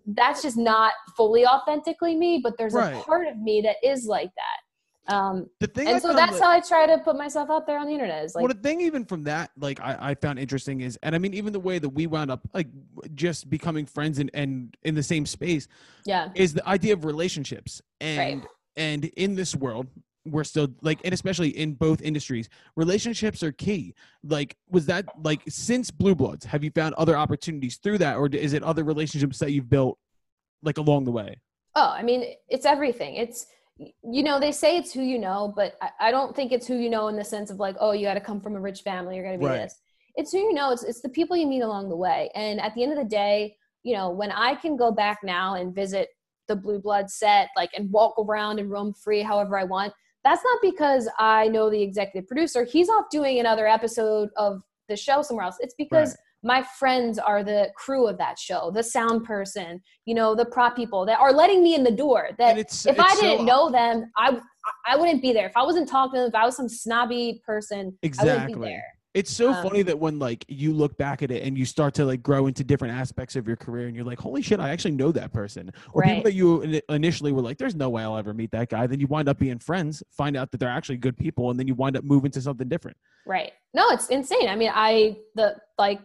that's 0.08 0.42
just 0.42 0.56
not 0.56 0.94
fully 1.18 1.46
authentically 1.46 2.16
me. 2.16 2.40
But 2.42 2.54
there's 2.58 2.74
Right. 2.74 2.96
a 2.96 3.02
part 3.02 3.28
of 3.28 3.38
me 3.38 3.60
that 3.64 3.76
is 3.84 4.06
like 4.06 4.32
that. 4.38 4.60
Um, 5.12 5.50
The 5.60 5.68
thing 5.68 5.88
I 5.88 5.92
and 5.92 6.02
so 6.02 6.14
that's 6.14 6.34
like- 6.34 6.42
how 6.42 6.50
I 6.50 6.60
try 6.60 6.86
to 6.88 6.98
put 7.00 7.18
myself 7.18 7.50
out 7.50 7.68
there 7.68 7.78
on 7.80 7.88
the 7.88 7.94
internet. 7.94 8.24
Is 8.26 8.36
like 8.36 8.44
well, 8.44 8.54
the 8.54 8.60
thing 8.60 8.82
even 8.82 9.06
from 9.06 9.24
that, 9.24 9.52
like 9.58 9.80
I, 9.80 9.98
I 10.12 10.16
found 10.16 10.40
interesting 10.40 10.82
is, 10.82 10.98
and 11.04 11.14
I 11.16 11.18
mean, 11.18 11.34
even 11.34 11.54
the 11.54 11.60
way 11.60 11.80
that 11.80 11.90
we 11.90 12.08
wound 12.08 12.32
up, 12.32 12.48
like 12.54 12.68
just 13.16 13.50
becoming 13.50 13.86
friends 13.86 14.20
and, 14.20 14.32
and 14.34 14.76
in 14.84 14.96
the 14.96 15.04
same 15.04 15.26
space, 15.26 15.68
yeah, 16.06 16.30
is 16.36 16.54
the 16.54 16.68
idea 16.68 16.94
of 16.94 17.06
relationships. 17.06 17.82
And 18.00 18.48
and 18.76 19.06
in 19.06 19.36
this 19.36 19.56
world, 19.56 19.88
we're 20.26 20.44
still 20.44 20.70
like, 20.82 21.00
and 21.04 21.14
especially 21.14 21.50
in 21.50 21.74
both 21.74 22.02
industries, 22.02 22.48
relationships 22.76 23.44
are 23.44 23.52
key. 23.52 23.94
Like, 24.24 24.56
was 24.70 24.86
that 24.86 25.06
like 25.24 25.42
since 25.50 25.92
Blue 25.92 26.16
Bloods, 26.16 26.46
have 26.46 26.64
you 26.64 26.72
found 26.72 26.94
other 26.96 27.18
opportunities 27.18 27.78
through 27.78 27.98
that, 28.00 28.18
or 28.18 28.28
is 28.28 28.54
it 28.54 28.64
other 28.64 28.84
relationships 28.84 29.40
that 29.40 29.52
you've 29.52 29.70
built 29.70 29.98
like 30.64 30.78
along 30.78 31.06
the 31.06 31.12
way? 31.12 31.40
Oh, 31.76 31.90
I 31.90 32.04
mean, 32.04 32.36
it's 32.50 32.66
everything. 32.66 33.16
It's 33.16 33.48
you 34.04 34.24
know 34.24 34.40
they 34.40 34.52
say 34.52 34.78
it's 34.78 34.92
who 34.94 35.02
you 35.02 35.18
know, 35.20 35.54
but 35.56 35.76
I, 35.82 35.90
I 36.00 36.12
don't 36.12 36.36
think 36.36 36.52
it's 36.52 36.68
who 36.68 36.76
you 36.78 36.90
know 36.90 37.08
in 37.08 37.16
the 37.16 37.24
sense 37.24 37.50
of 37.50 37.60
like, 37.60 37.76
oh, 37.80 37.92
you 37.92 38.06
got 38.06 38.14
to 38.16 38.22
come 38.22 38.42
from 38.42 38.56
a 38.56 38.60
rich 38.60 38.82
family, 38.82 39.16
you're 39.16 39.26
gonna 39.26 39.38
be 39.38 39.46
Right. 39.46 39.58
this. 39.64 39.80
It's 40.16 40.32
who 40.32 40.40
you 40.40 40.54
know. 40.54 40.72
It's 40.72 40.84
it's 40.84 41.02
the 41.02 41.10
people 41.10 41.36
you 41.38 41.48
meet 41.48 41.62
along 41.62 41.90
the 41.90 41.96
way. 41.96 42.30
And 42.36 42.60
at 42.60 42.74
the 42.76 42.84
end 42.84 42.92
of 42.92 42.98
the 42.98 43.06
day, 43.06 43.56
you 43.84 43.96
know, 43.96 44.10
when 44.10 44.32
I 44.32 44.56
can 44.56 44.76
go 44.78 44.92
back 44.92 45.20
now 45.24 45.56
and 45.56 45.74
visit 45.74 46.10
the 46.48 46.56
Blue 46.56 46.80
Blood 46.80 47.10
set, 47.10 47.50
like 47.56 47.70
and 47.76 47.92
walk 47.92 48.16
around 48.20 48.60
and 48.60 48.70
roam 48.70 48.94
free 48.94 49.22
however 49.22 49.58
I 49.58 49.64
want, 49.64 49.94
that's 50.24 50.44
not 50.44 50.60
because 50.62 51.10
I 51.18 51.48
know 51.48 51.70
the 51.70 51.82
executive 51.82 52.28
producer. 52.28 52.64
He's 52.66 52.90
off 52.90 53.06
doing 53.10 53.40
another 53.40 53.68
episode 53.68 54.30
of 54.36 54.62
the 54.90 54.96
show 54.98 55.22
somewhere 55.22 55.46
else. 55.46 55.58
It's 55.60 55.76
because 55.78 56.10
Right. 56.10 56.18
My 56.44 56.64
friends 56.80 57.20
are 57.20 57.44
the 57.44 57.70
crew 57.76 58.08
of 58.08 58.18
that 58.18 58.40
show, 58.40 58.72
the 58.72 58.84
sound 58.84 59.26
person, 59.26 59.82
you 60.06 60.16
know, 60.16 60.34
the 60.36 60.46
prop 60.46 60.76
people 60.76 61.06
that 61.06 61.20
are 61.20 61.32
letting 61.32 61.62
me 61.64 61.76
in 61.76 61.84
the 61.84 61.92
door. 61.92 62.30
That 62.38 62.58
it's 62.58 62.86
if 62.86 62.98
it's 62.98 63.14
I 63.14 63.16
didn't 63.16 63.46
know 63.46 63.70
them, 63.70 64.12
I 64.18 64.40
I 64.86 64.96
wouldn't 64.96 65.22
be 65.22 65.34
there. 65.34 65.48
If 65.48 65.58
I 65.58 65.64
wasn't 65.64 65.88
talking 65.88 66.16
to 66.16 66.20
them, 66.22 66.30
if 66.30 66.36
I 66.36 66.46
was 66.46 66.56
some 66.56 66.70
snobby 66.70 67.42
person, 67.46 67.78
I 67.80 67.80
wouldn't 67.84 67.98
be 68.00 68.08
Exactly. 68.08 68.70
there. 68.70 68.86
It's 69.14 69.30
so 69.30 69.50
Um, 69.50 69.62
funny 69.62 69.82
that 69.82 70.00
when 70.00 70.20
like 70.20 70.46
you 70.48 70.72
look 70.72 70.98
back 70.98 71.22
at 71.22 71.32
it 71.32 71.44
and 71.44 71.58
you 71.58 71.66
start 71.66 71.94
to 71.96 72.06
like 72.06 72.24
grow 72.24 72.48
into 72.48 72.64
different 72.64 72.94
aspects 72.94 73.36
of 73.36 73.46
your 73.46 73.58
career 73.58 73.88
and 73.88 73.96
you're 73.96 74.06
like, 74.06 74.20
holy 74.20 74.42
shit, 74.42 74.62
I 74.62 74.70
actually 74.70 74.92
know 74.92 75.12
that 75.12 75.34
person. 75.34 75.70
Or 75.92 76.02
people 76.02 76.24
that 76.24 76.34
you 76.34 76.82
initially 76.88 77.34
were 77.34 77.42
like, 77.42 77.58
there's 77.58 77.76
no 77.76 77.90
way 77.90 78.04
I'll 78.04 78.16
ever 78.16 78.34
meet 78.34 78.52
that 78.52 78.70
guy. 78.70 78.88
Then 78.88 79.02
you 79.02 79.08
wind 79.08 79.28
up 79.28 79.38
being 79.38 79.60
friends, 79.60 80.02
find 80.12 80.38
out 80.38 80.50
that 80.52 80.60
they're 80.60 80.70
actually 80.70 80.96
good 80.98 81.18
people, 81.18 81.50
and 81.52 81.60
then 81.60 81.68
you 81.68 81.76
wind 81.76 81.98
up 81.98 82.06
moving 82.06 82.32
to 82.32 82.42
something 82.42 82.70
different. 82.70 82.96
Right. 83.26 83.52
No, 83.74 83.90
it's 83.90 84.08
insane. 84.08 84.48
I 84.48 84.56
mean, 84.56 84.72
I 84.74 85.18
the 85.36 85.58
like, 85.78 86.00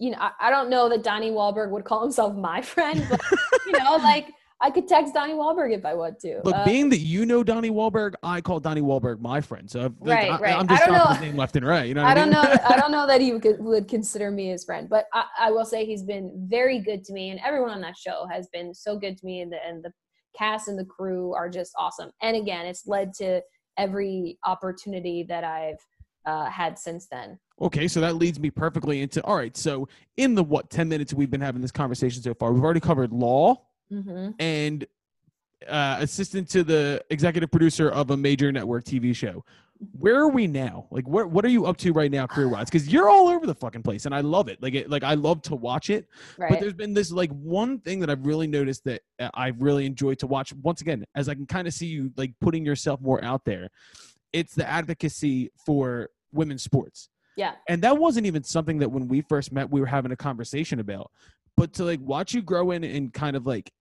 you 0.00 0.10
know, 0.10 0.18
I, 0.18 0.30
I 0.40 0.50
don't 0.50 0.70
know 0.70 0.88
that 0.88 1.02
Donnie 1.04 1.30
Wahlberg 1.30 1.70
would 1.70 1.84
call 1.84 2.02
himself 2.02 2.34
my 2.34 2.60
friend, 2.72 3.06
but 3.08 3.20
you 3.66 3.72
know, 3.72 3.96
like 3.96 4.32
I 4.62 4.70
could 4.70 4.88
text 4.88 5.14
Donnie 5.14 5.32
Wahlberg 5.34 5.72
if 5.76 5.84
I 5.86 5.94
want 5.94 6.18
to. 6.20 6.40
But 6.44 6.54
Uh, 6.54 6.64
being 6.64 6.88
that 6.90 6.98
you 6.98 7.24
know 7.24 7.42
Donnie 7.42 7.70
Wahlberg, 7.70 8.14
I 8.22 8.40
call 8.42 8.60
Donnie 8.60 8.82
Wahlberg 8.82 9.20
my 9.20 9.40
friend. 9.40 9.70
So 9.70 9.80
like, 10.00 10.18
Right, 10.18 10.30
I, 10.30 10.38
right. 10.38 10.54
I'm 10.58 10.66
I 10.68 10.74
just 10.74 10.84
don't 10.86 10.94
dropping 10.94 11.12
his 11.12 11.20
know- 11.20 11.26
name 11.28 11.36
left 11.36 11.56
and 11.56 11.66
right. 11.66 11.86
You 11.88 11.94
know 11.94 12.02
I 12.02 12.10
I, 12.10 12.14
don't 12.14 12.30
mean? 12.30 12.42
know. 12.42 12.56
I 12.68 12.76
don't 12.78 12.92
know 12.96 13.06
that 13.06 13.20
he 13.20 13.32
would, 13.32 13.46
would 13.60 13.88
consider 13.88 14.30
me 14.30 14.48
his 14.48 14.64
friend, 14.64 14.88
but 14.88 15.06
I, 15.14 15.24
I 15.38 15.50
will 15.50 15.64
say 15.64 15.84
he's 15.86 16.02
been 16.02 16.32
very 16.48 16.78
good 16.80 17.04
to 17.04 17.12
me, 17.12 17.30
and 17.30 17.40
everyone 17.46 17.70
on 17.70 17.80
that 17.82 17.96
show 17.96 18.26
has 18.30 18.48
been 18.52 18.74
so 18.74 18.98
good 18.98 19.16
to 19.18 19.24
me, 19.26 19.40
and 19.40 19.50
the 19.52 19.58
and 19.66 19.82
the 19.82 19.92
cast 20.38 20.68
and 20.68 20.78
the 20.78 20.84
crew 20.84 21.34
are 21.34 21.48
just 21.48 21.72
awesome. 21.78 22.10
And 22.22 22.36
again, 22.36 22.64
it's 22.66 22.86
led 22.86 23.12
to 23.14 23.40
every 23.78 24.38
opportunity 24.44 25.24
that 25.28 25.42
I've 25.42 25.78
uh, 26.26 26.46
had 26.46 26.78
since 26.78 27.06
then. 27.06 27.38
Okay, 27.60 27.88
so 27.88 28.00
that 28.00 28.16
leads 28.16 28.38
me 28.40 28.50
perfectly 28.50 29.02
into 29.02 29.22
all 29.24 29.36
right. 29.36 29.56
So 29.56 29.88
in 30.16 30.34
the 30.34 30.42
what 30.42 30.70
ten 30.70 30.88
minutes 30.88 31.12
we've 31.14 31.30
been 31.30 31.40
having 31.40 31.62
this 31.62 31.72
conversation 31.72 32.22
so 32.22 32.34
far, 32.34 32.52
we've 32.52 32.64
already 32.64 32.80
covered 32.80 33.12
law 33.12 33.56
Mm-hmm. 33.92 34.30
and 34.38 34.86
uh, 35.68 35.96
assistant 35.98 36.48
to 36.50 36.62
the 36.62 37.04
executive 37.10 37.50
producer 37.50 37.90
of 37.90 38.10
a 38.10 38.16
major 38.16 38.52
network 38.52 38.84
TV 38.84 39.14
show. 39.14 39.44
Where 39.98 40.16
are 40.20 40.28
we 40.28 40.46
now? 40.46 40.86
Like, 40.90 41.08
what 41.08 41.30
what 41.30 41.44
are 41.44 41.48
you 41.48 41.66
up 41.66 41.76
to 41.78 41.92
right 41.92 42.10
now, 42.10 42.26
career 42.26 42.48
wise? 42.48 42.66
Because 42.66 42.86
you're 42.92 43.08
all 43.08 43.28
over 43.28 43.46
the 43.46 43.54
fucking 43.54 43.82
place, 43.82 44.04
and 44.06 44.14
I 44.14 44.20
love 44.20 44.48
it. 44.48 44.62
Like, 44.62 44.74
it, 44.74 44.90
like 44.90 45.02
I 45.02 45.14
love 45.14 45.40
to 45.42 45.54
watch 45.56 45.88
it. 45.90 46.06
Right. 46.38 46.50
But 46.50 46.60
there's 46.60 46.74
been 46.74 46.92
this 46.94 47.10
like 47.10 47.30
one 47.32 47.80
thing 47.80 47.98
that 48.00 48.10
I've 48.10 48.26
really 48.26 48.46
noticed 48.46 48.84
that 48.84 49.00
uh, 49.18 49.30
I've 49.32 49.60
really 49.60 49.86
enjoyed 49.86 50.18
to 50.18 50.26
watch. 50.26 50.52
Once 50.62 50.82
again, 50.82 51.04
as 51.14 51.28
I 51.30 51.34
can 51.34 51.46
kind 51.46 51.66
of 51.66 51.72
see 51.72 51.86
you 51.86 52.12
like 52.16 52.34
putting 52.40 52.64
yourself 52.64 53.00
more 53.00 53.24
out 53.24 53.44
there, 53.46 53.70
it's 54.32 54.54
the 54.54 54.68
advocacy 54.68 55.50
for 55.64 56.10
women's 56.32 56.62
sports. 56.62 57.08
Yeah. 57.36 57.52
And 57.68 57.82
that 57.82 57.96
wasn't 57.98 58.26
even 58.26 58.44
something 58.44 58.78
that 58.78 58.90
when 58.90 59.08
we 59.08 59.22
first 59.22 59.52
met 59.52 59.70
we 59.70 59.80
were 59.80 59.86
having 59.86 60.12
a 60.12 60.16
conversation 60.16 60.80
about. 60.80 61.10
But 61.56 61.72
to 61.74 61.84
like 61.84 62.00
watch 62.00 62.34
you 62.34 62.42
grow 62.42 62.70
in 62.70 62.84
and 62.84 63.12
kind 63.12 63.36
of 63.36 63.46
like 63.46 63.72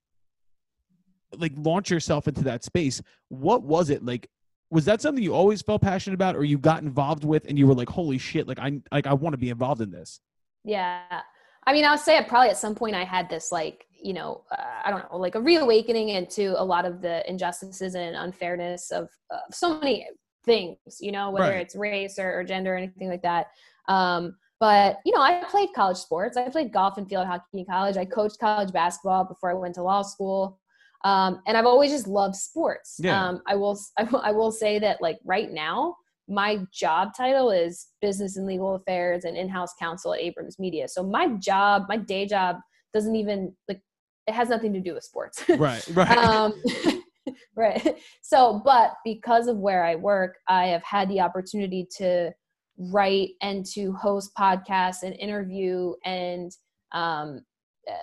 like 1.38 1.54
launch 1.56 1.92
yourself 1.92 2.28
into 2.28 2.44
that 2.44 2.64
space, 2.64 3.02
what 3.30 3.64
was 3.64 3.90
it 3.90 4.04
like? 4.04 4.30
Was 4.72 4.86
that 4.86 5.02
something 5.02 5.24
you 5.24 5.34
always 5.34 5.62
felt 5.62 5.82
passionate 5.82 6.14
about, 6.14 6.36
or 6.36 6.44
you 6.44 6.58
got 6.58 6.84
involved 6.84 7.24
with, 7.24 7.46
and 7.48 7.58
you 7.58 7.66
were 7.68 7.74
like, 7.74 7.90
"Holy 7.90 8.18
shit! 8.18 8.48
Like 8.48 8.60
I 8.60 8.80
like 8.92 9.08
I 9.08 9.14
want 9.14 9.34
to 9.34 9.38
be 9.38 9.50
involved 9.50 9.82
in 9.82 9.92
this." 9.92 10.22
Yeah. 10.64 11.22
I 11.66 11.74
mean, 11.74 11.86
I 11.86 11.92
would 11.92 12.00
say 12.00 12.18
I 12.18 12.24
probably 12.24 12.50
at 12.50 12.58
some 12.58 12.76
point 12.76 12.96
I 12.96 13.04
had 13.04 13.30
this 13.30 13.52
like, 13.52 13.86
you 13.92 14.14
know, 14.14 14.44
uh, 14.52 14.82
I 14.86 14.90
don't 14.90 15.12
know, 15.12 15.18
like 15.18 15.36
a 15.36 15.42
reawakening 15.42 16.10
into 16.10 16.60
a 16.60 16.64
lot 16.64 16.86
of 16.86 17.02
the 17.02 17.28
injustices 17.30 17.96
and 17.96 18.16
unfairness 18.16 18.92
of, 18.92 19.10
of 19.30 19.40
so 19.52 19.80
many 19.80 20.08
things, 20.50 20.78
you 21.00 21.12
know, 21.12 21.30
whether 21.32 21.52
Right. 21.52 21.62
it's 21.62 21.76
race 21.76 22.18
or, 22.20 22.40
or 22.40 22.44
gender 22.44 22.74
or 22.74 22.78
anything 22.78 23.10
like 23.10 23.22
that. 23.24 23.48
Um, 23.88 24.36
but 24.60 24.98
you 25.06 25.14
know, 25.14 25.22
I 25.22 25.44
played 25.50 25.70
college 25.76 25.98
sports. 25.98 26.36
I 26.38 26.50
played 26.50 26.74
golf 26.74 26.98
and 26.98 27.08
field 27.08 27.28
hockey 27.28 27.60
in 27.62 27.66
college. 27.66 27.98
I 27.98 28.06
coached 28.06 28.40
college 28.40 28.72
basketball 28.74 29.24
before 29.26 29.52
I 29.52 29.54
went 29.54 29.76
to 29.76 29.84
law 29.84 30.02
school. 30.02 30.60
Um, 31.06 31.42
and 31.48 31.56
I've 31.58 31.66
always 31.66 31.92
just 31.92 32.08
loved 32.08 32.36
sports. 32.36 32.98
Yeah. 33.00 33.24
Um, 33.28 33.42
I 33.48 33.56
will, 33.56 33.80
I 33.98 34.04
will, 34.04 34.22
I 34.22 34.32
will 34.32 34.52
say 34.52 34.80
that 34.80 35.02
like 35.02 35.20
right 35.24 35.52
now, 35.52 35.96
my 36.28 36.60
job 36.74 37.10
title 37.18 37.50
is 37.52 37.88
business 38.02 38.38
and 38.38 38.46
legal 38.46 38.76
affairs 38.76 39.24
and 39.24 39.36
in-house 39.38 39.74
counsel 39.80 40.14
at 40.14 40.20
Abrams 40.20 40.60
Media. 40.60 40.88
So 40.88 41.02
my 41.04 41.28
job, 41.40 41.86
my 41.90 41.98
day 41.98 42.26
job 42.28 42.58
doesn't 42.94 43.16
even 43.16 43.56
like 43.68 43.82
it 44.28 44.34
has 44.34 44.50
nothing 44.50 44.74
to 44.74 44.80
do 44.80 44.94
with 44.94 45.04
sports. 45.04 45.44
Right, 45.58 45.84
right. 45.94 46.18
um, 46.18 46.54
right. 47.56 47.98
So, 48.22 48.62
but 48.64 48.94
because 49.04 49.48
of 49.48 49.58
where 49.58 49.84
I 49.84 49.96
work, 49.96 50.38
I 50.48 50.68
have 50.68 50.84
had 50.84 51.10
the 51.10 51.22
opportunity 51.22 51.88
to 51.98 52.32
write 52.78 53.32
and 53.42 53.66
to 53.74 53.92
host 53.94 54.32
podcasts 54.38 55.04
and 55.04 55.14
interview 55.16 55.94
and 56.06 56.52
um, 56.94 57.42
uh, 57.90 57.94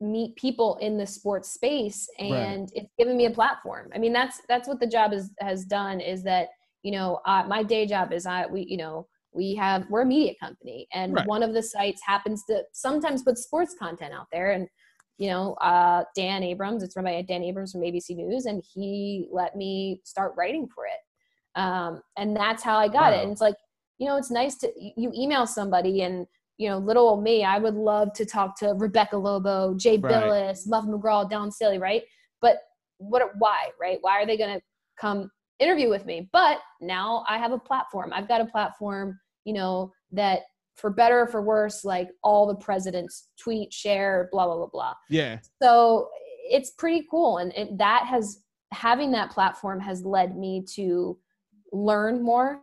meet 0.00 0.36
people 0.36 0.76
in 0.80 0.96
the 0.96 1.06
sports 1.06 1.52
space, 1.52 2.08
Right. 2.20 2.58
and 2.58 2.70
it's 2.74 2.92
given 2.98 3.16
me 3.16 3.26
a 3.26 3.30
platform. 3.30 3.90
I 3.94 3.98
mean, 3.98 4.12
that's 4.12 4.40
that's 4.48 4.68
what 4.68 4.80
the 4.80 4.86
job 4.86 5.12
is, 5.12 5.30
has 5.40 5.64
done. 5.64 6.00
Is 6.00 6.22
that 6.24 6.48
you 6.82 6.92
know 6.92 7.20
uh, 7.26 7.44
my 7.46 7.62
day 7.62 7.86
job 7.86 8.12
is 8.12 8.26
I 8.26 8.46
we 8.46 8.64
you 8.68 8.76
know 8.76 9.06
we 9.32 9.54
have 9.54 9.86
we're 9.90 10.02
a 10.02 10.06
media 10.06 10.34
company 10.40 10.88
and 10.92 11.14
Right. 11.14 11.26
one 11.26 11.42
of 11.42 11.54
the 11.54 11.62
sites 11.62 12.02
happens 12.04 12.44
to 12.46 12.62
sometimes 12.72 13.22
put 13.22 13.38
sports 13.38 13.74
content 13.78 14.12
out 14.12 14.26
there 14.32 14.50
and 14.52 14.66
you 15.20 15.28
know, 15.28 15.52
uh, 15.54 16.02
Dan 16.16 16.42
Abrams, 16.42 16.82
it's 16.82 16.96
run 16.96 17.04
by 17.04 17.20
Dan 17.22 17.44
Abrams 17.44 17.72
from 17.72 17.82
ABC 17.82 18.16
News, 18.16 18.46
and 18.46 18.62
he 18.74 19.28
let 19.30 19.54
me 19.54 20.00
start 20.02 20.32
writing 20.36 20.66
for 20.66 20.86
it. 20.86 21.60
Um, 21.60 22.00
and 22.16 22.34
that's 22.34 22.62
how 22.62 22.78
I 22.78 22.88
got 22.88 23.12
it. 23.12 23.22
And 23.22 23.30
it's 23.30 23.40
like, 23.40 23.56
you 23.98 24.06
know, 24.06 24.16
it's 24.16 24.30
nice 24.30 24.56
to, 24.58 24.72
you 24.76 25.12
email 25.14 25.46
somebody 25.46 26.02
and, 26.02 26.26
you 26.56 26.70
know, 26.70 26.78
little 26.78 27.06
old 27.06 27.22
me, 27.22 27.44
I 27.44 27.58
would 27.58 27.74
love 27.74 28.14
to 28.14 28.24
talk 28.24 28.58
to 28.60 28.74
Rebecca 28.78 29.16
Lobo, 29.16 29.74
Jay 29.74 29.98
Right. 29.98 30.14
Bilas, 30.14 30.66
Muffet 30.66 30.88
McGraw, 30.88 31.28
Dawn 31.28 31.52
Staley, 31.52 31.78
right? 31.78 32.02
But 32.40 32.56
what, 32.96 33.22
why, 33.38 33.70
right? 33.78 33.98
Why 34.00 34.22
are 34.22 34.26
they 34.26 34.38
going 34.38 34.58
to 34.58 34.64
come 34.98 35.30
interview 35.58 35.90
with 35.90 36.06
me? 36.06 36.30
But 36.32 36.60
now 36.80 37.24
I 37.28 37.36
have 37.36 37.52
a 37.52 37.58
platform. 37.58 38.10
I've 38.14 38.28
got 38.28 38.40
a 38.40 38.46
platform 38.46 39.18
you 39.44 39.52
know, 39.52 39.92
that 40.12 40.40
for 40.80 40.90
better 40.90 41.20
or 41.20 41.26
for 41.26 41.42
worse, 41.42 41.84
like 41.84 42.08
all 42.22 42.46
the 42.46 42.54
presidents 42.54 43.28
tweet, 43.38 43.72
share, 43.72 44.28
blah, 44.32 44.46
blah, 44.46 44.56
blah, 44.56 44.66
blah. 44.66 44.94
Yeah. 45.08 45.38
So 45.62 46.08
it's 46.50 46.70
pretty 46.70 47.06
cool. 47.10 47.38
And 47.38 47.52
it, 47.54 47.78
that 47.78 48.06
has, 48.06 48.42
having 48.72 49.12
that 49.12 49.30
platform 49.30 49.80
has 49.80 50.04
led 50.04 50.36
me 50.36 50.64
to 50.74 51.18
learn 51.72 52.22
more 52.22 52.62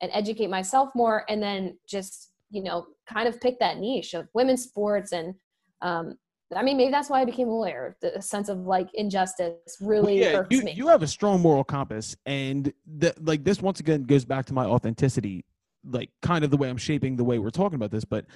and 0.00 0.10
educate 0.14 0.48
myself 0.48 0.90
more 0.94 1.24
and 1.28 1.42
then 1.42 1.78
just, 1.88 2.30
you 2.50 2.62
know, 2.62 2.86
kind 3.08 3.26
of 3.26 3.40
pick 3.40 3.58
that 3.58 3.78
niche 3.78 4.14
of 4.14 4.28
women's 4.34 4.62
sports 4.62 5.12
and, 5.12 5.34
um, 5.82 6.16
I 6.56 6.62
mean, 6.62 6.78
maybe 6.78 6.90
that's 6.90 7.10
why 7.10 7.20
I 7.20 7.26
became 7.26 7.48
a 7.48 7.54
lawyer. 7.54 7.96
The 8.00 8.22
sense 8.22 8.48
of 8.48 8.60
like 8.60 8.88
injustice 8.94 9.76
really 9.82 10.20
Well, 10.20 10.30
yeah, 10.30 10.38
irks 10.38 10.56
you, 10.56 10.62
me. 10.62 10.72
you 10.72 10.88
have 10.88 11.02
a 11.02 11.06
strong 11.06 11.42
moral 11.42 11.62
compass, 11.62 12.16
and 12.24 12.72
the, 12.86 13.14
like 13.20 13.44
this 13.44 13.60
once 13.60 13.80
again 13.80 14.04
goes 14.04 14.24
back 14.24 14.46
to 14.46 14.54
my 14.54 14.64
authenticity, 14.64 15.44
like 15.84 16.10
kind 16.22 16.44
of 16.44 16.50
the 16.50 16.56
way 16.56 16.68
I'm 16.68 16.76
shaping 16.76 17.16
the 17.16 17.24
way 17.24 17.38
we're 17.38 17.50
talking 17.50 17.76
about 17.76 17.90
this. 17.90 18.04
But 18.04 18.26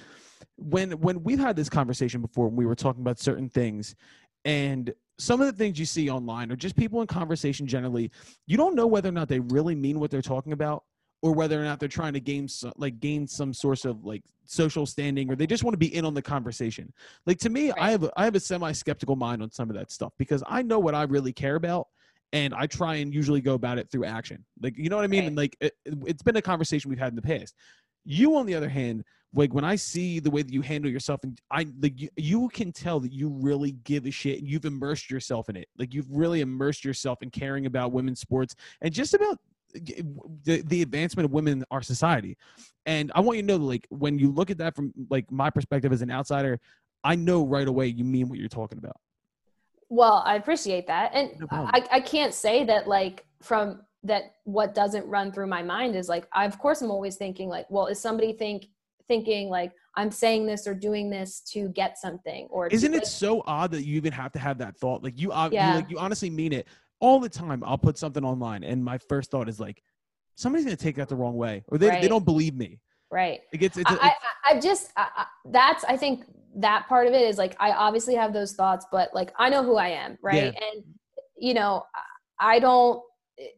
when 0.57 0.91
when 0.99 1.23
we've 1.23 1.39
had 1.39 1.55
this 1.55 1.69
conversation 1.69 2.21
before, 2.21 2.47
when 2.47 2.55
we 2.55 2.65
were 2.65 2.75
talking 2.75 3.01
about 3.01 3.19
certain 3.19 3.49
things, 3.49 3.95
and 4.45 4.93
some 5.19 5.41
of 5.41 5.47
the 5.47 5.53
things 5.53 5.79
you 5.79 5.85
see 5.85 6.09
online 6.09 6.51
or 6.51 6.55
just 6.55 6.75
people 6.75 7.01
in 7.01 7.07
conversation 7.07 7.67
generally, 7.67 8.11
you 8.47 8.57
don't 8.57 8.75
know 8.75 8.87
whether 8.87 9.09
or 9.09 9.13
not 9.13 9.29
they 9.29 9.39
really 9.39 9.75
mean 9.75 9.99
what 9.99 10.11
they're 10.11 10.21
talking 10.21 10.53
about, 10.53 10.83
or 11.21 11.33
whether 11.33 11.59
or 11.59 11.63
not 11.63 11.79
they're 11.79 11.89
trying 11.89 12.13
to 12.13 12.19
gain 12.19 12.47
so, 12.47 12.71
like 12.77 12.99
gain 12.99 13.27
some 13.27 13.53
source 13.53 13.85
of 13.85 14.03
like 14.03 14.23
social 14.45 14.85
standing, 14.85 15.31
or 15.31 15.35
they 15.35 15.47
just 15.47 15.63
want 15.63 15.73
to 15.73 15.77
be 15.77 15.95
in 15.95 16.05
on 16.05 16.13
the 16.13 16.21
conversation. 16.21 16.91
Like 17.25 17.39
to 17.39 17.49
me, 17.49 17.71
I 17.71 17.91
have 17.91 18.03
a, 18.03 18.11
I 18.17 18.25
have 18.25 18.35
a 18.35 18.39
semi 18.39 18.71
skeptical 18.71 19.15
mind 19.15 19.41
on 19.41 19.51
some 19.51 19.69
of 19.69 19.75
that 19.75 19.91
stuff 19.91 20.13
because 20.17 20.43
I 20.47 20.61
know 20.61 20.79
what 20.79 20.95
I 20.95 21.03
really 21.03 21.33
care 21.33 21.55
about, 21.55 21.87
and 22.33 22.53
I 22.53 22.67
try 22.67 22.95
and 22.95 23.13
usually 23.13 23.39
go 23.39 23.53
about 23.53 23.77
it 23.77 23.89
through 23.89 24.05
action. 24.05 24.43
Like 24.61 24.77
you 24.77 24.89
know 24.89 24.97
what 24.97 25.05
I 25.05 25.07
mean? 25.07 25.21
Right. 25.21 25.27
And 25.27 25.37
like 25.37 25.57
it, 25.61 25.73
it's 26.05 26.23
been 26.23 26.35
a 26.35 26.41
conversation 26.41 26.89
we've 26.89 26.99
had 26.99 27.09
in 27.09 27.15
the 27.15 27.21
past. 27.21 27.55
You, 28.03 28.35
on 28.35 28.45
the 28.45 28.55
other 28.55 28.67
hand, 28.67 29.05
like 29.33 29.53
when 29.53 29.63
I 29.63 29.77
see 29.77 30.19
the 30.19 30.29
way 30.29 30.41
that 30.41 30.51
you 30.51 30.61
handle 30.61 30.91
yourself, 30.91 31.21
and 31.23 31.39
I 31.49 31.67
like 31.79 32.01
you, 32.01 32.09
you 32.17 32.49
can 32.49 32.73
tell 32.73 32.99
that 32.99 33.13
you 33.13 33.29
really 33.29 33.71
give 33.83 34.05
a 34.05 34.11
shit. 34.11 34.39
And 34.39 34.47
you've 34.47 34.65
immersed 34.65 35.09
yourself 35.09 35.47
in 35.47 35.55
it. 35.55 35.69
Like 35.77 35.93
you've 35.93 36.11
really 36.11 36.41
immersed 36.41 36.83
yourself 36.83 37.21
in 37.21 37.29
caring 37.29 37.65
about 37.65 37.93
women's 37.93 38.19
sports 38.19 38.55
and 38.81 38.93
just 38.93 39.13
about 39.13 39.39
the, 39.73 40.61
the 40.67 40.81
advancement 40.81 41.25
of 41.25 41.31
women 41.31 41.59
in 41.59 41.65
our 41.71 41.81
society. 41.81 42.37
And 42.85 43.11
I 43.15 43.21
want 43.21 43.37
you 43.37 43.43
to 43.43 43.47
know, 43.47 43.57
like 43.57 43.87
when 43.89 44.19
you 44.19 44.31
look 44.31 44.51
at 44.51 44.57
that 44.57 44.75
from 44.75 44.93
like 45.09 45.31
my 45.31 45.49
perspective 45.49 45.91
as 45.93 46.01
an 46.01 46.11
outsider, 46.11 46.59
I 47.03 47.15
know 47.15 47.45
right 47.45 47.67
away 47.67 47.87
you 47.87 48.03
mean 48.03 48.29
what 48.29 48.39
you're 48.39 48.49
talking 48.49 48.77
about. 48.77 48.97
Well, 49.93 50.23
I 50.25 50.37
appreciate 50.37 50.87
that. 50.87 51.11
And 51.13 51.29
No. 51.39 51.47
I, 51.51 51.85
I 51.91 51.99
can't 51.99 52.33
say 52.33 52.63
that 52.63 52.87
like 52.87 53.25
from 53.43 53.81
that 54.01 54.23
what 54.43 54.73
doesn't 54.73 55.05
run 55.05 55.31
through 55.31 55.45
my 55.47 55.61
mind 55.61 55.95
is 55.95 56.09
like 56.09 56.27
I 56.33 56.45
of 56.45 56.57
course 56.57 56.81
I'm 56.81 56.89
always 56.89 57.15
thinking 57.15 57.47
like, 57.47 57.67
well, 57.69 57.85
is 57.85 57.99
somebody 57.99 58.33
think 58.33 58.65
thinking 59.07 59.49
like 59.49 59.71
I'm 59.95 60.09
saying 60.09 60.47
this 60.47 60.65
or 60.65 60.73
doing 60.73 61.11
this 61.11 61.41
to 61.51 61.69
get 61.69 61.99
something 61.99 62.47
or 62.49 62.69
Isn't 62.69 62.95
it 62.95 63.03
like, 63.03 63.05
so 63.05 63.43
odd 63.45 63.69
that 63.71 63.85
you 63.85 63.95
even 63.97 64.13
have 64.13 64.31
to 64.31 64.39
have 64.39 64.57
that 64.57 64.75
thought? 64.77 65.03
Like 65.03 65.19
you, 65.19 65.31
uh, 65.31 65.45
you 65.45 65.51
Yeah. 65.57 65.75
like 65.75 65.89
you 65.91 65.99
honestly 65.99 66.31
mean 66.31 66.53
it 66.53 66.67
all 66.99 67.19
the 67.19 67.29
time. 67.29 67.63
I'll 67.63 67.77
put 67.77 67.99
something 67.99 68.25
online, 68.25 68.63
and 68.63 68.83
my 68.83 68.97
first 68.97 69.29
thought 69.29 69.47
is 69.47 69.59
like, 69.59 69.83
somebody's 70.35 70.65
gonna 70.65 70.75
take 70.75 70.95
that 70.95 71.07
the 71.09 71.15
wrong 71.15 71.35
way, 71.35 71.63
or 71.67 71.77
they, 71.77 71.91
they 71.91 72.07
don't 72.07 72.25
believe 72.25 72.55
me. 72.55 72.79
Right? 73.13 73.41
It 73.53 73.59
gets 73.59 73.77
it's, 73.77 73.89
I, 73.89 73.95
I, 73.95 74.13
I 74.55 74.59
just 74.59 74.91
I, 74.97 75.25
that's 75.45 75.83
I 75.85 75.95
think 75.95 76.25
that 76.55 76.87
part 76.89 77.07
of 77.07 77.13
it 77.13 77.21
is 77.21 77.37
like 77.37 77.55
I 77.59 77.71
obviously 77.71 78.15
have 78.15 78.33
those 78.33 78.53
thoughts, 78.53 78.85
but 78.91 79.13
like 79.13 79.31
I 79.37 79.49
know 79.49 79.63
who 79.63 79.77
I 79.77 79.89
am, 79.89 80.17
right? 80.21 80.53
And 80.53 80.83
you 81.37 81.53
know, 81.53 81.83
I 82.39 82.55
I 82.55 82.59
don't. 82.59 83.01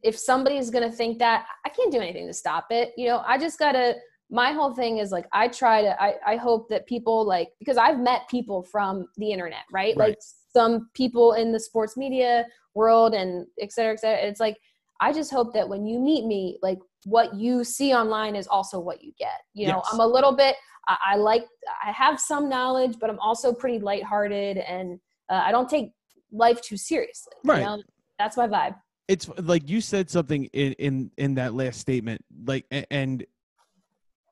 If 0.03 0.17
somebody's 0.17 0.69
gonna 0.69 0.91
think 0.91 1.19
that, 1.19 1.47
I 1.65 1.69
can't 1.69 1.91
do 1.91 1.99
anything 1.99 2.27
to 2.27 2.33
stop 2.33 2.67
it. 2.69 2.93
You 2.97 3.07
know, 3.07 3.23
I 3.25 3.37
just 3.37 3.57
gotta. 3.57 3.95
My 4.29 4.51
whole 4.51 4.73
thing 4.73 4.97
is 4.97 5.11
like 5.11 5.27
I 5.31 5.47
try 5.47 5.81
to. 5.81 6.01
I 6.01 6.15
I 6.25 6.35
hope 6.35 6.69
that 6.69 6.85
people 6.87 7.25
like 7.25 7.49
because 7.59 7.77
I've 7.77 7.99
met 7.99 8.27
people 8.29 8.63
from 8.63 9.07
the 9.17 9.31
internet, 9.31 9.65
right? 9.71 9.95
Right. 9.95 10.09
Like 10.09 10.17
some 10.53 10.89
people 10.93 11.33
in 11.33 11.51
the 11.51 11.59
sports 11.59 11.95
media 11.97 12.45
world 12.73 13.13
and 13.13 13.45
et 13.59 13.71
cetera, 13.71 13.93
et 13.93 13.99
cetera. 13.99 14.27
It's 14.27 14.39
like 14.39 14.57
I 15.01 15.11
just 15.11 15.31
hope 15.31 15.53
that 15.53 15.67
when 15.67 15.85
you 15.85 15.99
meet 15.99 16.25
me, 16.25 16.57
like 16.61 16.79
what 17.05 17.33
you 17.35 17.63
see 17.63 17.93
online 17.93 18.35
is 18.35 18.47
also 18.47 18.79
what 18.79 19.01
you 19.03 19.13
get. 19.17 19.41
You 19.53 19.67
know, 19.67 19.77
Yes. 19.83 19.89
I'm 19.93 19.99
a 20.01 20.07
little 20.07 20.35
bit. 20.35 20.55
I, 20.87 20.97
I 21.13 21.15
like. 21.15 21.45
I 21.83 21.91
have 21.91 22.19
some 22.19 22.49
knowledge, 22.49 22.97
but 22.99 23.09
I'm 23.09 23.19
also 23.19 23.53
pretty 23.53 23.79
lighthearted, 23.79 24.57
and 24.57 24.99
uh, 25.29 25.41
I 25.45 25.51
don't 25.51 25.69
take 25.69 25.91
life 26.31 26.61
too 26.61 26.77
seriously. 26.77 27.33
you 27.43 27.51
Right. 27.51 27.61
know? 27.63 27.81
That's 28.19 28.35
my 28.37 28.47
vibe. 28.47 28.75
it's 29.07 29.29
like 29.37 29.69
you 29.69 29.81
said 29.81 30.09
something 30.09 30.45
in 30.53 30.73
in 30.73 31.11
in 31.17 31.35
that 31.35 31.53
last 31.53 31.79
statement 31.79 32.23
like 32.45 32.65
and 32.91 33.25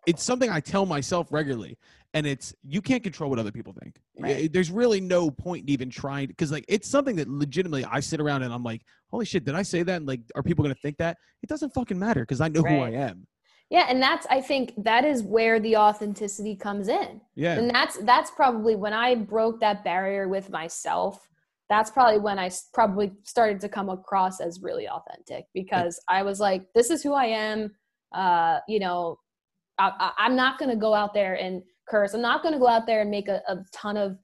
it's 0.08 0.24
something 0.24 0.50
i 0.50 0.60
tell 0.60 0.86
myself 0.86 1.28
regularly 1.32 1.78
and 2.14 2.28
it's 2.28 2.54
you 2.68 2.82
can't 2.82 3.04
control 3.04 3.30
what 3.30 3.40
other 3.40 3.52
people 3.52 3.74
think. 3.82 4.00
Right. 4.20 4.52
There's 4.52 4.72
really 4.72 5.02
no 5.02 5.32
point 5.32 5.64
in 5.64 5.70
even 5.70 5.90
trying 5.90 6.28
because 6.28 6.52
like 6.52 6.66
it's 6.68 6.88
something 6.88 7.16
that 7.18 7.28
legitimately 7.28 7.86
i 7.86 8.00
sit 8.00 8.22
around 8.22 8.44
and 8.44 8.54
i'm 8.54 8.64
like 8.64 8.82
holy 9.12 9.26
shit 9.26 9.46
did 9.46 9.56
i 9.56 9.64
say 9.64 9.84
that? 9.84 9.98
And 9.98 10.06
like 10.06 10.22
are 10.36 10.44
people 10.44 10.64
gonna 10.64 10.76
think 10.76 10.98
that? 10.98 11.18
It 11.42 11.50
doesn't 11.50 11.74
fucking 11.74 11.98
matter 11.98 12.22
because 12.22 12.42
i 12.42 12.48
know 12.48 12.62
who 12.62 12.76
i 12.76 12.90
am. 12.90 13.28
Yeah, 13.70 13.88
and 13.90 14.02
that's 14.02 14.28
I 14.30 14.40
think 14.40 14.74
that 14.84 15.04
is 15.04 15.24
where 15.24 15.60
the 15.60 15.78
authenticity 15.78 16.56
comes 16.56 16.90
in. 16.90 17.22
yeah. 17.34 17.58
And 17.58 17.70
that's 17.70 17.98
that's 18.00 18.30
probably 18.32 18.76
when 18.76 18.94
i 18.94 19.16
broke 19.16 19.60
that 19.62 19.84
barrier 19.84 20.28
with 20.28 20.50
myself 20.50 21.28
that's 21.70 21.90
probably 21.90 22.20
when 22.20 22.38
I 22.38 22.52
probably 22.74 23.14
started 23.24 23.60
to 23.62 23.70
come 23.70 23.90
across 23.90 24.40
as 24.42 24.62
really 24.62 24.88
authentic 24.88 25.46
because 25.54 26.00
i 26.08 26.22
was 26.22 26.40
like 26.40 26.68
this 26.76 26.92
is 26.92 27.02
who 27.02 27.14
i 27.14 27.26
am 27.26 27.72
uh 28.14 28.60
you 28.68 28.80
know 28.80 29.18
I, 29.80 29.92
I, 30.00 30.12
i'm 30.26 30.36
not 30.36 30.60
going 30.60 30.70
to 30.70 30.78
go 30.78 30.94
out 30.94 31.14
there 31.14 31.34
and 31.34 31.64
curse 31.88 32.14
i'm 32.14 32.22
not 32.22 32.42
going 32.42 32.54
to 32.54 32.60
go 32.60 32.68
out 32.68 32.86
there 32.86 33.02
and 33.02 33.12
make 33.12 33.28
a, 33.28 33.42
a 33.48 33.58
ton 33.74 33.98
of 33.98 34.18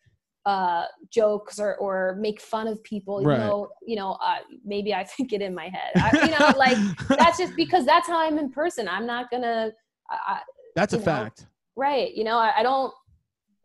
uh 0.46 0.86
jokes 1.12 1.60
or 1.60 1.76
or 1.78 2.18
make 2.20 2.40
fun 2.40 2.68
of 2.68 2.82
people 2.84 3.20
even 3.22 3.28
Right. 3.32 3.40
though 3.40 3.70
you 3.86 3.96
know 3.96 4.12
uh, 4.24 4.38
maybe 4.64 4.94
i 4.94 5.04
think 5.18 5.34
it 5.34 5.42
in 5.42 5.54
my 5.54 5.66
head 5.70 5.94
I, 6.02 6.14
you 6.24 6.32
know 6.32 6.54
like 6.58 6.78
that's 7.18 7.38
just 7.38 7.56
because 7.56 7.86
that's 7.86 8.08
how 8.08 8.20
i'm 8.26 8.38
in 8.38 8.50
person 8.50 8.88
i'm 8.88 9.06
not 9.06 9.30
gonna 9.30 9.72
I, 10.10 10.34
I, 10.34 10.40
that's 10.76 10.94
a 10.94 10.98
know, 10.98 11.04
fact 11.04 11.48
right 11.76 12.14
you 12.16 12.24
know 12.24 12.38
I, 12.38 12.60
I 12.60 12.64
don't 12.64 12.94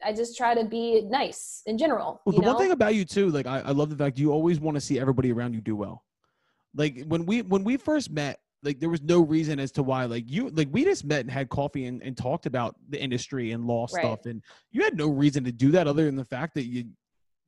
i 0.04 0.12
just 0.12 0.36
try 0.36 0.54
to 0.54 0.64
be 0.64 1.02
nice 1.08 1.62
in 1.66 1.78
general 1.78 2.20
Well, 2.26 2.34
the 2.34 2.42
know? 2.42 2.48
one 2.48 2.58
thing 2.58 2.72
about 2.72 2.94
you 2.94 3.04
too, 3.04 3.30
like 3.30 3.46
I, 3.46 3.60
I 3.60 3.70
love 3.70 3.88
the 3.90 3.96
fact 3.96 4.18
you 4.18 4.32
always 4.32 4.58
want 4.60 4.74
to 4.76 4.80
see 4.80 4.98
everybody 4.98 5.30
around 5.32 5.54
you 5.54 5.60
do 5.60 5.76
well. 5.76 6.04
Like 6.74 7.04
when 7.06 7.24
we 7.24 7.42
when 7.42 7.62
we 7.64 7.76
first 7.76 8.10
met, 8.10 8.40
like 8.64 8.80
there 8.80 8.88
was 8.88 9.02
no 9.02 9.20
reason 9.20 9.60
as 9.60 9.70
to 9.72 9.82
why. 9.82 10.04
Like 10.06 10.24
you, 10.26 10.48
like 10.50 10.68
we 10.72 10.84
just 10.84 11.04
met 11.04 11.20
and 11.20 11.30
had 11.30 11.48
coffee 11.48 11.86
and, 11.86 12.02
and 12.02 12.16
talked 12.16 12.46
about 12.46 12.76
the 12.88 13.00
industry 13.00 13.52
and 13.52 13.66
law 13.66 13.86
Right. 13.92 14.04
stuff, 14.04 14.26
and 14.26 14.42
you 14.72 14.82
had 14.82 14.96
no 14.96 15.08
reason 15.08 15.44
to 15.44 15.52
do 15.52 15.70
that 15.72 15.86
other 15.86 16.04
than 16.06 16.16
the 16.16 16.24
fact 16.24 16.54
that 16.54 16.64
you 16.64 16.86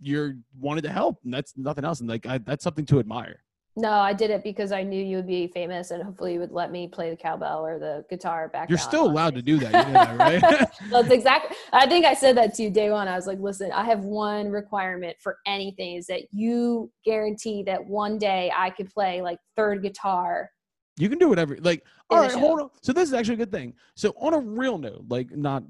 you're 0.00 0.37
wanted 0.61 0.83
to 0.83 0.90
help, 0.90 1.18
and 1.24 1.33
that's 1.33 1.55
nothing 1.57 1.85
else. 1.85 2.00
And 2.00 2.09
like 2.09 2.26
I, 2.26 2.38
that's 2.38 2.62
something 2.62 2.85
to 2.87 2.98
admire. 2.98 3.42
no 3.79 3.90
i 3.92 4.12
did 4.20 4.31
it 4.31 4.42
because 4.42 4.72
i 4.72 4.83
knew 4.83 5.02
you 5.05 5.16
would 5.16 5.26
be 5.26 5.46
famous 5.48 5.90
and 5.90 6.02
hopefully 6.02 6.33
you 6.35 6.40
would 6.40 6.50
let 6.61 6.70
me 6.72 6.88
play 6.88 7.11
the 7.11 7.16
cowbell 7.16 7.61
or 7.66 7.79
the 7.79 8.05
guitar 8.09 8.48
back 8.48 8.70
You're 8.70 8.79
still 8.79 9.05
allowed 9.07 9.35
to 9.35 9.42
do 9.42 9.59
that, 9.59 9.72
you 9.72 9.92
know 9.92 10.05
that, 10.05 10.16
right? 10.26 10.68
that's 10.90 11.11
exactly 11.18 11.55
i 11.74 11.87
think 11.87 12.07
i 12.07 12.14
said 12.14 12.37
that 12.38 12.55
to 12.55 12.62
you 12.62 12.70
day 12.70 12.90
one 12.90 13.07
i 13.07 13.16
was 13.20 13.26
like 13.26 13.38
listen 13.38 13.70
i 13.72 13.85
have 13.85 14.00
one 14.05 14.48
requirement 14.50 15.14
for 15.20 15.37
anything 15.46 15.96
is 15.96 16.07
that 16.07 16.22
you 16.33 16.90
guarantee 17.05 17.62
that 17.64 17.85
one 17.85 18.16
day 18.18 18.50
i 18.57 18.70
could 18.70 18.88
play 18.90 19.20
like 19.20 19.38
third 19.59 19.83
guitar 19.83 20.50
You 20.98 21.09
can 21.09 21.18
do 21.18 21.28
whatever. 21.28 21.56
Like, 21.61 21.85
all 22.09 22.28
show. 22.28 22.38
hold 22.38 22.61
on. 22.61 22.70
So 22.82 22.92
this 22.92 23.09
is 23.09 23.14
actually 23.14 23.35
a 23.35 23.38
good 23.38 23.52
thing. 23.52 23.74
So 23.94 24.14
on 24.18 24.32
a 24.35 24.38
real 24.38 24.78
note, 24.78 25.04
like 25.09 25.30
not 25.37 25.62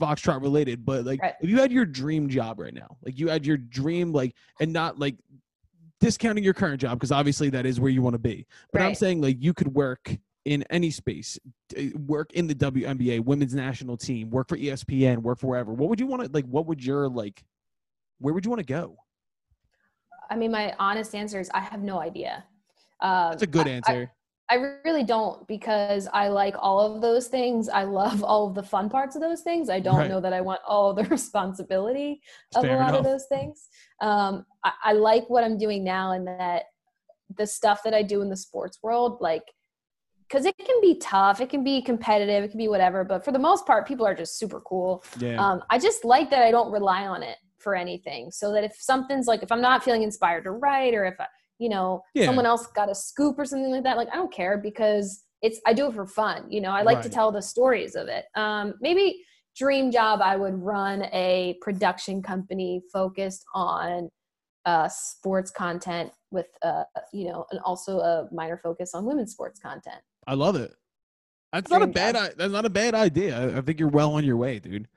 Foxtrot 0.00 0.40
related, 0.40 0.84
but 0.84 1.04
like 1.04 1.20
Right. 1.20 1.34
if 1.40 1.50
you 1.50 1.58
had 1.58 1.72
your 1.72 1.84
dream 1.84 2.28
job 2.28 2.58
right 2.58 2.72
now, 2.72 2.96
like 3.04 3.18
you 3.18 3.28
had 3.28 3.44
your 3.44 3.56
dream, 3.56 4.12
like 4.12 4.34
and 4.60 4.72
not 4.72 4.98
like 4.98 5.16
discounting 6.00 6.42
your 6.42 6.54
current 6.54 6.80
job 6.80 6.98
because 6.98 7.12
obviously 7.12 7.50
that 7.50 7.66
is 7.66 7.80
where 7.80 7.90
you 7.90 8.00
want 8.02 8.14
to 8.14 8.18
be. 8.18 8.46
But 8.72 8.82
I'm 8.82 8.94
saying 8.94 9.20
like 9.20 9.36
you 9.40 9.52
could 9.52 9.68
work 9.74 10.16
in 10.44 10.64
any 10.70 10.90
space, 10.90 11.38
work 11.94 12.32
in 12.32 12.46
the 12.46 12.54
WNBA, 12.54 13.20
women's 13.20 13.54
national 13.54 13.96
team, 13.96 14.30
work 14.30 14.48
for 14.48 14.56
ESPN, 14.56 15.18
work 15.18 15.38
for 15.38 15.48
wherever. 15.48 15.72
What 15.72 15.88
would 15.90 16.00
you 16.00 16.06
want 16.06 16.24
to 16.24 16.30
like? 16.32 16.46
What 16.46 16.66
would 16.66 16.84
your 16.84 17.08
like? 17.08 17.44
Where 18.18 18.32
would 18.32 18.44
you 18.44 18.50
want 18.50 18.60
to 18.60 18.66
go? 18.66 18.96
i 20.30 20.36
mean 20.36 20.52
my 20.52 20.74
honest 20.78 21.14
answer 21.14 21.40
is 21.40 21.50
i 21.52 21.60
have 21.60 21.82
no 21.82 22.00
idea 22.00 22.44
um, 23.00 23.30
That's 23.30 23.42
a 23.42 23.48
good 23.48 23.66
answer. 23.66 24.12
I 24.52 24.56
really 24.84 25.02
don't 25.02 25.48
because 25.48 26.08
I 26.12 26.28
like 26.28 26.54
all 26.58 26.80
of 26.94 27.00
those 27.00 27.28
things. 27.28 27.70
I 27.70 27.84
love 27.84 28.22
all 28.30 28.48
of 28.48 28.54
the 28.54 28.62
fun 28.62 28.90
parts 28.90 29.16
of 29.16 29.22
those 29.22 29.40
things. 29.40 29.70
I 29.70 29.80
don't 29.80 29.96
Right. 29.96 30.10
know 30.10 30.20
that 30.20 30.34
I 30.34 30.42
want 30.42 30.60
all 30.68 30.92
the 30.92 31.04
responsibility 31.16 32.20
of 32.54 32.64
Fair 32.64 32.76
a 32.76 32.78
lot 32.78 32.88
enough. 32.90 32.98
of 32.98 33.04
those 33.04 33.24
things. 33.26 33.68
Um, 34.02 34.44
I, 34.62 34.72
I 34.84 34.92
like 34.92 35.30
what 35.30 35.42
I'm 35.42 35.56
doing 35.56 35.82
now 35.84 36.12
and 36.12 36.26
that 36.26 36.64
the 37.38 37.46
stuff 37.46 37.82
that 37.84 37.94
I 37.94 38.02
do 38.02 38.20
in 38.20 38.28
the 38.28 38.36
sports 38.36 38.78
world, 38.82 39.18
like, 39.22 39.44
because 40.28 40.44
it 40.44 40.54
can 40.58 40.80
be 40.82 40.98
tough, 40.98 41.40
it 41.40 41.48
can 41.48 41.64
be 41.64 41.80
competitive, 41.80 42.44
it 42.44 42.48
can 42.50 42.58
be 42.58 42.68
whatever, 42.68 43.04
but 43.04 43.24
for 43.24 43.32
the 43.32 43.38
most 43.38 43.66
part, 43.66 43.88
people 43.88 44.06
are 44.06 44.14
just 44.14 44.38
super 44.38 44.60
cool. 44.60 45.02
Yeah. 45.18 45.36
Um, 45.42 45.62
I 45.70 45.78
just 45.78 46.04
like 46.04 46.28
that 46.28 46.42
I 46.42 46.50
don't 46.50 46.70
rely 46.70 47.06
on 47.06 47.22
it 47.22 47.38
for 47.58 47.74
anything. 47.74 48.30
So 48.30 48.52
that 48.52 48.64
if 48.64 48.74
something's 48.78 49.26
like, 49.26 49.42
if 49.42 49.50
I'm 49.50 49.62
not 49.62 49.82
feeling 49.82 50.02
inspired 50.02 50.44
to 50.44 50.50
write 50.50 50.92
or 50.94 51.06
if 51.06 51.18
I, 51.18 51.26
you 51.62 51.68
know, 51.68 52.02
Yeah. 52.14 52.26
someone 52.26 52.46
else 52.46 52.66
got 52.66 52.90
a 52.90 52.94
scoop 52.94 53.38
or 53.38 53.44
something 53.44 53.70
like 53.70 53.84
that, 53.84 53.96
like 53.96 54.08
I 54.12 54.16
don't 54.16 54.32
care 54.32 54.58
because 54.58 55.22
it's 55.42 55.60
I 55.66 55.72
do 55.72 55.86
it 55.86 55.94
for 55.94 56.06
fun. 56.06 56.50
You 56.50 56.60
know, 56.60 56.70
I 56.70 56.82
like 56.82 57.02
to 57.02 57.08
tell 57.08 57.30
the 57.32 57.42
stories 57.42 57.94
of 57.94 58.08
it. 58.08 58.24
Um, 58.34 58.74
maybe 58.80 59.22
dream 59.56 59.90
job, 59.90 60.20
I 60.22 60.34
would 60.36 60.54
run 60.62 61.02
a 61.12 61.56
production 61.60 62.22
company 62.22 62.82
focused 62.92 63.44
on 63.54 64.08
uh, 64.66 64.88
sports 64.88 65.50
content 65.50 66.10
with 66.30 66.46
uh, 66.62 66.84
you 67.12 67.26
know, 67.28 67.44
and 67.50 67.60
also 67.60 67.98
a 68.00 68.28
minor 68.32 68.56
focus 68.56 68.94
on 68.94 69.04
women's 69.04 69.32
sports 69.32 69.60
content. 69.60 70.00
I 70.26 70.34
love 70.34 70.56
it. 70.56 70.72
That's 71.52 71.70
not 71.70 71.82
a 71.82 71.86
bad. 71.86 72.14
job. 72.14 72.30
That's 72.36 72.52
not 72.52 72.64
a 72.64 72.70
bad 72.70 72.94
idea. 72.94 73.38
I, 73.38 73.58
I 73.58 73.60
think 73.60 73.78
you're 73.78 73.88
well 73.88 74.14
on 74.14 74.24
your 74.24 74.36
way, 74.36 74.58
dude. 74.58 74.88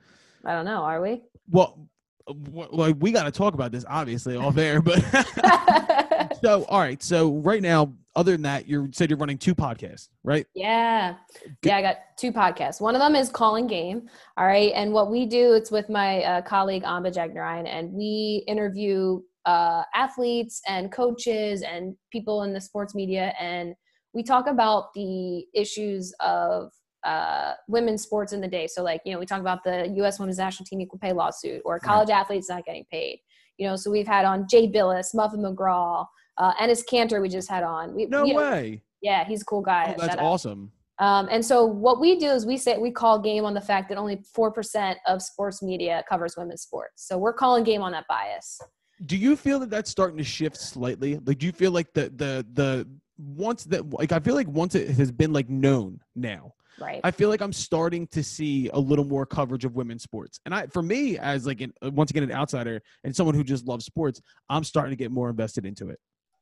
I 0.45 0.53
don't 0.53 0.65
know, 0.65 0.81
are 0.83 1.01
we? 1.01 1.23
Well, 1.49 1.89
like 2.27 2.95
we 2.99 3.11
got 3.11 3.23
to 3.23 3.31
talk 3.31 3.53
about 3.53 3.71
this 3.71 3.85
obviously 3.87 4.35
off 4.35 4.57
air, 4.57 4.81
but 4.81 5.03
so 6.41 6.65
all 6.65 6.79
right. 6.79 7.01
So 7.01 7.33
right 7.37 7.61
now, 7.61 7.93
other 8.15 8.31
than 8.31 8.43
that, 8.43 8.67
you 8.67 8.89
said 8.93 9.09
you're 9.09 9.19
running 9.19 9.37
two 9.37 9.53
podcasts, 9.53 10.09
right? 10.23 10.45
Yeah. 10.55 11.15
Yeah, 11.63 11.77
I 11.77 11.81
got 11.81 11.97
two 12.17 12.31
podcasts. 12.31 12.79
One 12.79 12.95
of 12.95 12.99
them 12.99 13.15
is 13.15 13.29
Calling 13.29 13.67
Game. 13.67 14.09
All 14.37 14.45
right. 14.45 14.71
And 14.73 14.93
what 14.93 15.11
we 15.11 15.25
do, 15.25 15.53
it's 15.53 15.71
with 15.71 15.89
my 15.89 16.23
uh, 16.23 16.41
colleague 16.41 16.83
Amba 16.83 17.11
Jagnarayan, 17.11 17.67
and 17.67 17.91
we 17.91 18.43
interview 18.47 19.21
uh, 19.45 19.83
athletes 19.93 20.61
and 20.67 20.91
coaches 20.91 21.61
and 21.61 21.95
people 22.11 22.43
in 22.43 22.53
the 22.53 22.61
sports 22.61 22.95
media. 22.95 23.33
And 23.39 23.75
we 24.13 24.23
talk 24.23 24.47
about 24.47 24.93
the 24.93 25.45
issues 25.53 26.13
of 26.19 26.71
uh, 27.05 27.53
women's 27.67 28.01
sports 28.01 28.33
in 28.33 28.41
the 28.41 28.47
day. 28.47 28.67
So, 28.67 28.83
like, 28.83 29.01
you 29.05 29.13
know, 29.13 29.19
we 29.19 29.25
talk 29.25 29.39
about 29.39 29.63
the 29.63 29.87
U.S. 29.97 30.19
women's 30.19 30.37
national 30.37 30.65
team 30.65 30.81
equal 30.81 30.99
pay 30.99 31.13
lawsuit 31.13 31.61
or 31.63 31.79
college 31.79 32.09
athletes 32.09 32.49
not 32.49 32.65
getting 32.65 32.85
paid. 32.91 33.19
You 33.57 33.67
know, 33.67 33.75
so 33.75 33.89
we've 33.91 34.07
had 34.07 34.25
on 34.25 34.47
Jay 34.49 34.67
Bilas, 34.67 35.13
Muffet 35.13 35.39
McGraw, 35.39 36.05
uh, 36.37 36.53
Enes 36.55 36.83
Kanter, 36.91 37.21
we 37.21 37.29
just 37.29 37.49
had 37.49 37.63
on. 37.63 37.95
We, 37.95 38.05
No 38.07 38.25
you 38.25 38.33
know, 38.33 38.39
way. 38.39 38.81
Yeah, 39.01 39.23
he's 39.23 39.43
a 39.43 39.45
cool 39.45 39.61
guy. 39.61 39.95
Oh, 39.97 40.05
that's 40.05 40.17
awesome. 40.17 40.71
Um, 40.99 41.27
and 41.29 41.45
so 41.45 41.65
what 41.65 41.99
we 41.99 42.17
do 42.17 42.27
is 42.27 42.45
we 42.45 42.57
say 42.57 42.77
we 42.77 42.89
call 42.89 43.19
game 43.19 43.43
on 43.43 43.53
the 43.53 43.61
fact 43.61 43.89
that 43.89 43.97
only 43.97 44.21
four 44.33 44.51
percent 44.51 44.97
of 45.05 45.21
sports 45.21 45.61
media 45.61 46.03
covers 46.07 46.35
women's 46.37 46.61
sports. 46.61 47.05
So 47.07 47.17
we're 47.17 47.33
calling 47.33 47.63
game 47.63 47.81
on 47.81 47.91
that 47.91 48.05
bias. 48.07 48.59
Do 49.05 49.17
you 49.17 49.35
feel 49.35 49.59
that 49.59 49.69
that's 49.69 49.91
starting 49.91 50.17
to 50.17 50.23
shift 50.23 50.55
slightly? 50.55 51.19
Like, 51.25 51.37
do 51.37 51.45
you 51.45 51.51
feel 51.51 51.71
like 51.71 51.93
the 51.93 52.11
the 52.15 52.45
the 52.53 52.87
once 53.17 53.65
that 53.65 53.89
like 53.89 54.11
I 54.11 54.19
feel 54.19 54.35
like 54.35 54.47
once 54.47 54.73
it 54.73 54.89
has 54.95 55.11
been 55.11 55.33
like 55.33 55.49
known 55.49 55.99
now, 56.15 56.53
Right. 56.79 57.01
I 57.03 57.11
feel 57.11 57.29
like 57.29 57.41
I'm 57.41 57.53
starting 57.53 58.07
to 58.07 58.23
see 58.23 58.69
a 58.73 58.79
little 58.79 59.05
more 59.05 59.25
coverage 59.25 59.65
of 59.65 59.75
women's 59.75 60.03
sports. 60.03 60.39
And 60.45 60.53
I, 60.53 60.67
for 60.67 60.81
me, 60.81 61.17
as 61.17 61.45
like 61.45 61.61
an, 61.61 61.73
uh, 61.83 61.91
once 61.91 62.11
again 62.11 62.23
an 62.23 62.31
outsider 62.31 62.81
and 63.03 63.15
someone 63.15 63.35
who 63.35 63.43
just 63.43 63.65
loves 63.65 63.85
sports, 63.85 64.21
I'm 64.49 64.63
starting 64.63 64.91
to 64.91 64.95
get 64.95 65.11
more 65.11 65.29
invested 65.29 65.65
into 65.65 65.89
it. 65.89 65.99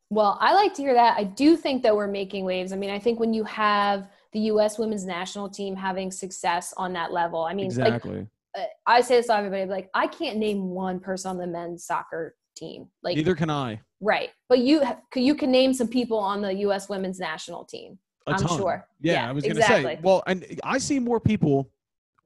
Well, 0.10 0.38
I 0.42 0.54
like 0.54 0.74
to 0.76 0.82
hear 0.82 0.94
that. 0.94 1.18
I 1.18 1.24
do 1.24 1.56
think 1.58 1.82
that 1.84 1.96
we're 1.96 2.08
making 2.08 2.46
waves. 2.46 2.72
I 2.72 2.76
mean, 2.76 2.92
I 2.92 3.00
think 3.00 3.20
when 3.20 3.34
you 3.34 3.44
have 3.46 4.10
the 4.32 4.42
U.S. 4.42 4.78
women's 4.78 5.06
national 5.06 5.50
team 5.50 5.76
having 5.76 6.12
success 6.12 6.74
on 6.78 6.94
that 6.94 7.12
level, 7.12 7.44
I 7.44 7.54
mean, 7.54 7.66
Exactly. 7.66 8.28
uh, 8.58 8.64
I 8.86 9.02
say 9.02 9.18
this 9.18 9.28
to 9.28 9.36
everybody, 9.36 9.66
like 9.66 9.90
I 9.94 10.08
can't 10.08 10.38
name 10.38 10.70
one 10.70 11.00
person 11.00 11.32
on 11.32 11.38
the 11.38 11.48
men's 11.48 11.86
soccer 11.86 12.36
team. 12.56 12.88
Like, 13.02 13.16
Neither 13.16 13.36
can 13.36 13.50
I. 13.50 13.82
right? 14.02 14.30
But 14.50 14.60
you 14.60 14.84
you 15.16 15.34
can 15.36 15.52
name 15.52 15.74
some 15.74 15.88
people 15.88 16.20
on 16.20 16.42
the 16.42 16.54
U.S. 16.56 16.90
women's 16.90 17.20
national 17.20 17.66
team. 17.66 17.98
A 18.28 18.32
I'm 18.32 18.38
ton. 18.40 18.58
sure. 18.58 18.88
Yeah, 19.02 19.14
Yeah, 19.14 19.30
I 19.30 19.32
was 19.34 19.44
gonna 19.44 19.56
exactly. 19.60 19.96
say. 19.96 20.00
Well, 20.02 20.24
and 20.28 20.46
I 20.64 20.78
see 20.78 21.00
more 21.00 21.20
people 21.20 21.70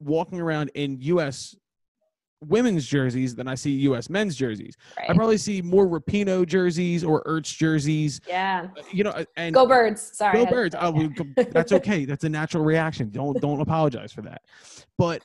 walking 0.00 0.40
around 0.40 0.70
in 0.74 1.00
U.S. 1.00 1.56
women's 2.46 2.86
jerseys 2.86 3.34
than 3.34 3.48
I 3.48 3.56
see 3.56 3.70
U.S. 3.72 4.08
men's 4.08 4.36
jerseys. 4.36 4.76
Right. 4.96 5.10
I 5.10 5.14
probably 5.14 5.38
see 5.38 5.60
more 5.60 5.88
Rapinoe 5.88 6.46
jerseys 6.46 7.02
or 7.02 7.24
Ertz 7.24 7.56
jerseys. 7.56 8.20
yeah. 8.28 8.68
You 8.92 9.02
know, 9.04 9.24
and 9.36 9.52
Go 9.54 9.66
birds. 9.66 10.00
Sorry. 10.16 10.44
Go 10.44 10.46
birds. 10.46 10.76
Oh, 10.78 10.92
that. 10.92 10.94
we 10.94 11.08
com- 11.08 11.34
that's 11.50 11.72
okay. 11.72 12.04
That's 12.04 12.22
a 12.22 12.28
natural 12.28 12.64
reaction. 12.64 13.10
Don't 13.10 13.40
don't 13.40 13.60
apologize 13.60 14.12
for 14.12 14.22
that. 14.22 14.42
But 14.98 15.24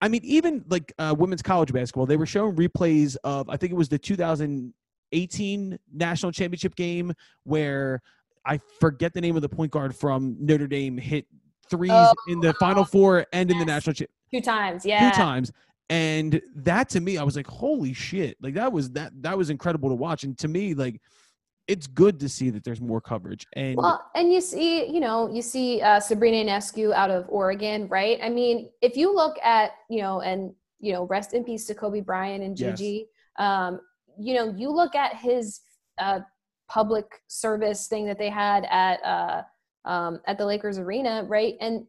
I 0.00 0.08
mean, 0.08 0.20
even 0.24 0.64
like 0.68 0.92
uh, 1.00 1.14
women's 1.18 1.42
college 1.42 1.72
basketball, 1.72 2.06
they 2.06 2.16
were 2.16 2.26
showing 2.26 2.54
replays 2.54 3.16
of 3.24 3.48
I 3.50 3.56
think 3.56 3.72
it 3.72 3.76
was 3.76 3.88
the 3.88 3.98
2018 3.98 5.78
national 5.92 6.32
championship 6.32 6.74
game 6.76 7.12
where 7.44 8.00
I 8.44 8.58
forget 8.80 9.14
the 9.14 9.20
name 9.20 9.36
of 9.36 9.42
the 9.42 9.48
point 9.48 9.70
guard 9.70 9.94
from 9.94 10.36
Notre 10.40 10.66
Dame 10.66 10.98
hit 10.98 11.26
threes 11.70 11.90
Oh, 11.92 12.12
in 12.28 12.40
the 12.40 12.52
Final 12.54 12.84
Four 12.84 13.26
and 13.32 13.50
in 13.50 13.58
the 13.58 13.64
national 13.64 13.94
cha- 13.94 14.06
Two 14.32 14.40
times, 14.40 14.84
yeah. 14.86 15.10
two 15.10 15.16
times. 15.16 15.52
And 15.90 16.40
that 16.56 16.88
to 16.90 17.00
me, 17.00 17.18
I 17.18 17.22
was 17.22 17.36
like, 17.36 17.46
holy 17.46 17.92
shit! 17.92 18.36
Like 18.40 18.54
that 18.54 18.72
was 18.72 18.90
that 18.92 19.12
that 19.22 19.36
was 19.36 19.50
incredible 19.50 19.90
to 19.90 19.94
watch. 19.94 20.24
And 20.24 20.38
to 20.38 20.48
me, 20.48 20.72
like, 20.72 21.00
it's 21.68 21.86
good 21.86 22.18
to 22.20 22.28
see 22.28 22.48
that 22.50 22.64
there's 22.64 22.80
more 22.80 23.00
coverage. 23.00 23.46
And 23.54 23.76
Well, 23.76 24.02
and 24.14 24.32
you 24.32 24.40
see, 24.40 24.86
you 24.90 25.00
know, 25.00 25.30
you 25.30 25.42
see 25.42 25.82
uh, 25.82 26.00
Sabrina 26.00 26.50
Ionescu 26.50 26.92
out 26.94 27.10
of 27.10 27.26
Oregon, 27.28 27.88
right? 27.88 28.18
I 28.22 28.30
mean, 28.30 28.70
if 28.80 28.96
you 28.96 29.14
look 29.14 29.36
at, 29.44 29.72
you 29.90 30.00
know, 30.00 30.22
and 30.22 30.54
you 30.80 30.92
know, 30.92 31.04
rest 31.06 31.34
in 31.34 31.44
peace 31.44 31.66
to 31.66 31.74
Kobe 31.74 32.00
Bryant 32.00 32.42
and 32.42 32.58
Yes. 32.58 33.06
Um, 33.38 33.80
you 34.18 34.34
know, 34.34 34.52
you 34.56 34.70
look 34.70 34.94
at 34.94 35.16
his 35.16 35.60
uh, 35.98 36.20
public 36.72 37.04
service 37.28 37.86
thing 37.86 38.06
that 38.06 38.18
they 38.18 38.30
had 38.30 38.64
at 38.70 38.98
uh, 39.04 39.42
um, 39.84 40.20
at 40.26 40.38
the 40.38 40.46
Lakers 40.46 40.78
arena, 40.78 41.24
right? 41.28 41.54
And 41.60 41.84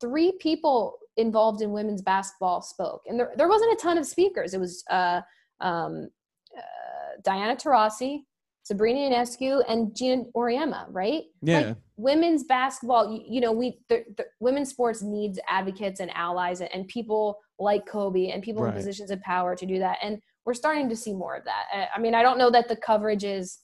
three 0.00 0.32
people 0.40 0.98
involved 1.16 1.60
in 1.62 1.72
women's 1.72 2.02
basketball 2.02 2.62
spoke, 2.62 3.02
and 3.06 3.18
there 3.18 3.32
there 3.36 3.48
wasn't 3.48 3.72
a 3.72 3.82
ton 3.82 3.98
of 3.98 4.06
speakers. 4.06 4.54
It 4.54 4.60
was 4.60 4.82
uh, 4.90 5.20
um, 5.60 6.08
uh, 6.56 7.20
Diana 7.22 7.54
Taurasi, 7.54 8.20
Sabrina 8.62 9.00
Ionescu, 9.14 9.62
and 9.68 9.94
Geno 9.94 10.24
Auriemma, 10.34 10.86
right? 10.90 11.24
yeah. 11.42 11.58
Like 11.60 11.76
women's 11.96 12.44
basketball, 12.44 13.12
you, 13.12 13.22
you 13.34 13.40
know, 13.40 13.52
we 13.52 13.78
the, 13.90 14.04
the 14.16 14.24
women's 14.40 14.70
sports 14.70 15.02
needs 15.02 15.38
advocates 15.48 16.00
and 16.00 16.10
allies 16.14 16.60
and, 16.60 16.70
and 16.74 16.88
people 16.88 17.38
like 17.58 17.86
Kobe 17.86 18.30
and 18.30 18.42
people 18.42 18.62
Right. 18.62 18.70
in 18.70 18.76
positions 18.76 19.10
of 19.10 19.20
power 19.20 19.54
to 19.54 19.66
do 19.66 19.78
that. 19.78 19.98
And 20.02 20.18
we're 20.44 20.54
starting 20.54 20.88
to 20.88 20.96
see 20.96 21.12
more 21.12 21.36
of 21.36 21.44
that. 21.44 21.64
Uh, 21.74 21.86
I 21.94 22.00
mean, 22.00 22.14
I 22.14 22.22
don't 22.22 22.38
know 22.38 22.50
that 22.50 22.68
the 22.68 22.76
coverage 22.76 23.22
is 23.22 23.58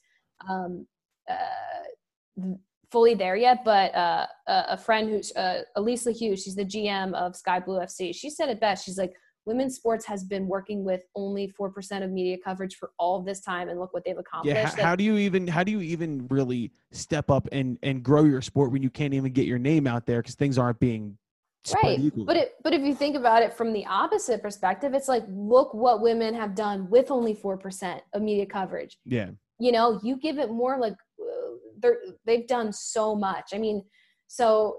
um, 0.48 0.86
uh, 1.28 2.54
fully 2.90 3.14
there 3.14 3.36
yet, 3.36 3.64
but 3.64 3.94
uh, 3.94 4.26
a, 4.46 4.76
friend 4.76 5.08
who's 5.08 5.32
uh, 5.36 5.62
Alyse 5.76 6.06
LaHue, 6.06 6.42
she's 6.42 6.54
the 6.56 6.64
GM 6.64 7.14
of 7.14 7.36
Sky 7.36 7.60
Blue 7.60 7.78
FC. 7.78 8.14
She 8.14 8.30
said 8.30 8.48
it 8.48 8.60
best. 8.60 8.84
She's 8.84 8.98
like, 8.98 9.12
women's 9.46 9.76
sports 9.76 10.04
has 10.06 10.24
been 10.24 10.46
working 10.46 10.84
with 10.84 11.02
only 11.14 11.52
4% 11.58 12.02
of 12.02 12.10
media 12.10 12.36
coverage 12.42 12.76
for 12.76 12.90
all 12.98 13.22
this 13.22 13.40
time. 13.40 13.68
And 13.68 13.78
look 13.78 13.92
what 13.92 14.04
they've 14.04 14.18
accomplished. 14.18 14.56
Yeah, 14.56 14.68
h- 14.68 14.76
Like, 14.76 14.86
how 14.86 14.96
do 14.96 15.04
you 15.04 15.16
even 15.18 15.46
how 15.46 15.64
do 15.64 15.72
you 15.72 15.80
even 15.80 16.26
really 16.30 16.72
step 16.92 17.30
up 17.30 17.48
and 17.52 17.78
and 17.82 18.02
grow 18.02 18.24
your 18.24 18.42
sport 18.42 18.72
when 18.72 18.82
you 18.82 18.90
can't 18.90 19.14
even 19.14 19.32
get 19.32 19.46
your 19.46 19.58
name 19.58 19.86
out 19.86 20.06
there 20.06 20.20
because 20.20 20.34
things 20.34 20.58
aren't 20.58 20.80
being 20.80 21.16
right 21.74 21.98
equally? 22.00 22.24
but 22.24 22.36
it 22.36 22.54
but 22.64 22.72
if 22.72 22.82
you 22.82 22.94
think 22.94 23.16
about 23.16 23.42
it 23.42 23.52
from 23.52 23.72
the 23.72 23.84
opposite 23.86 24.40
perspective 24.42 24.94
it's 24.94 25.08
like 25.08 25.24
look 25.28 25.74
what 25.74 26.00
women 26.00 26.34
have 26.34 26.54
done 26.54 26.88
with 26.88 27.10
only 27.10 27.34
4% 27.34 28.00
of 28.14 28.22
media 28.22 28.46
coverage 28.46 28.98
yeah, 29.04 29.30
you 29.60 29.72
know 29.72 30.00
you 30.02 30.16
give 30.16 30.38
it 30.38 30.50
more 30.50 30.78
like 30.78 30.96
uh, 31.20 31.90
they've 32.24 32.46
done 32.46 32.72
so 32.72 33.14
much. 33.14 33.50
I 33.52 33.58
mean 33.58 33.84
so 34.26 34.76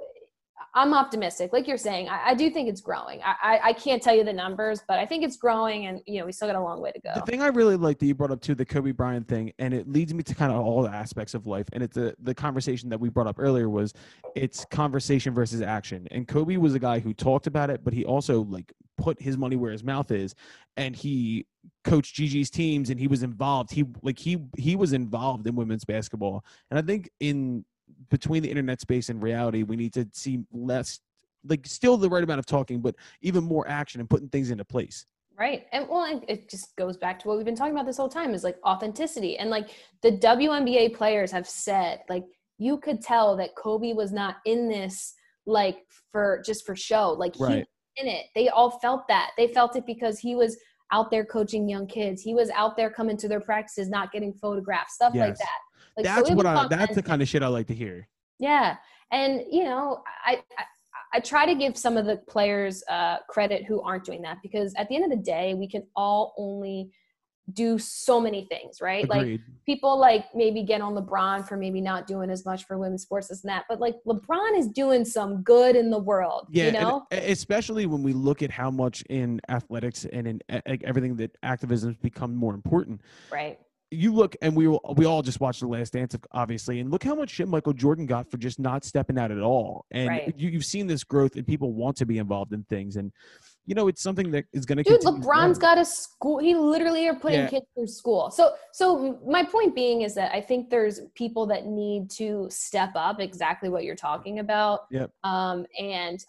i'm 0.73 0.93
optimistic. 0.93 1.53
Like 1.53 1.67
you're 1.67 1.77
saying 1.77 2.09
i, 2.09 2.31
I 2.31 2.33
do 2.35 2.49
think 2.49 2.69
it's 2.69 2.81
growing. 2.81 3.19
I, 3.23 3.59
I 3.63 3.73
can't 3.73 4.01
tell 4.01 4.15
you 4.15 4.23
the 4.23 4.33
numbers 4.33 4.81
but 4.87 4.99
i 4.99 5.05
think 5.05 5.23
it's 5.23 5.37
growing 5.37 5.87
and 5.87 6.01
you 6.05 6.19
know 6.19 6.25
we 6.25 6.31
still 6.31 6.47
got 6.47 6.55
a 6.55 6.61
long 6.61 6.81
way 6.81 6.91
to 6.91 6.99
go. 6.99 7.11
The 7.15 7.21
thing 7.21 7.41
I 7.41 7.47
really 7.47 7.75
like 7.75 7.99
that 7.99 8.05
you 8.05 8.15
brought 8.15 8.31
up 8.31 8.41
too 8.41 8.55
the 8.55 8.65
Kobe 8.65 8.91
Bryant 8.91 9.27
thing, 9.27 9.51
and 9.59 9.73
it 9.73 9.87
leads 9.87 10.13
me 10.13 10.23
to 10.23 10.35
kind 10.35 10.51
of 10.51 10.59
all 10.59 10.83
the 10.83 10.89
aspects 10.89 11.33
of 11.33 11.47
life, 11.47 11.65
and 11.73 11.83
it's 11.83 11.95
the 11.95 12.15
the 12.21 12.33
conversation 12.33 12.89
that 12.89 12.99
we 12.99 13.09
brought 13.09 13.27
up 13.27 13.37
earlier 13.39 13.69
was 13.69 13.93
it's 14.35 14.65
conversation 14.65 15.33
versus 15.33 15.61
action, 15.61 16.07
and 16.11 16.27
Kobe 16.27 16.57
was 16.57 16.75
a 16.75 16.79
guy 16.79 16.99
who 16.99 17.13
talked 17.13 17.47
about 17.47 17.69
it, 17.69 17.83
but 17.83 17.93
he 17.93 18.05
also 18.05 18.43
like 18.43 18.71
put 18.97 19.21
his 19.21 19.37
money 19.37 19.55
where 19.55 19.71
his 19.71 19.83
mouth 19.83 20.11
is, 20.11 20.35
and 20.77 20.95
he 20.95 21.45
coached 21.83 22.15
Gigi's 22.15 22.49
teams, 22.49 22.89
and 22.89 22.99
he 22.99 23.07
was 23.07 23.23
involved. 23.23 23.71
He 23.71 23.85
like 24.01 24.19
he 24.19 24.37
he 24.57 24.75
was 24.75 24.93
involved 24.93 25.47
in 25.47 25.55
women's 25.55 25.85
basketball, 25.85 26.45
and 26.69 26.77
I 26.77 26.81
think 26.81 27.09
in 27.19 27.65
between 28.09 28.43
the 28.43 28.49
internet 28.49 28.81
space 28.81 29.09
and 29.09 29.21
reality, 29.21 29.63
we 29.63 29.75
need 29.75 29.93
to 29.93 30.07
see 30.13 30.43
less, 30.51 30.99
like 31.45 31.65
still 31.65 31.97
the 31.97 32.09
right 32.09 32.23
amount 32.23 32.39
of 32.39 32.45
talking, 32.45 32.81
but 32.81 32.95
even 33.21 33.43
more 33.43 33.67
action 33.67 33.99
and 34.01 34.09
putting 34.09 34.29
things 34.29 34.51
into 34.51 34.65
place. 34.65 35.05
Right. 35.37 35.65
And 35.71 35.87
well, 35.89 36.21
it- 36.27 36.49
just 36.49 36.75
goes 36.75 36.97
back 36.97 37.19
to 37.19 37.27
what 37.27 37.37
we've 37.37 37.45
been 37.45 37.55
talking 37.55 37.73
about 37.73 37.85
this 37.85 37.97
whole 37.97 38.09
time 38.09 38.33
is 38.33 38.43
like 38.43 38.57
authenticity. 38.65 39.37
And 39.37 39.49
like 39.49 39.69
the 40.01 40.11
WNBA 40.11 40.93
players 40.93 41.31
have 41.31 41.47
said, 41.47 42.01
like 42.09 42.25
you 42.57 42.77
could 42.77 43.01
tell 43.01 43.35
that 43.37 43.55
Kobe 43.55 43.93
was 43.93 44.11
not 44.11 44.35
in 44.45 44.67
this 44.67 45.15
like 45.47 45.79
for 46.11 46.43
just 46.45 46.65
for 46.65 46.75
show. 46.75 47.11
Like 47.13 47.35
he 47.35 47.43
Right. 47.43 47.57
was 47.59 47.65
in 47.97 48.07
it. 48.07 48.25
They 48.35 48.49
all 48.49 48.71
felt 48.79 49.07
that. 49.07 49.31
They 49.37 49.47
felt 49.47 49.75
it 49.75 49.85
because 49.87 50.19
he 50.19 50.35
was 50.35 50.57
out 50.91 51.09
there 51.09 51.25
coaching 51.25 51.67
young 51.67 51.87
kids. 51.87 52.21
He 52.21 52.35
was 52.35 52.49
out 52.51 52.75
there 52.75 52.91
coming 52.91 53.17
to 53.17 53.27
their 53.27 53.39
practices, 53.39 53.89
not 53.89 54.11
getting 54.11 54.33
photographed, 54.33 54.91
stuff 54.91 55.15
like 55.15 55.37
that. 55.37 55.59
Like 55.97 56.05
that's 56.05 56.29
it 56.29 56.35
what 56.35 56.45
I. 56.45 56.67
That's 56.67 56.95
the 56.95 57.03
kind 57.03 57.21
of 57.21 57.27
shit 57.27 57.43
I 57.43 57.47
like 57.47 57.67
to 57.67 57.75
hear. 57.75 58.07
Yeah, 58.39 58.77
and 59.11 59.43
you 59.49 59.63
know, 59.63 60.01
I, 60.25 60.41
I 60.57 60.63
I 61.13 61.19
try 61.19 61.45
to 61.45 61.55
give 61.55 61.77
some 61.77 61.97
of 61.97 62.05
the 62.05 62.17
players 62.17 62.83
uh, 62.89 63.17
credit 63.27 63.65
who 63.65 63.81
aren't 63.81 64.05
doing 64.05 64.21
that 64.21 64.37
because 64.41 64.73
at 64.77 64.87
the 64.87 64.95
end 64.95 65.03
of 65.03 65.11
the 65.11 65.23
day, 65.23 65.53
we 65.53 65.67
can 65.67 65.83
all 65.95 66.33
only 66.37 66.91
do 67.53 67.77
so 67.77 68.21
many 68.21 68.45
things, 68.45 68.79
right? 68.79 69.07
Like 69.09 69.39
people 69.65 69.99
like 69.99 70.25
maybe 70.33 70.63
get 70.63 70.79
on 70.79 70.93
LeBron 70.93 71.45
for 71.47 71.57
maybe 71.57 71.81
not 71.81 72.07
doing 72.07 72.29
as 72.29 72.45
much 72.45 72.65
for 72.65 72.77
women's 72.77 73.01
sports 73.01 73.29
as 73.31 73.41
that, 73.41 73.65
but 73.67 73.81
like 73.81 73.95
LeBron 74.07 74.57
is 74.57 74.67
doing 74.67 75.03
some 75.03 75.41
good 75.43 75.75
in 75.75 75.89
the 75.89 75.97
world. 75.97 76.47
Yeah, 76.49 76.65
you 76.67 76.71
know? 76.73 77.05
especially 77.11 77.87
when 77.87 78.03
we 78.03 78.13
look 78.13 78.41
at 78.41 78.51
how 78.51 78.71
much 78.71 79.03
in 79.09 79.41
athletics 79.49 80.05
and 80.05 80.27
in 80.27 80.41
everything 80.65 81.15
that 81.17 81.35
activism 81.43 81.89
has 81.89 81.97
become 81.97 82.35
more 82.35 82.53
important. 82.53 83.01
right. 83.31 83.59
You 83.93 84.13
look, 84.13 84.37
and 84.41 84.55
we 84.55 84.69
will- 84.69 84.95
we 84.95 85.03
all 85.05 85.21
just 85.21 85.41
watched 85.41 85.59
the 85.59 85.67
Last 85.67 85.91
Dance, 85.91 86.15
obviously, 86.31 86.79
and 86.79 86.89
look 86.89 87.03
how 87.03 87.13
much 87.13 87.29
shit 87.29 87.49
Michael 87.49 87.73
Jordan 87.73 88.05
got 88.05 88.31
for 88.31 88.37
just 88.37 88.57
not 88.57 88.85
stepping 88.85 89.17
out 89.19 89.31
at 89.31 89.41
all. 89.41 89.85
And 89.91 90.07
Right. 90.07 90.33
you, 90.39 90.49
you've 90.49 90.63
seen 90.63 90.87
this 90.87 91.03
growth, 91.03 91.35
and 91.35 91.45
people 91.45 91.73
want 91.73 91.97
to 91.97 92.05
be 92.05 92.17
involved 92.17 92.53
in 92.53 92.63
things, 92.63 92.95
and 92.95 93.11
you 93.65 93.75
know 93.75 93.89
it's 93.89 94.01
something 94.01 94.31
that 94.31 94.45
is 94.53 94.65
going 94.65 94.77
to. 94.77 94.83
Dude, 94.85 95.01
LeBron's 95.01 95.57
got 95.57 95.77
a 95.77 95.83
school. 95.83 96.39
He 96.39 96.55
literally 96.55 97.05
are 97.09 97.15
putting 97.15 97.41
Yeah. 97.41 97.49
kids 97.49 97.65
through 97.75 97.87
school. 97.87 98.31
So, 98.31 98.53
so 98.71 99.19
my 99.27 99.43
point 99.43 99.75
being 99.75 100.03
is 100.03 100.15
that 100.15 100.33
I 100.33 100.39
think 100.39 100.69
there's 100.69 101.01
people 101.15 101.45
that 101.47 101.65
need 101.65 102.09
to 102.11 102.47
step 102.49 102.91
up. 102.95 103.19
Exactly 103.19 103.67
what 103.67 103.83
you're 103.83 103.95
talking 103.97 104.39
about. 104.39 104.85
Yep. 104.89 105.11
Um, 105.25 105.65
and 105.77 106.23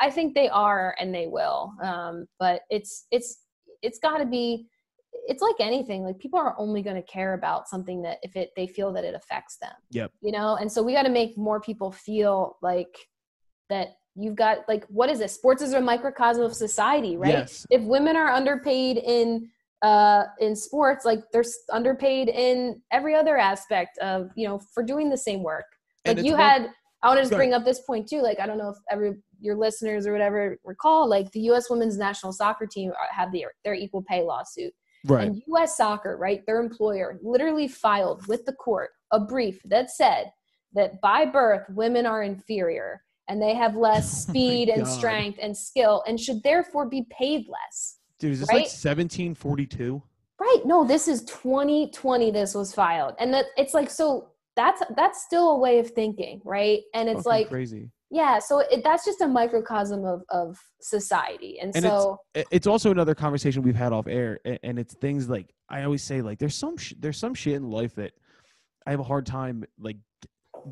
I, 0.00 0.06
I 0.06 0.10
think 0.10 0.34
they 0.36 0.48
are, 0.50 0.94
and 1.00 1.12
they 1.12 1.26
will. 1.26 1.74
Um, 1.82 2.28
but 2.38 2.62
it's 2.70 3.06
it's 3.10 3.40
it's 3.82 3.98
got 3.98 4.18
to 4.18 4.24
be. 4.26 4.68
It's 5.12 5.42
like 5.42 5.56
anything. 5.60 6.04
Like 6.04 6.18
people 6.18 6.38
are 6.38 6.54
only 6.58 6.82
going 6.82 6.96
to 6.96 7.02
care 7.02 7.34
about 7.34 7.68
something 7.68 8.02
that 8.02 8.18
if 8.22 8.36
it 8.36 8.50
they 8.56 8.66
feel 8.66 8.92
that 8.92 9.04
it 9.04 9.14
affects 9.14 9.56
them. 9.58 9.72
Yep. 9.90 10.12
You 10.20 10.32
know, 10.32 10.56
and 10.56 10.70
so 10.70 10.82
we 10.82 10.92
got 10.92 11.02
to 11.02 11.10
make 11.10 11.36
more 11.36 11.60
people 11.60 11.92
feel 11.92 12.56
like 12.62 12.96
that. 13.70 13.88
You've 14.20 14.36
got 14.36 14.58
like 14.68 14.84
what 14.88 15.10
is 15.10 15.20
it? 15.20 15.30
Sports 15.30 15.62
is 15.62 15.74
a 15.74 15.80
microcosm 15.80 16.42
of 16.42 16.54
society, 16.54 17.16
right? 17.16 17.30
Yes. 17.30 17.64
if 17.70 17.82
women 17.82 18.16
are 18.16 18.30
underpaid 18.30 18.96
in 18.96 19.48
uh 19.82 20.24
in 20.40 20.56
sports 20.56 21.04
like 21.04 21.20
they're 21.32 21.44
underpaid 21.72 22.28
in 22.28 22.80
every 22.90 23.14
other 23.14 23.36
aspect 23.38 23.96
of 23.98 24.30
you 24.34 24.46
know 24.46 24.58
for 24.74 24.82
doing 24.82 25.08
the 25.08 25.16
same 25.16 25.42
work 25.42 25.66
like 26.04 26.20
you 26.20 26.34
had 26.34 26.68
i 27.04 27.06
want 27.06 27.16
to 27.16 27.22
just 27.22 27.32
bring 27.32 27.54
up 27.54 27.64
this 27.64 27.80
point 27.82 28.08
too 28.08 28.20
like 28.20 28.40
i 28.40 28.46
don't 28.46 28.58
know 28.58 28.70
if 28.70 28.76
every 28.90 29.14
your 29.40 29.54
listeners 29.54 30.04
or 30.04 30.10
whatever 30.12 30.58
recall 30.64 31.08
like 31.08 31.30
the 31.30 31.42
us 31.42 31.70
women's 31.70 31.96
national 31.96 32.32
soccer 32.32 32.66
team 32.66 32.90
are- 32.90 33.14
have 33.16 33.30
the, 33.30 33.44
their 33.64 33.74
equal 33.74 34.02
pay 34.02 34.20
lawsuit 34.20 34.72
right. 35.08 35.28
and 35.28 35.42
us 35.56 35.76
soccer 35.76 36.16
right 36.16 36.44
their 36.46 36.60
employer 36.60 37.18
literally 37.22 37.68
filed 37.68 38.26
with 38.26 38.44
the 38.46 38.52
court 38.52 38.90
a 39.12 39.20
brief 39.20 39.60
that 39.64 39.90
said 39.90 40.30
that 40.72 41.00
by 41.00 41.24
birth 41.24 41.64
women 41.70 42.06
are 42.06 42.22
inferior 42.22 43.02
and 43.28 43.42
they 43.42 43.54
have 43.54 43.76
less 43.76 44.06
Oh 44.28 44.30
speed 44.30 44.68
and 44.68 44.86
strength 44.86 45.38
and 45.42 45.56
skill 45.56 46.02
and 46.06 46.18
should 46.20 46.42
therefore 46.42 46.88
be 46.88 47.06
paid 47.10 47.46
less 47.48 47.98
Dude, 48.18 48.32
is 48.32 48.40
this 48.40 48.48
right? 48.48 48.62
like 48.62 48.68
seventeen 48.68 49.34
forty 49.34 49.66
two? 49.66 50.02
Right. 50.40 50.62
No, 50.64 50.84
this 50.84 51.08
is 51.08 51.24
2020 51.24 52.30
this 52.30 52.54
was 52.54 52.72
filed. 52.72 53.14
And 53.18 53.34
that 53.34 53.46
it's 53.56 53.74
like 53.74 53.90
so 53.90 54.30
that's 54.56 54.82
that's 54.96 55.24
still 55.24 55.52
a 55.52 55.58
way 55.58 55.78
of 55.78 55.90
thinking, 55.90 56.40
right? 56.44 56.80
And 56.94 57.08
it's 57.08 57.26
like 57.26 57.48
crazy. 57.48 57.90
Yeah, 58.10 58.38
so 58.38 58.60
it, 58.60 58.82
that's 58.82 59.04
just 59.04 59.20
a 59.20 59.28
microcosm 59.28 60.04
of 60.04 60.22
of 60.30 60.58
society. 60.80 61.58
And, 61.60 61.74
And 61.76 61.84
so 61.84 62.18
I- 62.36 62.44
it's 62.50 62.66
also 62.66 62.90
another 62.90 63.14
conversation 63.14 63.62
we've 63.62 63.74
had 63.76 63.92
off 63.92 64.06
air 64.06 64.38
a- 64.46 64.64
and 64.64 64.78
it's 64.78 64.94
things 64.94 65.28
like 65.28 65.52
i 65.68 65.82
always 65.82 66.02
say 66.02 66.22
like 66.22 66.38
there's 66.38 66.54
some 66.54 66.76
sh- 66.78 66.94
there's 66.98 67.18
some 67.18 67.34
shit 67.34 67.54
in 67.54 67.68
life 67.70 67.94
that 67.96 68.12
i 68.86 68.90
have 68.90 69.00
a 69.00 69.04
hard 69.04 69.26
time 69.26 69.64
like 69.78 69.96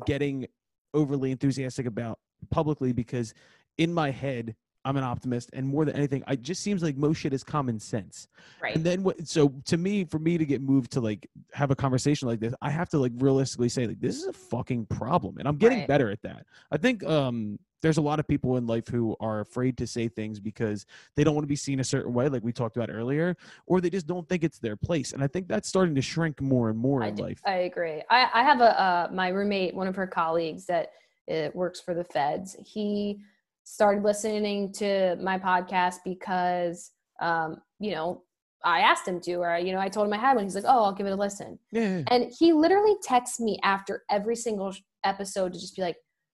getting 0.05 0.47
overly 0.93 1.29
enthusiastic 1.31 1.85
about 1.85 2.17
publicly 2.49 2.91
because 2.93 3.33
in 3.77 3.93
my 3.93 4.09
head 4.09 4.55
i'm 4.87 4.95
an 4.97 5.03
optimist 5.03 5.49
and 5.53 5.67
more 5.67 5.83
than 5.85 5.95
anything 5.95 6.23
it 6.29 6.41
just 6.41 6.61
seems 6.63 6.81
like 6.81 6.95
most 6.95 7.17
shit 7.17 7.33
is 7.33 7.43
common 7.43 7.79
sense 7.79 8.27
right. 8.61 8.75
and 8.75 8.85
then 8.85 9.03
what 9.03 9.27
so 9.27 9.49
to 9.65 9.77
me 9.77 10.05
for 10.05 10.17
me 10.19 10.37
to 10.37 10.45
get 10.45 10.61
moved 10.61 10.91
to 10.91 11.01
like 11.01 11.29
have 11.53 11.69
a 11.71 11.75
conversation 11.75 12.27
like 12.27 12.39
this 12.39 12.53
i 12.61 12.69
have 12.69 12.87
to 12.89 12.97
like 12.97 13.11
realistically 13.17 13.69
say 13.69 13.85
like 13.85 13.99
this 13.99 14.15
is 14.15 14.25
a 14.27 14.33
fucking 14.33 14.85
problem 14.85 15.37
and 15.37 15.47
i'm 15.47 15.57
getting 15.57 15.79
Right. 15.79 15.87
better 15.87 16.09
at 16.09 16.21
that 16.23 16.45
i 16.71 16.77
think 16.77 17.03
um 17.03 17.59
there's 17.83 17.97
a 17.97 18.01
lot 18.01 18.19
of 18.19 18.27
people 18.27 18.57
in 18.57 18.65
life 18.65 18.87
who 18.87 19.15
are 19.19 19.41
afraid 19.41 19.77
to 19.77 19.85
say 19.85 20.07
things 20.07 20.39
because 20.39 20.85
they 21.15 21.23
don't 21.23 21.35
want 21.35 21.43
to 21.43 21.47
be 21.47 21.55
seen 21.55 21.79
a 21.79 21.83
certain 21.83 22.13
way 22.13 22.27
like 22.29 22.43
we 22.43 22.51
talked 22.53 22.75
about 22.77 22.89
earlier 22.89 23.35
or 23.67 23.81
they 23.81 23.89
just 23.89 24.07
don't 24.07 24.27
think 24.29 24.43
it's 24.43 24.57
their 24.59 24.75
place 24.77 25.11
and 25.13 25.21
i 25.23 25.27
think 25.27 25.47
that's 25.47 25.67
starting 25.67 25.93
to 25.93 26.01
shrink 26.01 26.41
more 26.41 26.69
and 26.69 26.79
more 26.79 27.03
I, 27.03 27.07
in 27.09 27.15
do- 27.15 27.23
life 27.23 27.41
I 27.45 27.57
agree. 27.71 28.01
I, 28.09 28.29
I 28.33 28.43
have 28.43 28.61
a 28.61 28.81
uh, 28.81 29.09
my 29.11 29.27
roommate, 29.29 29.75
one 29.75 29.87
of 29.87 29.95
her 29.95 30.07
colleagues 30.07 30.65
that 30.67 30.91
uh, 31.31 31.49
works 31.53 31.79
for 31.81 31.93
the 31.93 32.03
feds. 32.03 32.55
He 32.65 33.19
started 33.67 34.01
listening 34.03 34.71
to 34.71 35.17
my 35.21 35.37
podcast 35.37 35.97
because, 36.05 36.91
um, 37.21 37.57
you 37.79 37.91
know, 37.91 38.23
I 38.63 38.79
asked 38.79 39.07
him 39.07 39.19
to, 39.21 39.35
or 39.35 39.57
you 39.57 39.73
know, 39.73 39.79
I 39.79 39.89
told 39.89 40.07
him 40.07 40.13
I 40.13 40.17
had 40.17 40.35
one. 40.35 40.45
He's 40.45 40.55
like, 40.55 40.63
"Oh, 40.65 40.85
I'll 40.85 40.93
give 40.93 41.05
it 41.05 41.11
a 41.11 41.15
listen." 41.15 41.59
yeah. 41.71 42.01
And 42.07 42.31
he 42.39 42.53
literally 42.53 42.95
texts 43.03 43.39
me 43.39 43.59
after 43.63 44.03
every 44.09 44.35
single 44.35 44.73
episode 45.03 45.53
to 45.53 45.59
just 45.59 45.75
be 45.75 45.81
like, 45.81 45.97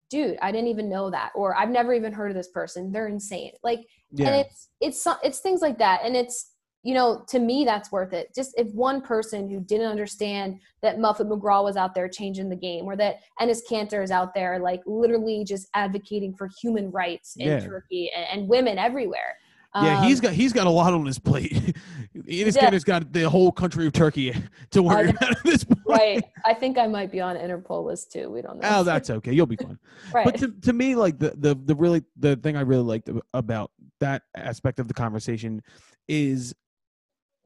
"Dude, 0.09 0.38
I 0.41 0.51
didn't 0.51 0.67
even 0.67 0.89
know 0.89 1.09
that," 1.11 1.32
or 1.36 1.55
"I've 1.55 1.69
never 1.69 1.93
even 1.93 2.11
heard 2.11 2.30
of 2.32 2.36
this 2.36 2.49
person. 2.49 2.91
They're 2.91 3.07
insane." 3.07 3.53
Like, 3.63 3.82
yeah. 4.11 4.27
and 4.27 4.36
it's 4.36 4.69
it's 4.82 5.07
it's 5.23 5.39
things 5.39 5.61
like 5.61 5.77
that 5.77 6.01
and 6.03 6.15
it's 6.15 6.51
you 6.89 6.95
know 6.95 7.23
to 7.27 7.37
me 7.39 7.57
that's 7.65 7.91
worth 7.91 8.13
it 8.13 8.25
just 8.33 8.51
if 8.57 8.67
one 8.73 8.99
person 8.99 9.47
who 9.47 9.59
didn't 9.59 9.85
understand 9.95 10.59
that 10.81 10.97
muffet 10.99 11.27
mcgraw 11.29 11.63
was 11.63 11.77
out 11.77 11.93
there 11.93 12.09
changing 12.09 12.49
the 12.49 12.55
game 12.55 12.85
or 12.85 12.95
that 12.95 13.17
enes 13.39 13.59
kanter 13.69 14.01
is 14.03 14.09
out 14.09 14.33
there 14.33 14.57
like 14.57 14.81
literally 14.87 15.43
just 15.43 15.67
advocating 15.75 16.33
for 16.33 16.49
human 16.61 16.89
rights 16.89 17.35
in 17.37 17.47
Yeah. 17.47 17.59
turkey 17.59 18.09
and, 18.15 18.25
and 18.41 18.49
women 18.49 18.79
everywhere 18.79 19.35
yeah, 19.75 20.01
he's 20.03 20.17
Um, 20.17 20.23
got 20.23 20.33
he's 20.33 20.51
got 20.51 20.65
a 20.65 20.69
lot 20.71 20.93
on 20.93 21.05
his 21.05 21.19
plate. 21.19 21.51
Enes 22.15 22.55
Yeah. 22.55 22.71
Kanter's 22.71 22.83
got 22.83 23.13
the 23.13 23.29
whole 23.29 23.51
country 23.51 23.85
of 23.85 23.93
Turkey 23.93 24.33
to 24.71 24.81
worry 24.81 25.03
know. 25.03 25.09
about 25.11 25.31
at 25.37 25.43
this 25.43 25.63
point. 25.63 25.79
right 25.85 26.23
i 26.43 26.55
think 26.55 26.79
i 26.79 26.87
might 26.87 27.11
be 27.11 27.21
on 27.21 27.35
interpol 27.35 27.85
list 27.85 28.11
too 28.11 28.31
we 28.31 28.41
don't 28.41 28.59
know 28.59 28.67
Oh, 28.77 28.83
that's 28.83 29.09
okay. 29.17 29.31
You'll 29.31 29.45
be 29.45 29.57
fine. 29.57 29.77
right 30.11 30.25
But 30.25 30.37
to, 30.39 30.47
to 30.67 30.73
me, 30.73 30.95
like 30.95 31.19
the, 31.19 31.31
the 31.37 31.53
the 31.69 31.75
really 31.75 32.01
the 32.17 32.35
thing 32.37 32.57
I 32.57 32.61
really 32.61 32.81
liked 32.93 33.11
about 33.35 33.69
that 33.99 34.23
aspect 34.35 34.79
of 34.79 34.87
the 34.87 34.93
conversation 34.95 35.61
is 36.07 36.55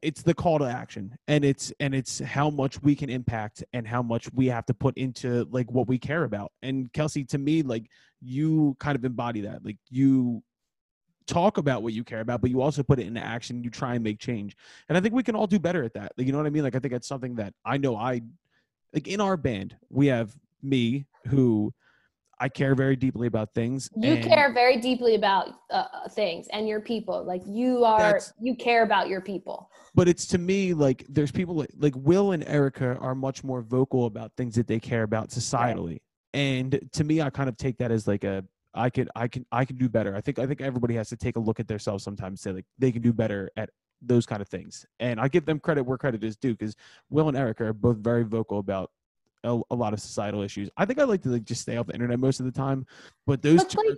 it's 0.03 0.21
the 0.21 0.33
call 0.33 0.59
to 0.59 0.65
action 0.65 1.17
and 1.27 1.45
it's 1.45 1.71
and 1.79 1.95
it's 1.95 2.19
how 2.19 2.49
much 2.49 2.81
we 2.83 2.93
can 2.93 3.09
impact 3.09 3.63
and 3.73 3.87
how 3.87 4.01
much 4.01 4.31
we 4.33 4.47
have 4.47 4.65
to 4.65 4.73
put 4.73 4.97
into 4.97 5.47
like 5.49 5.71
what 5.71 5.87
we 5.87 5.97
care 5.97 6.25
about. 6.25 6.51
And 6.61 6.91
kelsey 6.93 7.23
to 7.25 7.37
me 7.37 7.63
like 7.63 7.89
you 8.21 8.75
kind 8.79 8.95
of 8.95 9.05
embody 9.05 9.41
that. 9.41 9.65
Like 9.65 9.77
you 9.89 10.43
talk 11.25 11.57
about 11.57 11.83
what 11.83 11.93
you 11.93 12.03
care 12.03 12.19
about 12.19 12.41
but 12.41 12.49
you 12.49 12.61
also 12.61 12.83
put 12.83 12.99
it 12.99 13.07
into 13.07 13.23
action. 13.23 13.63
You 13.63 13.69
try 13.69 13.95
and 13.95 14.03
make 14.03 14.19
change. 14.19 14.55
And 14.89 14.97
i 14.97 15.01
think 15.01 15.13
we 15.13 15.23
can 15.23 15.35
all 15.35 15.47
do 15.47 15.57
better 15.57 15.83
at 15.83 15.93
that. 15.93 16.11
Like, 16.17 16.27
you 16.27 16.33
know 16.33 16.39
what 16.39 16.47
i 16.47 16.51
mean? 16.51 16.63
Like 16.63 16.75
i 16.75 16.79
think 16.79 16.91
that's 16.91 17.07
something 17.07 17.35
that 17.35 17.53
i 17.65 17.77
know 17.77 17.95
i 17.95 18.21
like 18.93 19.07
in 19.07 19.21
our 19.21 19.37
band 19.37 19.75
we 19.89 20.07
have 20.07 20.35
me 20.61 21.05
who 21.27 21.73
i 22.39 22.49
care 22.49 22.75
very 22.75 22.95
deeply 22.95 23.27
about 23.27 23.53
things 23.53 23.89
you 23.95 24.17
care 24.17 24.51
very 24.53 24.77
deeply 24.77 25.15
about 25.15 25.49
uh, 25.69 26.07
things 26.09 26.47
and 26.51 26.67
your 26.67 26.79
people. 26.79 27.23
Like 27.23 27.41
you 27.45 27.83
are 27.83 28.19
you 28.39 28.55
care 28.55 28.83
about 28.83 29.07
your 29.09 29.21
people. 29.21 29.69
But 29.95 30.07
it's 30.07 30.25
to 30.27 30.37
me 30.37 30.73
like 30.73 31.05
there's 31.09 31.31
people 31.31 31.55
like, 31.55 31.69
like 31.77 31.93
will 31.95 32.31
and 32.31 32.47
erica 32.47 32.97
are 32.99 33.15
much 33.15 33.43
more 33.43 33.61
vocal 33.61 34.05
about 34.05 34.31
things 34.37 34.55
that 34.55 34.67
they 34.67 34.79
care 34.79 35.03
about 35.03 35.29
societally. 35.29 35.99
And 36.33 36.79
to 36.93 37.03
me 37.03 37.21
i 37.21 37.29
kind 37.29 37.49
of 37.49 37.57
take 37.57 37.77
that 37.77 37.91
as 37.91 38.07
like 38.07 38.23
a 38.23 38.43
i 38.73 38.89
could 38.89 39.09
i 39.15 39.27
can 39.27 39.45
i 39.51 39.65
can 39.65 39.77
do 39.77 39.89
better. 39.89 40.15
I 40.15 40.21
think 40.21 40.39
i 40.39 40.45
think 40.45 40.61
everybody 40.61 40.95
has 40.95 41.09
to 41.09 41.17
take 41.17 41.35
a 41.35 41.39
look 41.39 41.59
at 41.59 41.67
themselves 41.67 42.03
sometimes 42.03 42.31
and 42.31 42.39
say 42.39 42.51
like 42.51 42.65
they 42.77 42.91
can 42.91 43.01
do 43.01 43.13
better 43.13 43.49
at 43.57 43.69
those 44.01 44.25
kind 44.25 44.41
of 44.41 44.47
things. 44.47 44.85
And 44.99 45.19
i 45.19 45.27
give 45.27 45.45
them 45.45 45.59
credit 45.59 45.83
where 45.83 45.97
credit 45.97 46.23
is 46.23 46.37
due 46.37 46.53
because 46.53 46.75
will 47.09 47.27
and 47.27 47.37
erica 47.37 47.65
are 47.65 47.73
both 47.73 47.97
very 47.97 48.23
vocal 48.23 48.59
about 48.59 48.91
a, 49.43 49.59
a 49.71 49.75
lot 49.75 49.93
of 49.93 49.99
societal 49.99 50.41
issues 50.41 50.69
i 50.77 50.85
think 50.85 50.99
i 50.99 51.03
like 51.03 51.21
to 51.21 51.29
like 51.29 51.43
just 51.43 51.61
stay 51.61 51.77
off 51.77 51.87
the 51.87 51.93
internet 51.93 52.19
most 52.19 52.39
of 52.39 52.45
the 52.45 52.51
time 52.51 52.85
but 53.27 53.41
those 53.41 53.65
two 53.65 53.77
like, 53.87 53.97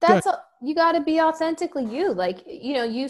that's 0.00 0.26
a, 0.26 0.38
you 0.62 0.74
got 0.74 0.92
to 0.92 1.00
be 1.00 1.20
authentically 1.20 1.84
you. 1.84 2.12
Like 2.12 2.42
you 2.46 2.74
know, 2.74 2.84
you 2.84 3.08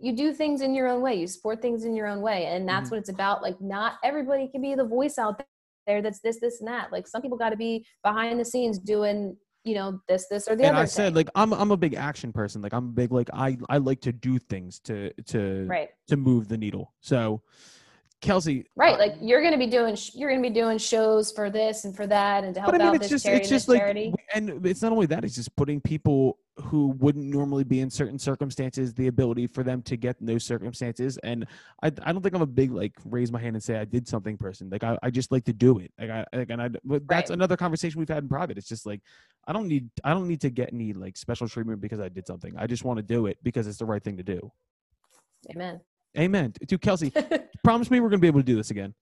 you 0.00 0.14
do 0.14 0.32
things 0.32 0.60
in 0.60 0.74
your 0.74 0.88
own 0.88 1.02
way. 1.02 1.14
You 1.14 1.26
support 1.26 1.60
things 1.62 1.84
in 1.84 1.94
your 1.94 2.06
own 2.06 2.20
way, 2.20 2.46
and 2.46 2.68
that's 2.68 2.88
Mhm. 2.88 2.92
what 2.92 2.98
it's 3.00 3.08
about. 3.08 3.42
Like 3.42 3.60
not 3.60 3.94
everybody 4.04 4.48
can 4.48 4.62
be 4.62 4.74
the 4.74 4.84
voice 4.84 5.18
out 5.18 5.42
there 5.86 6.02
that's 6.02 6.20
this, 6.20 6.40
this, 6.40 6.60
and 6.60 6.68
that. 6.68 6.92
Like 6.92 7.06
some 7.06 7.22
people 7.22 7.38
got 7.38 7.50
to 7.50 7.56
be 7.56 7.86
behind 8.02 8.40
the 8.40 8.44
scenes 8.44 8.78
doing 8.78 9.36
you 9.64 9.74
know 9.74 10.00
this, 10.08 10.26
this, 10.28 10.48
or 10.48 10.54
the 10.54 10.64
and 10.64 10.76
other. 10.76 10.82
I 10.82 10.86
said 10.86 11.08
thing. 11.08 11.14
like 11.14 11.30
I'm 11.34 11.52
I'm 11.52 11.70
a 11.70 11.76
big 11.76 11.94
action 11.94 12.32
person. 12.32 12.62
Like 12.62 12.72
I'm 12.72 12.86
a 12.86 12.92
big 12.92 13.12
like 13.12 13.30
I 13.32 13.58
I 13.68 13.78
like 13.78 14.00
to 14.02 14.12
do 14.12 14.38
things 14.38 14.78
to 14.80 15.12
to 15.26 15.66
right, 15.66 15.88
to 16.08 16.16
move 16.16 16.48
the 16.48 16.56
needle. 16.56 16.94
So 17.00 17.42
Kelsey, 18.22 18.64
right. 18.76 18.94
uh, 18.94 18.98
Like 18.98 19.14
you're 19.20 19.42
gonna 19.42 19.58
be 19.58 19.66
doing 19.66 19.94
sh- 19.94 20.12
you're 20.14 20.30
gonna 20.30 20.42
be 20.42 20.50
doing 20.50 20.78
shows 20.78 21.30
for 21.32 21.50
this 21.50 21.84
and 21.84 21.94
for 21.94 22.06
that, 22.06 22.44
and 22.44 22.54
to 22.54 22.60
help 22.60 22.72
but 22.72 22.80
I 22.80 22.84
mean 22.84 22.88
out 22.88 22.94
it's 22.96 23.04
this 23.04 23.10
just 23.10 23.24
charity 23.26 23.42
it's 23.42 23.50
and 23.50 23.56
just 23.56 23.68
like 23.68 23.78
charity. 23.80 24.12
and 24.34 24.66
it's 24.66 24.80
not 24.82 24.92
only 24.92 25.06
that 25.06 25.22
it's 25.24 25.34
just 25.34 25.54
putting 25.56 25.80
people 25.82 26.38
who 26.64 26.88
wouldn't 26.98 27.26
normally 27.26 27.62
be 27.64 27.80
in 27.80 27.90
certain 27.90 28.18
circumstances 28.18 28.94
the 28.94 29.08
ability 29.08 29.46
for 29.46 29.62
them 29.62 29.82
to 29.82 29.94
get 29.98 30.16
in 30.20 30.26
those 30.26 30.42
circumstances 30.42 31.18
and 31.18 31.46
I, 31.82 31.88
I 32.02 32.12
don't 32.12 32.22
think 32.22 32.34
I'm 32.34 32.40
a 32.40 32.46
big 32.46 32.70
like 32.72 32.94
raise 33.04 33.30
my 33.30 33.38
hand 33.38 33.54
and 33.56 33.62
say 33.62 33.76
I 33.76 33.84
did 33.84 34.08
something 34.08 34.38
person 34.38 34.70
like 34.70 34.82
I, 34.82 34.98
I 35.02 35.10
just 35.10 35.30
like 35.30 35.44
to 35.44 35.52
do 35.52 35.78
it 35.80 35.92
like 36.00 36.08
I 36.08 36.24
like, 36.32 36.48
and 36.48 36.62
I 36.62 36.68
but 36.68 37.06
that's 37.06 37.28
Right. 37.30 37.36
another 37.36 37.58
conversation 37.58 37.98
we've 37.98 38.08
had 38.08 38.22
in 38.22 38.28
private 38.30 38.56
it's 38.56 38.68
just 38.68 38.86
like 38.86 39.02
I 39.46 39.52
don't 39.52 39.68
need 39.68 39.90
I 40.02 40.14
don't 40.14 40.26
need 40.26 40.40
to 40.40 40.50
get 40.50 40.72
any 40.72 40.94
like 40.94 41.18
special 41.18 41.46
treatment 41.46 41.82
because 41.82 42.00
I 42.00 42.08
did 42.08 42.26
something 42.26 42.54
I 42.56 42.66
just 42.66 42.84
want 42.84 42.96
to 42.96 43.02
do 43.02 43.26
it 43.26 43.36
because 43.42 43.66
it's 43.66 43.76
the 43.78 43.84
right 43.84 44.02
thing 44.02 44.16
to 44.16 44.22
do 44.22 44.50
Amen. 45.54 45.80
Amen. 46.18 46.52
Dude, 46.66 46.80
Kelsey, 46.80 47.12
promise 47.64 47.90
me 47.90 48.00
we're 48.00 48.08
gonna 48.08 48.20
be 48.20 48.26
able 48.26 48.40
to 48.40 48.44
do 48.46 48.56
this 48.56 48.70
again. 48.70 48.94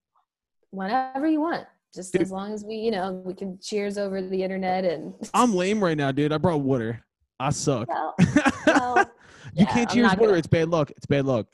Whenever 0.70 1.26
you 1.26 1.40
want. 1.40 1.66
Just 1.94 2.12
Dude. 2.12 2.22
as 2.22 2.32
long 2.32 2.52
as 2.52 2.64
we, 2.64 2.74
you 2.74 2.90
know, 2.90 3.12
we 3.24 3.34
can 3.34 3.56
cheers 3.62 3.98
over 3.98 4.20
the 4.20 4.42
internet 4.42 4.84
and 4.84 5.14
I'm 5.34 5.54
lame 5.54 5.82
right 5.82 5.96
now, 5.96 6.10
dude. 6.10 6.32
I 6.32 6.38
brought 6.38 6.60
water. 6.60 7.04
I 7.38 7.50
suck. 7.50 7.88
well, 7.88 8.14
well, 8.66 8.96
you 9.54 9.64
yeah, 9.64 9.64
can't 9.66 9.90
cheers 9.90 10.06
water. 10.08 10.20
gonna- 10.26 10.32
It's 10.38 10.46
bad 10.48 10.68
luck. 10.70 10.90
It's 10.96 11.06
bad 11.06 11.24
luck. 11.24 11.46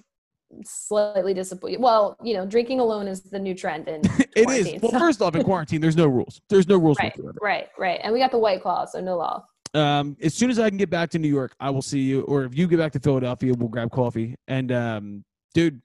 slightly 0.65 1.35
disappointed. 1.35 1.81
Well, 1.81 2.17
you 2.25 2.33
know, 2.35 2.47
drinking 2.47 2.81
alone 2.81 3.07
is 3.07 3.21
the 3.23 3.39
new 3.39 3.55
trend 3.55 3.89
in 3.89 4.01
It 4.35 4.49
is. 4.49 4.81
Well, 4.83 4.93
so- 4.93 4.99
first 4.99 5.21
off, 5.21 5.35
in 5.35 5.45
quarantine, 5.45 5.83
there's 5.83 5.97
no 5.97 6.07
rules. 6.07 6.41
There's 6.49 6.67
no 6.69 6.79
rules 6.79 6.97
Right. 6.99 7.13
whatsoever. 7.15 7.39
right, 7.43 7.69
right. 7.79 8.01
And 8.03 8.13
we 8.15 8.19
got 8.19 8.31
the 8.31 8.39
white 8.39 8.63
claw, 8.63 8.87
so 8.87 9.01
no 9.03 9.19
law. 9.19 9.45
Um, 9.75 10.17
as 10.23 10.33
soon 10.35 10.49
as 10.51 10.59
I 10.59 10.69
can 10.71 10.79
get 10.79 10.89
back 10.91 11.11
to 11.11 11.19
New 11.19 11.29
York, 11.29 11.55
I 11.61 11.69
will 11.71 11.83
see 11.83 12.01
you. 12.01 12.23
Or 12.23 12.45
if 12.45 12.57
you 12.57 12.67
get 12.67 12.79
back 12.79 12.93
to 12.93 13.01
Philadelphia, 13.01 13.53
we'll 13.55 13.69
grab 13.69 13.91
coffee. 13.91 14.35
And 14.49 14.73
um, 14.73 15.25
dude, 15.55 15.81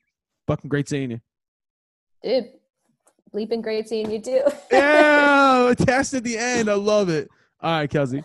fucking 0.48 0.70
great 0.70 0.90
seeing 0.90 1.12
you. 1.12 1.22
Dude, 2.24 2.50
bleeping 3.34 3.62
great 3.62 3.88
seeing 3.88 4.10
you 4.12 4.20
too. 4.22 4.42
Yeah, 4.72 5.70
a 5.70 5.76
test 5.76 6.14
at 6.14 6.24
the 6.24 6.38
end. 6.38 6.70
I 6.70 6.74
love 6.74 7.10
it. 7.10 7.30
All 7.62 7.80
right, 7.80 7.90
Kelsey. 7.90 8.24